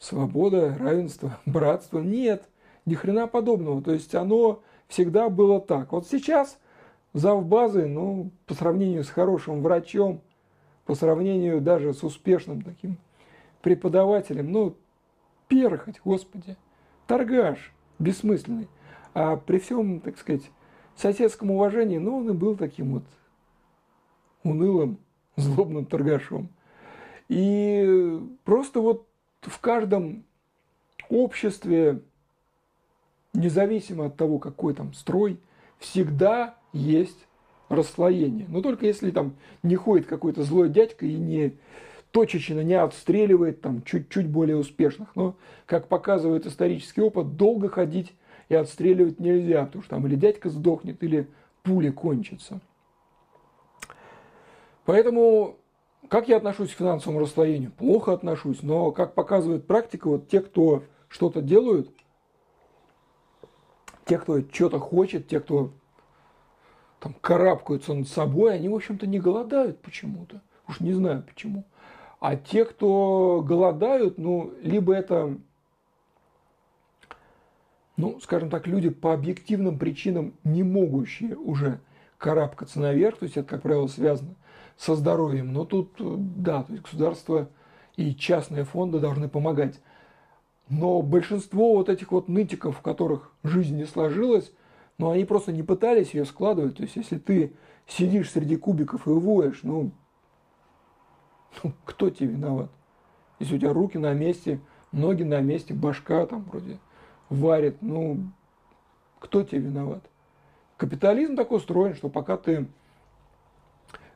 свобода, 0.00 0.76
равенство, 0.80 1.38
братство. 1.46 2.00
Нет, 2.00 2.42
ни 2.86 2.94
хрена 2.94 3.28
подобного. 3.28 3.80
То 3.82 3.92
есть 3.92 4.16
оно 4.16 4.62
всегда 4.88 5.28
было 5.28 5.60
так. 5.60 5.92
Вот 5.92 6.08
сейчас 6.08 6.58
завбазы, 7.12 7.86
ну, 7.86 8.32
по 8.46 8.54
сравнению 8.54 9.04
с 9.04 9.10
хорошим 9.10 9.62
врачом, 9.62 10.20
по 10.86 10.96
сравнению 10.96 11.60
даже 11.60 11.94
с 11.94 12.02
успешным 12.02 12.62
таким 12.62 12.96
преподавателем, 13.62 14.50
ну, 14.50 14.76
перхоть, 15.46 16.00
господи, 16.04 16.56
торгаш 17.06 17.72
бессмысленный. 18.00 18.68
А 19.14 19.36
при 19.36 19.60
всем, 19.60 20.00
так 20.00 20.18
сказать, 20.18 20.50
соседском 20.96 21.50
уважении, 21.50 21.98
ну, 21.98 22.18
он 22.18 22.30
и 22.30 22.32
был 22.32 22.56
таким 22.56 22.94
вот 22.94 23.04
унылым, 24.42 24.98
злобным 25.36 25.86
торгашом. 25.86 26.48
И 27.28 28.20
просто 28.44 28.80
вот 28.80 29.06
в 29.42 29.60
каждом 29.60 30.24
обществе, 31.08 32.02
независимо 33.32 34.06
от 34.06 34.16
того, 34.16 34.38
какой 34.38 34.74
там 34.74 34.92
строй, 34.94 35.38
всегда 35.78 36.56
есть 36.72 37.26
расслоение. 37.68 38.46
Но 38.48 38.62
только 38.62 38.86
если 38.86 39.10
там 39.10 39.34
не 39.62 39.76
ходит 39.76 40.06
какой-то 40.06 40.42
злой 40.42 40.68
дядька 40.68 41.06
и 41.06 41.14
не 41.14 41.56
точечно 42.10 42.60
не 42.60 42.74
отстреливает 42.74 43.60
там 43.60 43.82
чуть-чуть 43.82 44.28
более 44.28 44.56
успешных. 44.56 45.14
Но, 45.14 45.36
как 45.66 45.88
показывает 45.88 46.46
исторический 46.46 47.00
опыт, 47.00 47.36
долго 47.36 47.68
ходить 47.68 48.12
и 48.50 48.54
отстреливать 48.54 49.20
нельзя, 49.20 49.64
потому 49.64 49.82
что 49.82 49.96
там 49.96 50.06
или 50.06 50.16
дядька 50.16 50.50
сдохнет, 50.50 51.02
или 51.02 51.28
пуля 51.62 51.92
кончится. 51.92 52.60
Поэтому 54.84 55.56
как 56.08 56.28
я 56.28 56.36
отношусь 56.36 56.74
к 56.74 56.78
финансовому 56.78 57.20
расслоению? 57.20 57.70
Плохо 57.70 58.12
отношусь, 58.12 58.62
но, 58.62 58.90
как 58.90 59.14
показывает 59.14 59.66
практика, 59.66 60.08
вот 60.08 60.28
те, 60.28 60.40
кто 60.40 60.82
что-то 61.08 61.40
делают, 61.40 61.88
те, 64.06 64.18
кто 64.18 64.40
что-то 64.40 64.80
хочет, 64.80 65.28
те, 65.28 65.38
кто 65.38 65.70
там 66.98 67.14
карабкаются 67.20 67.94
над 67.94 68.08
собой, 68.08 68.54
они, 68.54 68.68
в 68.68 68.74
общем-то, 68.74 69.06
не 69.06 69.20
голодают 69.20 69.80
почему-то. 69.80 70.42
Уж 70.66 70.80
не 70.80 70.92
знаю 70.92 71.22
почему. 71.22 71.64
А 72.18 72.34
те, 72.34 72.64
кто 72.64 73.44
голодают, 73.46 74.18
ну, 74.18 74.52
либо 74.60 74.92
это, 74.92 75.38
ну, 78.00 78.18
скажем 78.20 78.48
так, 78.48 78.66
люди 78.66 78.88
по 78.88 79.12
объективным 79.12 79.78
причинам 79.78 80.32
не 80.42 80.62
могущие 80.62 81.36
уже 81.36 81.80
карабкаться 82.16 82.80
наверх, 82.80 83.18
то 83.18 83.24
есть 83.24 83.36
это, 83.36 83.46
как 83.46 83.62
правило, 83.62 83.86
связано 83.88 84.34
со 84.76 84.94
здоровьем. 84.94 85.52
Но 85.52 85.66
тут, 85.66 85.92
да, 85.98 86.62
то 86.62 86.72
есть 86.72 86.84
государство 86.84 87.50
и 87.96 88.14
частные 88.14 88.64
фонды 88.64 89.00
должны 89.00 89.28
помогать. 89.28 89.80
Но 90.70 91.02
большинство 91.02 91.74
вот 91.74 91.88
этих 91.88 92.10
вот 92.12 92.28
нытиков, 92.28 92.78
в 92.78 92.80
которых 92.80 93.32
жизнь 93.42 93.76
не 93.76 93.84
сложилась, 93.84 94.50
но 94.96 95.10
они 95.10 95.24
просто 95.24 95.52
не 95.52 95.62
пытались 95.62 96.14
ее 96.14 96.24
складывать. 96.24 96.76
То 96.76 96.84
есть, 96.84 96.96
если 96.96 97.18
ты 97.18 97.52
сидишь 97.86 98.30
среди 98.30 98.56
кубиков 98.56 99.06
и 99.06 99.10
воешь, 99.10 99.60
ну, 99.62 99.90
ну, 101.62 101.72
кто 101.84 102.08
тебе 102.08 102.28
виноват? 102.28 102.70
Если 103.40 103.56
у 103.56 103.58
тебя 103.58 103.72
руки 103.72 103.98
на 103.98 104.14
месте, 104.14 104.60
ноги 104.92 105.22
на 105.22 105.40
месте, 105.40 105.74
башка 105.74 106.24
там 106.26 106.44
вроде 106.44 106.78
варит, 107.30 107.76
ну, 107.80 108.30
кто 109.18 109.42
тебе 109.42 109.60
виноват? 109.62 110.02
Капитализм 110.76 111.36
так 111.36 111.52
устроен, 111.52 111.94
что 111.94 112.08
пока 112.08 112.36
ты 112.36 112.66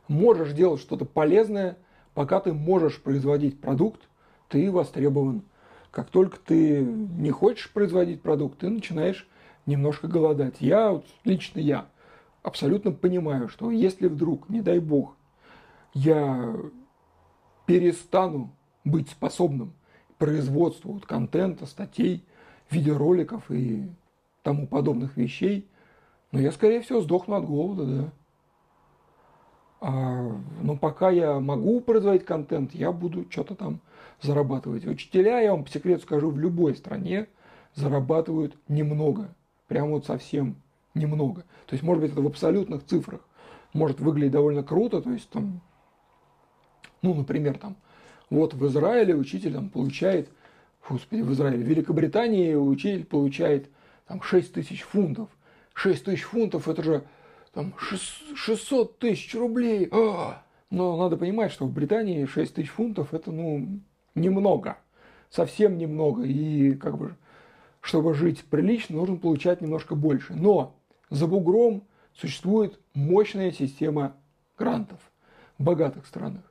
можешь 0.09 0.53
делать 0.53 0.81
что-то 0.81 1.05
полезное, 1.05 1.79
пока 2.13 2.41
ты 2.41 2.53
можешь 2.53 3.01
производить 3.01 3.61
продукт, 3.61 4.03
ты 4.49 4.71
востребован. 4.71 5.43
Как 5.91 6.11
только 6.11 6.39
ты 6.39 6.83
не 6.83 7.31
хочешь 7.31 7.71
производить 7.71 8.21
продукт, 8.21 8.59
ты 8.59 8.69
начинаешь 8.69 9.29
немножко 9.65 10.09
голодать. 10.09 10.57
Я, 10.61 10.91
вот, 10.91 11.07
лично 11.25 11.61
я, 11.61 11.87
абсолютно 12.43 12.93
понимаю, 12.93 13.49
что 13.49 13.71
если 13.71 14.09
вдруг, 14.09 14.49
не 14.49 14.61
дай 14.61 14.81
бог, 14.81 15.17
я 15.93 16.57
перестану 17.67 18.51
быть 18.85 19.09
способным 19.09 19.73
к 20.11 20.15
производству 20.17 20.93
вот, 20.93 21.07
контента, 21.07 21.67
статей, 21.67 22.25
видеороликов 22.71 23.51
и 23.51 23.89
тому 24.43 24.67
подобных 24.67 25.17
вещей, 25.17 25.69
но 26.33 26.41
я, 26.41 26.53
скорее 26.53 26.81
всего, 26.81 27.01
сдохну 27.01 27.37
от 27.37 27.45
голода, 27.45 27.87
да. 27.87 28.13
А, 29.81 30.33
но 30.63 30.77
пока 30.77 31.11
я 31.11 31.41
могу 31.41 31.81
производить 31.81 32.25
контент, 32.25 32.75
я 32.75 32.91
буду 32.91 33.27
что-то 33.31 33.55
там 33.55 33.81
зарабатывать. 34.23 34.87
Учителя, 34.87 35.41
я 35.41 35.53
вам 35.53 35.65
по 35.65 35.71
секрету 35.71 36.03
скажу, 36.03 36.31
в 36.31 36.39
любой 36.39 36.75
стране 36.75 37.29
зарабатывают 37.75 38.57
немного 38.69 39.35
прям 39.69 39.91
вот 39.91 40.07
совсем 40.07 40.57
немного. 40.95 41.43
То 41.67 41.75
есть, 41.75 41.83
может 41.83 42.03
быть, 42.03 42.13
это 42.13 42.23
в 42.23 42.27
абсолютных 42.27 42.85
цифрах 42.85 43.21
может 43.73 44.01
выглядеть 44.01 44.33
довольно 44.33 44.63
круто, 44.63 45.03
то 45.03 45.11
есть 45.11 45.29
там, 45.31 45.61
ну, 47.03 47.15
например, 47.15 47.59
там, 47.59 47.77
вот 48.31 48.55
в 48.55 48.67
Израиле 48.67 49.17
учитель 49.17 49.55
там 49.55 49.69
получает, 49.69 50.31
господи, 50.89 51.23
в 51.23 51.33
Израиле, 51.33 51.65
в 51.65 51.69
Великобритании 51.69 52.55
учитель 52.55 53.05
получает 53.05 53.71
там 54.07 54.23
6 54.23 54.53
тысяч 54.53 54.83
фунтов. 54.83 55.29
6 55.75 56.05
тысяч 56.05 56.23
фунтов, 56.23 56.69
это 56.69 56.83
же 56.83 57.05
там 57.53 57.75
600 57.79 58.99
тысяч 58.99 59.35
рублей. 59.35 59.89
А! 59.91 60.43
Но 60.71 60.97
надо 60.97 61.17
понимать, 61.17 61.53
что 61.53 61.67
в 61.67 61.73
Британии 61.73 62.27
6 62.27 62.55
тысяч 62.55 62.71
фунтов 62.71 63.15
это, 63.15 63.31
ну, 63.31 63.81
немного. 64.15 64.79
Совсем 65.31 65.79
немного. 65.79 66.23
И 66.25 66.75
как 66.75 66.97
бы 66.97 67.17
чтобы 67.85 68.15
жить 68.15 68.43
прилично, 68.45 68.97
нужно 68.97 69.17
получать 69.17 69.61
немножко 69.61 69.95
больше. 69.95 70.33
Но 70.33 70.75
за 71.11 71.27
бугром 71.27 71.85
существует 72.15 72.81
мощная 72.95 73.53
система 73.53 74.17
грантов 74.57 74.99
в 75.59 75.65
богатых 75.65 76.07
странах. 76.07 76.43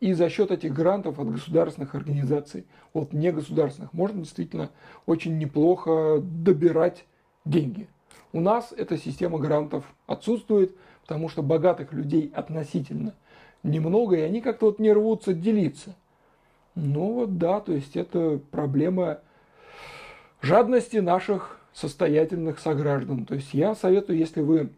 И 0.00 0.12
за 0.12 0.28
счет 0.28 0.50
этих 0.50 0.74
грантов 0.74 1.18
от 1.18 1.30
государственных 1.32 1.94
организаций, 1.94 2.66
от 2.92 3.12
негосударственных, 3.12 3.92
можно 3.94 4.20
действительно 4.20 4.70
очень 5.06 5.38
неплохо 5.38 6.18
добирать 6.20 7.06
деньги. 7.44 7.88
У 8.32 8.40
нас 8.40 8.74
эта 8.76 8.98
система 8.98 9.38
грантов 9.38 9.84
отсутствует, 10.06 10.76
потому 11.00 11.28
что 11.30 11.42
богатых 11.42 11.92
людей 11.94 12.30
относительно 12.34 13.14
немного, 13.62 14.16
и 14.16 14.20
они 14.20 14.42
как-то 14.42 14.66
вот 14.66 14.78
не 14.78 14.92
рвутся 14.92 15.32
делиться. 15.32 15.94
Ну 16.74 17.14
вот 17.14 17.38
да, 17.38 17.60
то 17.60 17.72
есть 17.72 17.96
это 17.96 18.38
проблема 18.50 19.20
жадности 20.42 20.98
наших 20.98 21.58
состоятельных 21.72 22.58
сограждан. 22.58 23.24
То 23.24 23.34
есть 23.34 23.54
я 23.54 23.74
советую, 23.74 24.18
если 24.18 24.42
вы 24.42 24.70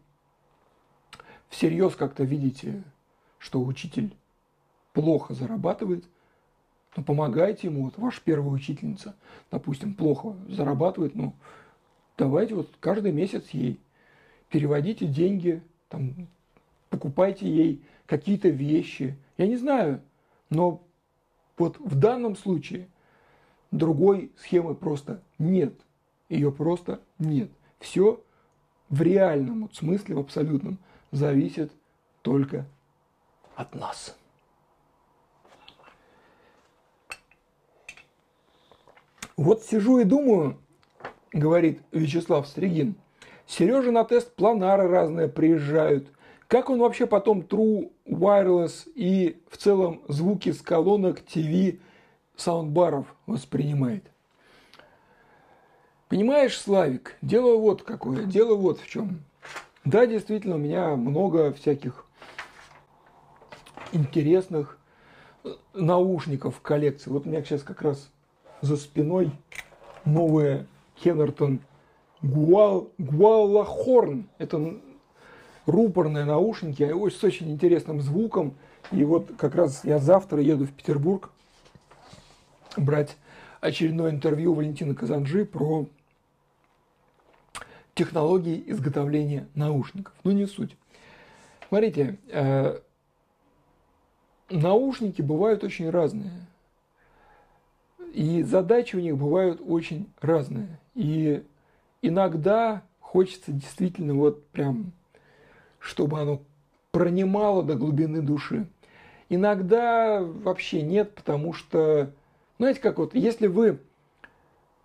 всерьез 1.48 1.96
как-то 1.96 2.22
видите, 2.22 2.82
что 3.38 3.60
учитель 3.60 4.12
плохо 4.92 5.34
зарабатывает, 5.34 6.04
ну, 6.96 7.04
помогайте 7.04 7.68
ему. 7.68 7.84
Вот 7.84 7.98
ваша 7.98 8.20
первая 8.24 8.50
учительница, 8.50 9.14
допустим, 9.50 9.94
плохо 9.94 10.34
зарабатывает, 10.48 11.14
ну, 11.14 11.34
давайте 12.16 12.54
вот 12.54 12.68
каждый 12.80 13.12
месяц 13.12 13.48
ей 13.50 13.78
переводите 14.50 15.06
деньги, 15.06 15.62
там, 15.88 16.28
покупайте 16.90 17.48
ей 17.48 17.82
какие-то 18.06 18.48
вещи. 18.48 19.16
Я 19.36 19.46
не 19.46 19.56
знаю, 19.56 20.00
но 20.50 20.82
Вот 21.58 21.78
в 21.80 21.98
данном 21.98 22.36
случае 22.36 22.88
другой 23.70 24.30
схемы 24.38 24.74
просто 24.74 25.22
нет. 25.38 25.74
Ее 26.28 26.52
просто 26.52 27.00
нет. 27.18 27.50
Все 27.80 28.22
в 28.88 29.02
реальном 29.02 29.70
смысле, 29.72 30.14
в 30.14 30.20
абсолютном, 30.20 30.78
зависит 31.10 31.72
только 32.22 32.66
от 33.54 33.74
нас. 33.74 34.16
Вот 39.38 39.62
сижу 39.62 40.00
и 40.00 40.04
думаю, 40.04 40.58
говорит 41.32 41.80
Вячеслав 41.92 42.48
Стригин, 42.48 42.96
Сережа 43.46 43.92
на 43.92 44.02
тест 44.02 44.34
планары 44.34 44.88
разные 44.88 45.28
приезжают. 45.28 46.08
Как 46.48 46.68
он 46.68 46.80
вообще 46.80 47.06
потом 47.06 47.42
True 47.42 47.92
Wireless 48.04 48.90
и 48.96 49.40
в 49.48 49.56
целом 49.56 50.02
звуки 50.08 50.50
с 50.50 50.60
колонок, 50.60 51.20
ТВ, 51.20 51.78
саундбаров 52.36 53.06
воспринимает? 53.26 54.04
Понимаешь, 56.08 56.58
Славик, 56.58 57.16
дело 57.22 57.56
вот 57.58 57.84
какое, 57.84 58.24
дело 58.24 58.56
вот 58.56 58.80
в 58.80 58.88
чем. 58.88 59.20
Да, 59.84 60.04
действительно, 60.06 60.56
у 60.56 60.58
меня 60.58 60.96
много 60.96 61.52
всяких 61.52 62.06
интересных 63.92 64.80
наушников 65.74 66.56
в 66.56 66.60
коллекции. 66.60 67.08
Вот 67.08 67.24
у 67.24 67.28
меня 67.28 67.44
сейчас 67.44 67.62
как 67.62 67.82
раз 67.82 68.10
за 68.60 68.76
спиной 68.76 69.30
новые 70.04 70.66
Хеннертон 71.02 71.60
Гуал, 72.22 72.90
Гуалахорн. 72.98 74.28
Это 74.38 74.74
рупорные 75.66 76.24
наушники 76.24 76.82
с 76.82 77.24
очень 77.24 77.50
интересным 77.50 78.00
звуком. 78.00 78.54
И 78.90 79.04
вот 79.04 79.30
как 79.38 79.54
раз 79.54 79.84
я 79.84 79.98
завтра 79.98 80.40
еду 80.40 80.64
в 80.64 80.72
Петербург 80.72 81.30
брать 82.76 83.16
очередное 83.60 84.10
интервью 84.10 84.54
Валентина 84.54 84.94
Казанжи 84.94 85.44
про 85.44 85.86
технологии 87.94 88.62
изготовления 88.66 89.48
наушников. 89.54 90.14
Но 90.24 90.32
не 90.32 90.46
суть. 90.46 90.76
Смотрите, 91.68 92.18
э, 92.28 92.78
наушники 94.48 95.20
бывают 95.20 95.64
очень 95.64 95.90
разные. 95.90 96.30
И 98.12 98.42
задачи 98.42 98.96
у 98.96 99.00
них 99.00 99.16
бывают 99.16 99.60
очень 99.64 100.08
разные. 100.20 100.78
И 100.94 101.44
иногда 102.02 102.82
хочется 103.00 103.52
действительно 103.52 104.14
вот 104.14 104.46
прям, 104.48 104.92
чтобы 105.78 106.20
оно 106.20 106.42
пронимало 106.90 107.62
до 107.62 107.74
глубины 107.74 108.22
души. 108.22 108.66
Иногда 109.28 110.22
вообще 110.22 110.82
нет, 110.82 111.14
потому 111.14 111.52
что, 111.52 112.10
знаете, 112.58 112.80
как 112.80 112.98
вот, 112.98 113.14
если 113.14 113.46
вы 113.46 113.78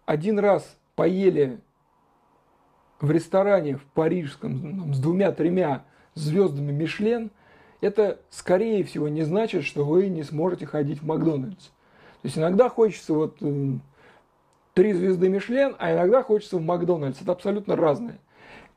один 0.06 0.38
раз 0.38 0.78
поели 0.96 1.60
в 3.00 3.10
ресторане 3.10 3.78
в 3.78 3.84
парижском 3.86 4.94
с 4.94 5.00
двумя-тремя 5.00 5.84
звездами 6.14 6.72
Мишлен, 6.72 7.32
это, 7.82 8.20
скорее 8.30 8.84
всего, 8.84 9.08
не 9.08 9.24
значит, 9.24 9.64
что 9.64 9.86
вы 9.86 10.08
не 10.08 10.24
сможете 10.24 10.66
ходить 10.66 11.02
в 11.02 11.06
Макдональдс. 11.06 11.70
То 12.24 12.28
есть 12.28 12.38
иногда 12.38 12.70
хочется 12.70 13.14
вот 13.14 13.36
э, 13.42 13.72
три 14.74 14.94
звезды 14.94 15.28
Мишлен, 15.28 15.76
а 15.78 15.94
иногда 15.94 16.24
хочется 16.24 16.56
в 16.56 16.62
Макдональдс. 16.62 17.22
Это 17.22 17.34
абсолютно 17.34 17.76
разное. 17.76 18.18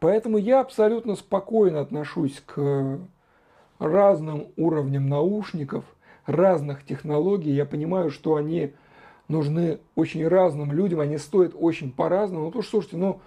Поэтому 0.01 0.37
я 0.37 0.61
абсолютно 0.61 1.15
спокойно 1.15 1.81
отношусь 1.81 2.43
к 2.45 2.99
разным 3.79 4.49
уровням 4.57 5.09
наушников, 5.09 5.85
разных 6.27 6.85
технологий. 6.85 7.53
Я 7.53 7.67
понимаю, 7.67 8.11
что 8.11 8.35
они 8.35 8.75
нужны 9.29 9.79
очень 9.95 10.27
разным 10.27 10.73
людям, 10.73 10.99
они 10.99 11.17
стоят 11.17 11.55
очень 11.57 11.93
по-разному. 11.93 12.47
Ну, 12.47 12.51
то, 12.51 12.63
слушайте, 12.63 12.97
ну, 12.97 13.21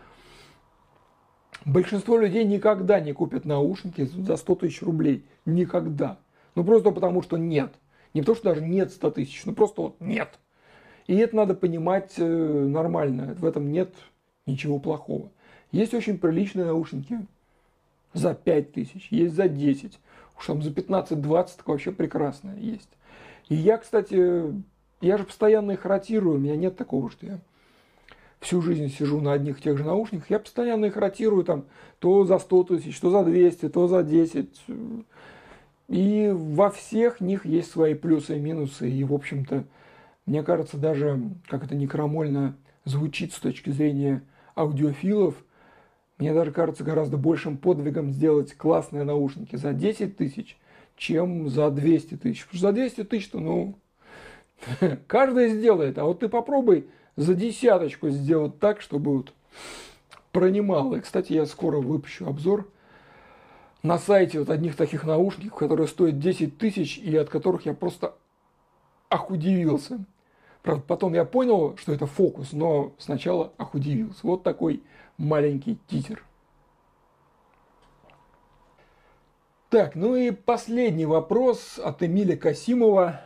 большинство 1.63 2.17
людей 2.17 2.43
никогда 2.43 2.99
не 2.99 3.13
купят 3.13 3.45
наушники 3.45 4.03
за 4.03 4.35
100 4.35 4.55
тысяч 4.55 4.81
рублей. 4.81 5.25
Никогда. 5.45 6.19
Ну, 6.55 6.65
просто 6.65 6.91
потому, 6.91 7.21
что 7.21 7.37
нет. 7.37 7.73
Не 8.13 8.23
то, 8.23 8.35
что 8.35 8.45
даже 8.45 8.61
нет 8.61 8.91
100 8.91 9.11
тысяч, 9.11 9.45
ну 9.45 9.53
просто 9.53 9.81
вот 9.81 9.95
нет. 9.99 10.39
И 11.07 11.15
это 11.15 11.35
надо 11.35 11.53
понимать 11.55 12.13
э, 12.17 12.23
нормально. 12.23 13.35
В 13.37 13.45
этом 13.45 13.71
нет 13.71 13.93
ничего 14.45 14.79
плохого. 14.79 15.29
Есть 15.71 15.93
очень 15.93 16.17
приличные 16.17 16.65
наушники 16.65 17.19
за 18.13 18.33
5 18.33 18.73
тысяч, 18.73 19.07
есть 19.11 19.35
за 19.35 19.47
10. 19.47 19.99
Уж 20.37 20.45
там 20.45 20.61
за 20.61 20.71
15-20 20.71 21.49
так 21.57 21.67
вообще 21.67 21.91
прекрасное 21.91 22.57
есть. 22.57 22.89
И 23.49 23.55
я, 23.55 23.77
кстати, 23.77 24.53
я 25.01 25.17
же 25.17 25.23
постоянно 25.23 25.71
их 25.73 25.85
ротирую. 25.85 26.35
У 26.35 26.39
меня 26.39 26.55
нет 26.55 26.77
такого, 26.77 27.11
что 27.11 27.25
я 27.25 27.39
всю 28.39 28.61
жизнь 28.61 28.89
сижу 28.89 29.19
на 29.19 29.33
одних 29.33 29.59
и 29.59 29.63
тех 29.63 29.77
же 29.77 29.83
наушниках. 29.83 30.29
Я 30.29 30.39
постоянно 30.39 30.85
их 30.85 30.97
ротирую 30.97 31.43
там 31.43 31.65
то 31.99 32.25
за 32.25 32.39
100 32.39 32.63
тысяч, 32.63 32.99
то 32.99 33.09
за 33.09 33.23
200, 33.23 33.69
то 33.69 33.87
за 33.87 34.03
10. 34.03 34.47
И 35.89 36.31
во 36.31 36.69
всех 36.69 37.19
них 37.19 37.45
есть 37.45 37.71
свои 37.71 37.95
плюсы 37.95 38.37
и 38.37 38.39
минусы. 38.39 38.89
И, 38.89 39.03
в 39.03 39.13
общем-то, 39.13 39.65
мне 40.27 40.43
кажется, 40.43 40.77
даже, 40.77 41.19
как 41.47 41.63
это 41.63 41.73
некромольно 41.75 42.55
звучит 42.85 43.33
с 43.33 43.39
точки 43.39 43.71
зрения 43.71 44.21
аудиофилов, 44.55 45.35
мне 46.19 46.33
даже 46.33 46.51
кажется 46.51 46.83
гораздо 46.83 47.17
большим 47.17 47.57
подвигом 47.57 48.11
сделать 48.11 48.53
классные 48.53 49.03
наушники 49.03 49.55
за 49.55 49.73
10 49.73 50.15
тысяч, 50.15 50.59
чем 50.95 51.49
за 51.49 51.71
200 51.71 52.17
тысяч. 52.17 52.45
Потому 52.45 52.57
что 52.57 52.67
за 52.67 52.73
200 52.73 53.03
тысяч-то, 53.05 53.39
ну, 53.39 53.75
каждый 55.07 55.49
сделает. 55.49 55.97
А 55.97 56.03
вот 56.03 56.19
ты 56.19 56.29
попробуй 56.29 56.87
за 57.15 57.33
десяточку 57.33 58.09
сделать 58.09 58.59
так, 58.59 58.81
чтобы 58.81 59.17
вот 59.17 59.33
пронимало. 60.31 60.97
И, 60.97 61.01
кстати, 61.01 61.33
я 61.33 61.47
скоро 61.47 61.79
выпущу 61.79 62.27
обзор 62.27 62.69
на 63.83 63.97
сайте 63.97 64.39
вот 64.39 64.49
одних 64.49 64.75
таких 64.75 65.03
наушников, 65.03 65.57
которые 65.57 65.87
стоят 65.87 66.19
10 66.19 66.57
тысяч 66.57 66.97
и 66.97 67.15
от 67.15 67.29
которых 67.29 67.65
я 67.65 67.73
просто 67.73 68.15
охудивился. 69.07 70.03
Правда, 70.61 70.83
потом 70.85 71.13
я 71.13 71.23
понял, 71.23 71.77
что 71.77 71.93
это 71.93 72.05
фокус, 72.05 72.51
но 72.51 72.93
сначала 72.97 73.53
охудивился. 73.57 74.19
Вот 74.23 74.43
такой 74.43 74.83
маленький 75.17 75.79
тизер. 75.87 76.23
Так, 79.69 79.95
ну 79.95 80.15
и 80.15 80.31
последний 80.31 81.05
вопрос 81.05 81.79
от 81.79 82.03
Эмиля 82.03 82.35
Касимова. 82.35 83.21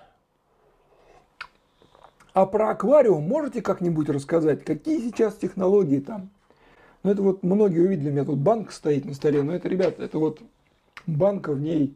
А 2.33 2.45
про 2.45 2.71
аквариум 2.71 3.23
можете 3.23 3.61
как-нибудь 3.61 4.09
рассказать? 4.09 4.65
Какие 4.65 4.99
сейчас 4.99 5.35
технологии 5.35 5.99
там? 5.99 6.31
Ну, 7.03 7.11
это 7.11 7.21
вот 7.21 7.43
многие 7.43 7.79
увидели, 7.79 8.09
у 8.09 8.13
меня 8.13 8.23
тут 8.23 8.39
банк 8.39 8.71
стоит 8.71 9.03
на 9.03 9.13
столе, 9.13 9.43
но 9.43 9.53
это, 9.53 9.67
ребята, 9.67 10.03
это 10.03 10.19
вот 10.19 10.41
банка, 11.05 11.51
в 11.51 11.59
ней, 11.59 11.93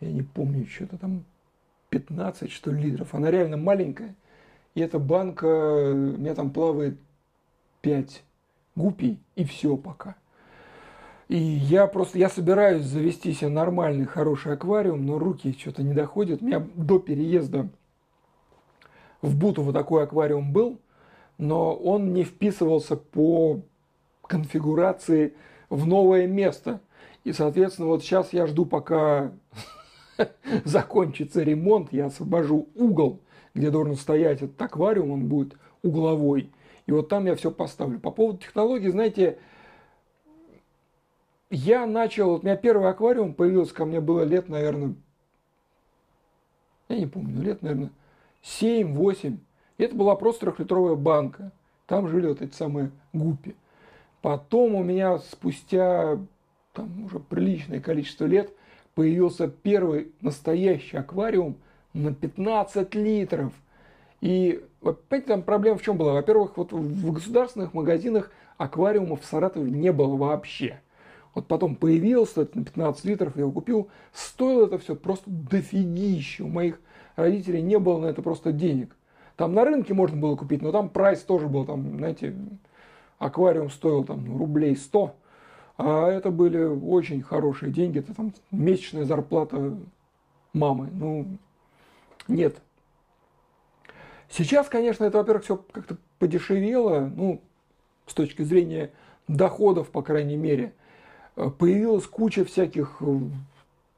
я 0.00 0.12
не 0.12 0.22
помню, 0.22 0.66
что-то 0.66 0.96
там 0.96 1.24
15, 1.90 2.50
что 2.50 2.70
ли, 2.70 2.90
литров. 2.90 3.14
Она 3.14 3.30
реально 3.30 3.56
маленькая. 3.56 4.14
И 4.74 4.80
эта 4.80 4.98
банка, 4.98 5.46
у 5.46 5.94
меня 5.94 6.34
там 6.34 6.50
плавает 6.50 6.96
5 7.82 8.22
гупий, 8.76 9.18
и 9.34 9.44
все 9.44 9.76
пока. 9.76 10.16
И 11.28 11.36
я 11.36 11.86
просто, 11.86 12.18
я 12.18 12.28
собираюсь 12.28 12.84
завести 12.84 13.32
себе 13.32 13.50
нормальный, 13.50 14.04
хороший 14.04 14.52
аквариум, 14.52 15.04
но 15.04 15.18
руки 15.18 15.56
что-то 15.58 15.82
не 15.82 15.94
доходят. 15.94 16.42
У 16.42 16.46
меня 16.46 16.66
до 16.74 16.98
переезда 16.98 17.68
в 19.20 19.36
Бутово 19.36 19.72
такой 19.72 20.04
аквариум 20.04 20.52
был, 20.52 20.78
но 21.38 21.74
он 21.74 22.12
не 22.12 22.24
вписывался 22.24 22.96
по 22.96 23.62
конфигурации 24.32 25.34
в 25.68 25.86
новое 25.86 26.26
место. 26.26 26.80
И, 27.22 27.34
соответственно, 27.34 27.88
вот 27.88 28.02
сейчас 28.02 28.32
я 28.32 28.46
жду, 28.46 28.64
пока 28.64 29.30
закончится 30.64 31.42
ремонт, 31.42 31.92
я 31.92 32.06
освобожу 32.06 32.70
угол, 32.74 33.20
где 33.54 33.70
должен 33.70 33.94
стоять 33.94 34.40
этот 34.40 34.60
аквариум, 34.60 35.10
он 35.10 35.28
будет 35.28 35.58
угловой. 35.82 36.50
И 36.86 36.92
вот 36.92 37.10
там 37.10 37.26
я 37.26 37.36
все 37.36 37.50
поставлю. 37.50 38.00
По 38.00 38.10
поводу 38.10 38.38
технологий, 38.38 38.88
знаете, 38.88 39.38
я 41.50 41.84
начал, 41.84 42.30
вот 42.30 42.42
у 42.42 42.46
меня 42.46 42.56
первый 42.56 42.88
аквариум 42.88 43.34
появился 43.34 43.74
ко 43.74 43.84
мне 43.84 44.00
было 44.00 44.22
лет, 44.22 44.48
наверное, 44.48 44.94
я 46.88 46.96
не 46.96 47.06
помню, 47.06 47.42
лет, 47.42 47.60
наверное, 47.60 47.90
7-8. 48.42 49.38
Это 49.76 49.94
была 49.94 50.16
просто 50.16 50.46
трехлитровая 50.46 50.94
банка. 50.94 51.52
Там 51.86 52.08
жили 52.08 52.28
вот 52.28 52.40
эти 52.40 52.54
самые 52.54 52.90
гуппи. 53.12 53.56
Потом 54.22 54.76
у 54.76 54.82
меня 54.84 55.18
спустя 55.18 56.18
там, 56.72 57.04
уже 57.04 57.18
приличное 57.18 57.80
количество 57.80 58.24
лет 58.24 58.50
появился 58.94 59.48
первый 59.48 60.12
настоящий 60.20 60.96
аквариум 60.96 61.56
на 61.92 62.14
15 62.14 62.94
литров. 62.94 63.52
И, 64.20 64.64
понимаете, 64.80 65.26
там 65.26 65.42
проблема 65.42 65.78
в 65.78 65.82
чем 65.82 65.96
была? 65.96 66.12
Во-первых, 66.12 66.56
вот 66.56 66.72
в 66.72 67.12
государственных 67.12 67.74
магазинах 67.74 68.30
аквариумов 68.58 69.22
в 69.22 69.24
Саратове 69.24 69.70
не 69.70 69.90
было 69.92 70.16
вообще. 70.16 70.80
Вот 71.34 71.48
потом 71.48 71.74
появился 71.74 72.48
на 72.54 72.64
15 72.64 73.04
литров, 73.04 73.34
я 73.34 73.40
его 73.40 73.52
купил. 73.52 73.88
Стоило 74.12 74.66
это 74.66 74.78
все 74.78 74.94
просто 74.94 75.24
дофигища. 75.26 76.44
У 76.44 76.48
моих 76.48 76.80
родителей 77.16 77.62
не 77.62 77.78
было 77.78 77.98
на 77.98 78.06
это 78.06 78.22
просто 78.22 78.52
денег. 78.52 78.94
Там 79.36 79.54
на 79.54 79.64
рынке 79.64 79.94
можно 79.94 80.16
было 80.16 80.36
купить, 80.36 80.62
но 80.62 80.70
там 80.70 80.90
прайс 80.90 81.20
тоже 81.22 81.48
был, 81.48 81.64
там, 81.64 81.96
знаете, 81.96 82.36
аквариум 83.22 83.70
стоил 83.70 84.04
там 84.04 84.24
ну, 84.24 84.38
рублей 84.38 84.76
100. 84.76 85.14
А 85.78 86.08
это 86.08 86.30
были 86.30 86.62
очень 86.62 87.22
хорошие 87.22 87.72
деньги. 87.72 87.98
Это 87.98 88.14
там 88.14 88.32
месячная 88.50 89.04
зарплата 89.04 89.76
мамы. 90.52 90.88
Ну, 90.92 91.38
нет. 92.28 92.60
Сейчас, 94.28 94.68
конечно, 94.68 95.04
это, 95.04 95.18
во-первых, 95.18 95.44
все 95.44 95.56
как-то 95.56 95.96
подешевело, 96.18 97.10
ну, 97.14 97.42
с 98.06 98.14
точки 98.14 98.42
зрения 98.42 98.90
доходов, 99.28 99.90
по 99.90 100.02
крайней 100.02 100.36
мере. 100.36 100.72
Э, 101.36 101.50
появилась 101.50 102.06
куча 102.06 102.44
всяких 102.44 102.96
э, 103.00 103.18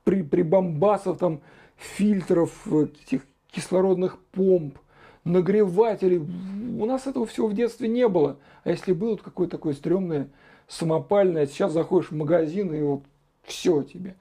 при, 0.04 0.22
прибамбасов, 0.22 1.18
там, 1.18 1.40
фильтров, 1.76 2.50
э, 2.66 2.88
этих 3.04 3.22
кислородных 3.50 4.18
помп, 4.32 4.78
нагревателей. 5.24 6.18
У 6.18 6.86
нас 6.86 7.06
этого 7.06 7.26
всего 7.26 7.48
в 7.48 7.54
детстве 7.54 7.88
не 7.88 8.08
было. 8.08 8.36
А 8.62 8.70
если 8.70 8.92
было, 8.92 9.16
то 9.16 9.24
какое-то 9.24 9.56
такое 9.56 9.74
стрёмное, 9.74 10.28
самопальное. 10.68 11.46
Сейчас 11.46 11.72
заходишь 11.72 12.10
в 12.10 12.16
магазин, 12.16 12.72
и 12.74 12.82
вот 12.82 13.02
все 13.42 13.82
тебе. 13.82 14.16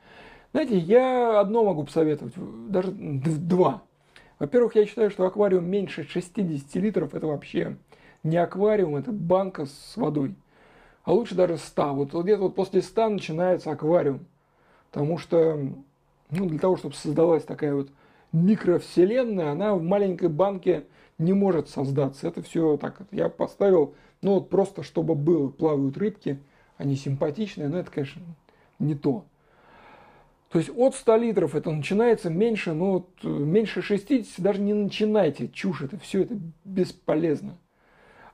Знаете, 0.51 0.77
я 0.77 1.39
одно 1.39 1.63
могу 1.63 1.83
посоветовать, 1.83 2.33
даже 2.69 2.91
два. 2.91 3.83
Во-первых, 4.39 4.75
я 4.75 4.85
считаю, 4.85 5.09
что 5.09 5.25
аквариум 5.25 5.69
меньше 5.69 6.03
60 6.03 6.75
литров– 6.75 7.13
это 7.15 7.27
вообще 7.27 7.77
не 8.23 8.37
аквариум, 8.37 8.95
это 8.95 9.11
банка 9.11 9.65
с 9.65 9.93
водой. 9.95 10.35
А 11.03 11.13
лучше 11.13 11.35
даже 11.35 11.57
100. 11.57 11.93
Вот, 11.93 12.13
вот 12.13 12.23
где-то 12.23 12.43
вот 12.43 12.55
после 12.55 12.81
100 12.81 13.09
начинается 13.09 13.71
аквариум. 13.71 14.25
Потому 14.91 15.17
что 15.17 15.59
ну, 16.29 16.45
для 16.45 16.59
того, 16.59 16.77
чтобы 16.77 16.95
создалась 16.95 17.43
такая 17.43 17.75
вот 17.75 17.89
микровселенная, 18.33 19.51
она 19.51 19.73
в 19.75 19.81
маленькой 19.81 20.27
банке 20.27 20.83
не 21.17 21.31
может 21.31 21.69
создаться. 21.69 22.27
Это 22.27 22.41
все 22.41 22.75
так. 22.77 23.01
Я 23.11 23.29
поставил, 23.29 23.95
ну 24.21 24.33
вот 24.33 24.49
просто 24.49 24.83
чтобы 24.83 25.15
было, 25.15 25.47
плавают 25.49 25.97
рыбки, 25.97 26.39
они 26.77 26.95
симпатичные, 26.95 27.69
но 27.69 27.79
это, 27.79 27.91
конечно, 27.91 28.21
не 28.79 28.95
то. 28.95 29.23
То 30.49 30.59
есть 30.59 30.69
от 30.75 30.93
100 30.93 31.15
литров 31.17 31.55
это 31.55 31.71
начинается 31.71 32.29
меньше, 32.29 32.73
ну 32.73 32.91
вот 32.91 33.23
меньше 33.23 33.81
60 33.81 34.39
даже 34.43 34.61
не 34.61 34.73
начинайте, 34.73 35.47
чушь 35.47 35.81
это, 35.81 35.97
все 35.97 36.23
это 36.23 36.37
бесполезно. 36.63 37.57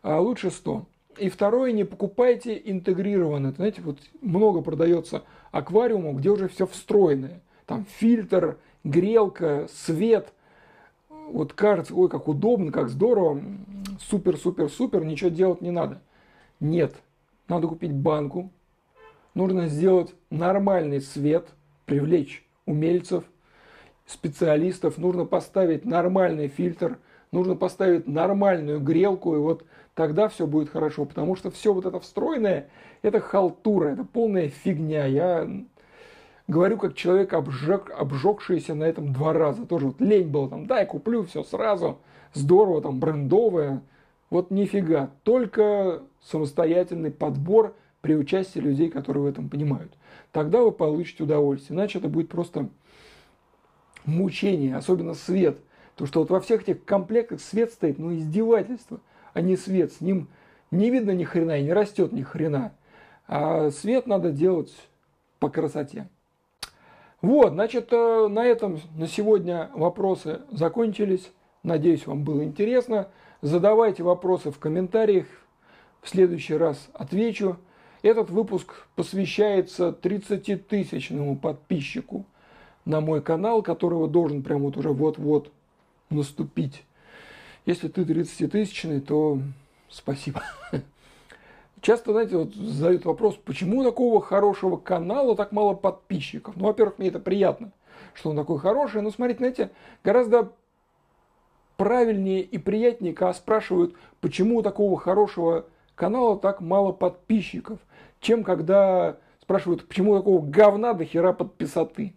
А 0.01 0.19
лучше 0.19 0.51
100. 0.51 0.85
И 1.17 1.29
второе, 1.29 1.71
не 1.71 1.83
покупайте 1.83 2.61
интегрированное. 2.63 3.51
Знаете, 3.51 3.81
вот 3.81 3.99
много 4.21 4.61
продается 4.61 5.23
аквариумов, 5.51 6.17
где 6.17 6.29
уже 6.29 6.47
все 6.47 6.65
встроенное. 6.65 7.41
Там 7.65 7.85
фильтр, 7.85 8.57
грелка, 8.83 9.67
свет. 9.71 10.33
Вот 11.09 11.53
кажется, 11.53 11.93
ой, 11.93 12.09
как 12.09 12.27
удобно, 12.27 12.71
как 12.71 12.89
здорово, 12.89 13.41
супер, 13.99 14.37
супер, 14.37 14.69
супер, 14.69 15.05
ничего 15.05 15.29
делать 15.29 15.61
не 15.61 15.71
надо. 15.71 16.01
Нет, 16.59 16.95
надо 17.47 17.67
купить 17.67 17.93
банку, 17.93 18.51
нужно 19.35 19.67
сделать 19.67 20.13
нормальный 20.29 21.01
свет, 21.01 21.47
привлечь 21.85 22.45
умельцев, 22.65 23.23
специалистов, 24.05 24.97
нужно 24.97 25.25
поставить 25.25 25.85
нормальный 25.85 26.47
фильтр, 26.47 26.97
нужно 27.31 27.55
поставить 27.55 28.07
нормальную 28.07 28.79
грелку, 28.79 29.35
и 29.35 29.39
вот 29.39 29.63
тогда 29.93 30.29
все 30.29 30.47
будет 30.47 30.69
хорошо, 30.69 31.05
потому 31.05 31.35
что 31.35 31.51
все 31.51 31.73
вот 31.73 31.85
это 31.85 31.99
встроенное, 31.99 32.69
это 33.01 33.19
халтура, 33.19 33.89
это 33.89 34.03
полная 34.03 34.49
фигня. 34.49 35.05
Я 35.05 35.47
говорю 36.49 36.77
как 36.77 36.95
человек, 36.95 37.33
обжег, 37.33 37.91
обжегшийся 37.95 38.73
на 38.73 38.83
этом 38.83 39.13
два 39.13 39.33
раза. 39.33 39.65
Тоже 39.65 39.87
вот 39.87 40.01
лень 40.01 40.27
было 40.27 40.49
там, 40.49 40.65
дай 40.65 40.85
куплю 40.85 41.23
все 41.23 41.43
сразу, 41.43 41.99
здорово, 42.33 42.81
там 42.81 42.99
брендовое. 42.99 43.81
Вот 44.31 44.51
нифига, 44.51 45.11
только 45.23 46.01
самостоятельный 46.21 47.11
подбор 47.11 47.75
при 48.01 48.15
участии 48.15 48.59
людей, 48.59 48.89
которые 48.89 49.23
в 49.23 49.27
этом 49.27 49.49
понимают. 49.49 49.93
Тогда 50.31 50.61
вы 50.61 50.71
получите 50.71 51.23
удовольствие. 51.23 51.77
Иначе 51.77 51.99
это 51.99 52.09
будет 52.09 52.29
просто 52.29 52.69
мучение, 54.05 54.75
особенно 54.75 55.13
свет. 55.13 55.59
То, 55.95 56.05
что 56.05 56.21
вот 56.21 56.29
во 56.29 56.39
всех 56.39 56.63
этих 56.63 56.83
комплектах 56.83 57.41
свет 57.41 57.71
стоит, 57.71 57.99
ну 57.99 58.15
издевательство, 58.15 59.01
а 59.33 59.41
не 59.41 59.55
свет. 59.55 59.93
С 59.93 60.01
ним 60.01 60.29
не 60.71 60.89
видно 60.89 61.11
ни 61.11 61.23
хрена 61.23 61.59
и 61.59 61.63
не 61.63 61.73
растет 61.73 62.11
ни 62.11 62.23
хрена. 62.23 62.73
А 63.27 63.69
свет 63.69 64.07
надо 64.07 64.31
делать 64.31 64.73
по 65.39 65.49
красоте. 65.49 66.07
Вот, 67.21 67.51
значит, 67.51 67.89
э, 67.91 68.27
на 68.29 68.45
этом 68.45 68.79
на 68.95 69.07
сегодня 69.07 69.69
вопросы 69.73 70.41
закончились. 70.51 71.31
Надеюсь, 71.63 72.07
вам 72.07 72.23
было 72.23 72.43
интересно. 72.43 73.09
Задавайте 73.41 74.03
вопросы 74.03 74.51
в 74.51 74.59
комментариях. 74.59 75.25
В 76.01 76.07
следующий 76.07 76.55
раз 76.55 76.89
отвечу. 76.93 77.57
Этот 78.01 78.29
выпуск 78.29 78.87
посвящается 78.95 79.89
30-тысячному 79.89 81.37
подписчику 81.37 82.25
на 82.85 83.01
мой 83.01 83.21
канал, 83.21 83.61
которого 83.61 84.07
должен 84.07 84.41
прямо 84.41 84.65
вот 84.65 84.77
уже 84.77 84.89
вот-вот 84.89 85.51
наступить. 86.09 86.85
Если 87.65 87.89
ты 87.89 88.03
30-тысячный, 88.03 89.01
то 89.01 89.39
спасибо. 89.89 90.41
Часто, 91.81 92.11
знаете, 92.11 92.37
вот 92.37 92.53
задают 92.53 93.05
вопрос, 93.05 93.35
почему 93.35 93.79
у 93.79 93.83
такого 93.83 94.21
хорошего 94.21 94.77
канала 94.77 95.35
так 95.35 95.51
мало 95.51 95.73
подписчиков? 95.73 96.55
Ну, 96.57 96.65
во-первых, 96.65 96.97
мне 96.97 97.07
это 97.07 97.19
приятно, 97.19 97.71
что 98.13 98.31
он 98.31 98.35
такой 98.35 98.59
хороший. 98.59 99.01
Но, 99.01 99.11
смотрите, 99.11 99.37
знаете, 99.39 99.71
гораздо 100.03 100.51
правильнее 101.77 102.41
и 102.41 102.57
приятнее, 102.57 103.13
когда 103.13 103.33
спрашивают, 103.33 103.95
почему 104.19 104.57
у 104.57 104.61
такого 104.61 104.97
хорошего 104.97 105.65
канала 105.95 106.37
так 106.37 106.59
мало 106.59 106.91
подписчиков, 106.91 107.79
чем 108.19 108.43
когда 108.43 109.17
спрашивают, 109.41 109.87
почему 109.87 110.11
у 110.11 110.17
такого 110.17 110.45
говна 110.45 110.93
до 110.93 111.05
хера 111.05 111.31
подписоты. 111.31 112.13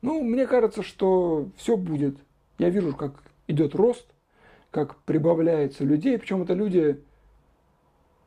Ну, 0.00 0.22
мне 0.22 0.46
кажется, 0.46 0.82
что 0.82 1.48
все 1.56 1.76
будет. 1.76 2.16
Я 2.58 2.70
вижу, 2.70 2.96
как 2.96 3.22
идет 3.46 3.74
рост, 3.74 4.06
как 4.70 4.96
прибавляется 5.02 5.84
людей, 5.84 6.18
причем 6.18 6.42
это 6.42 6.54
люди 6.54 7.02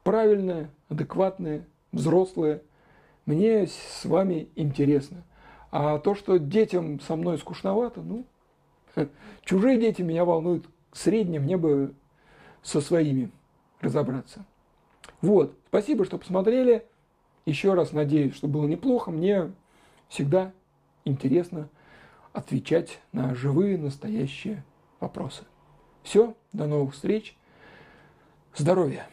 правильные, 0.04 0.70
адекватные, 0.89 1.66
взрослые. 1.91 2.62
Мне 3.26 3.68
с 3.68 4.06
вами 4.06 4.49
интересно. 4.56 5.24
А 5.72 5.97
то, 5.97 6.14
что 6.14 6.38
детям 6.38 6.99
со 6.99 7.16
мной 7.16 7.38
скучновато, 7.38 8.01
ну, 8.01 8.26
чужие 9.43 9.80
дети 9.80 10.01
меня 10.01 10.26
волнуют. 10.26 10.66
Средние 10.91 11.39
мне 11.39 11.58
бы 11.58 11.95
со 12.62 12.80
своими 12.80 13.32
разобраться. 13.82 14.45
Вот, 15.22 15.58
спасибо, 15.68 16.06
что 16.06 16.18
посмотрели. 16.18 16.86
Еще 17.45 17.74
раз 17.74 17.91
надеюсь, 17.91 18.36
что 18.36 18.47
было 18.47 18.68
неплохо. 18.68 19.12
Мне 19.12 19.51
всегда 20.10 20.51
интересно 21.06 21.70
отвечать 22.32 22.99
на 23.12 23.34
живые, 23.36 23.78
настоящие 23.78 24.64
вопросы. 24.99 25.43
Все, 26.04 26.36
до 26.51 26.68
новых 26.68 26.93
встреч. 26.93 27.36
Здоровья! 28.56 29.08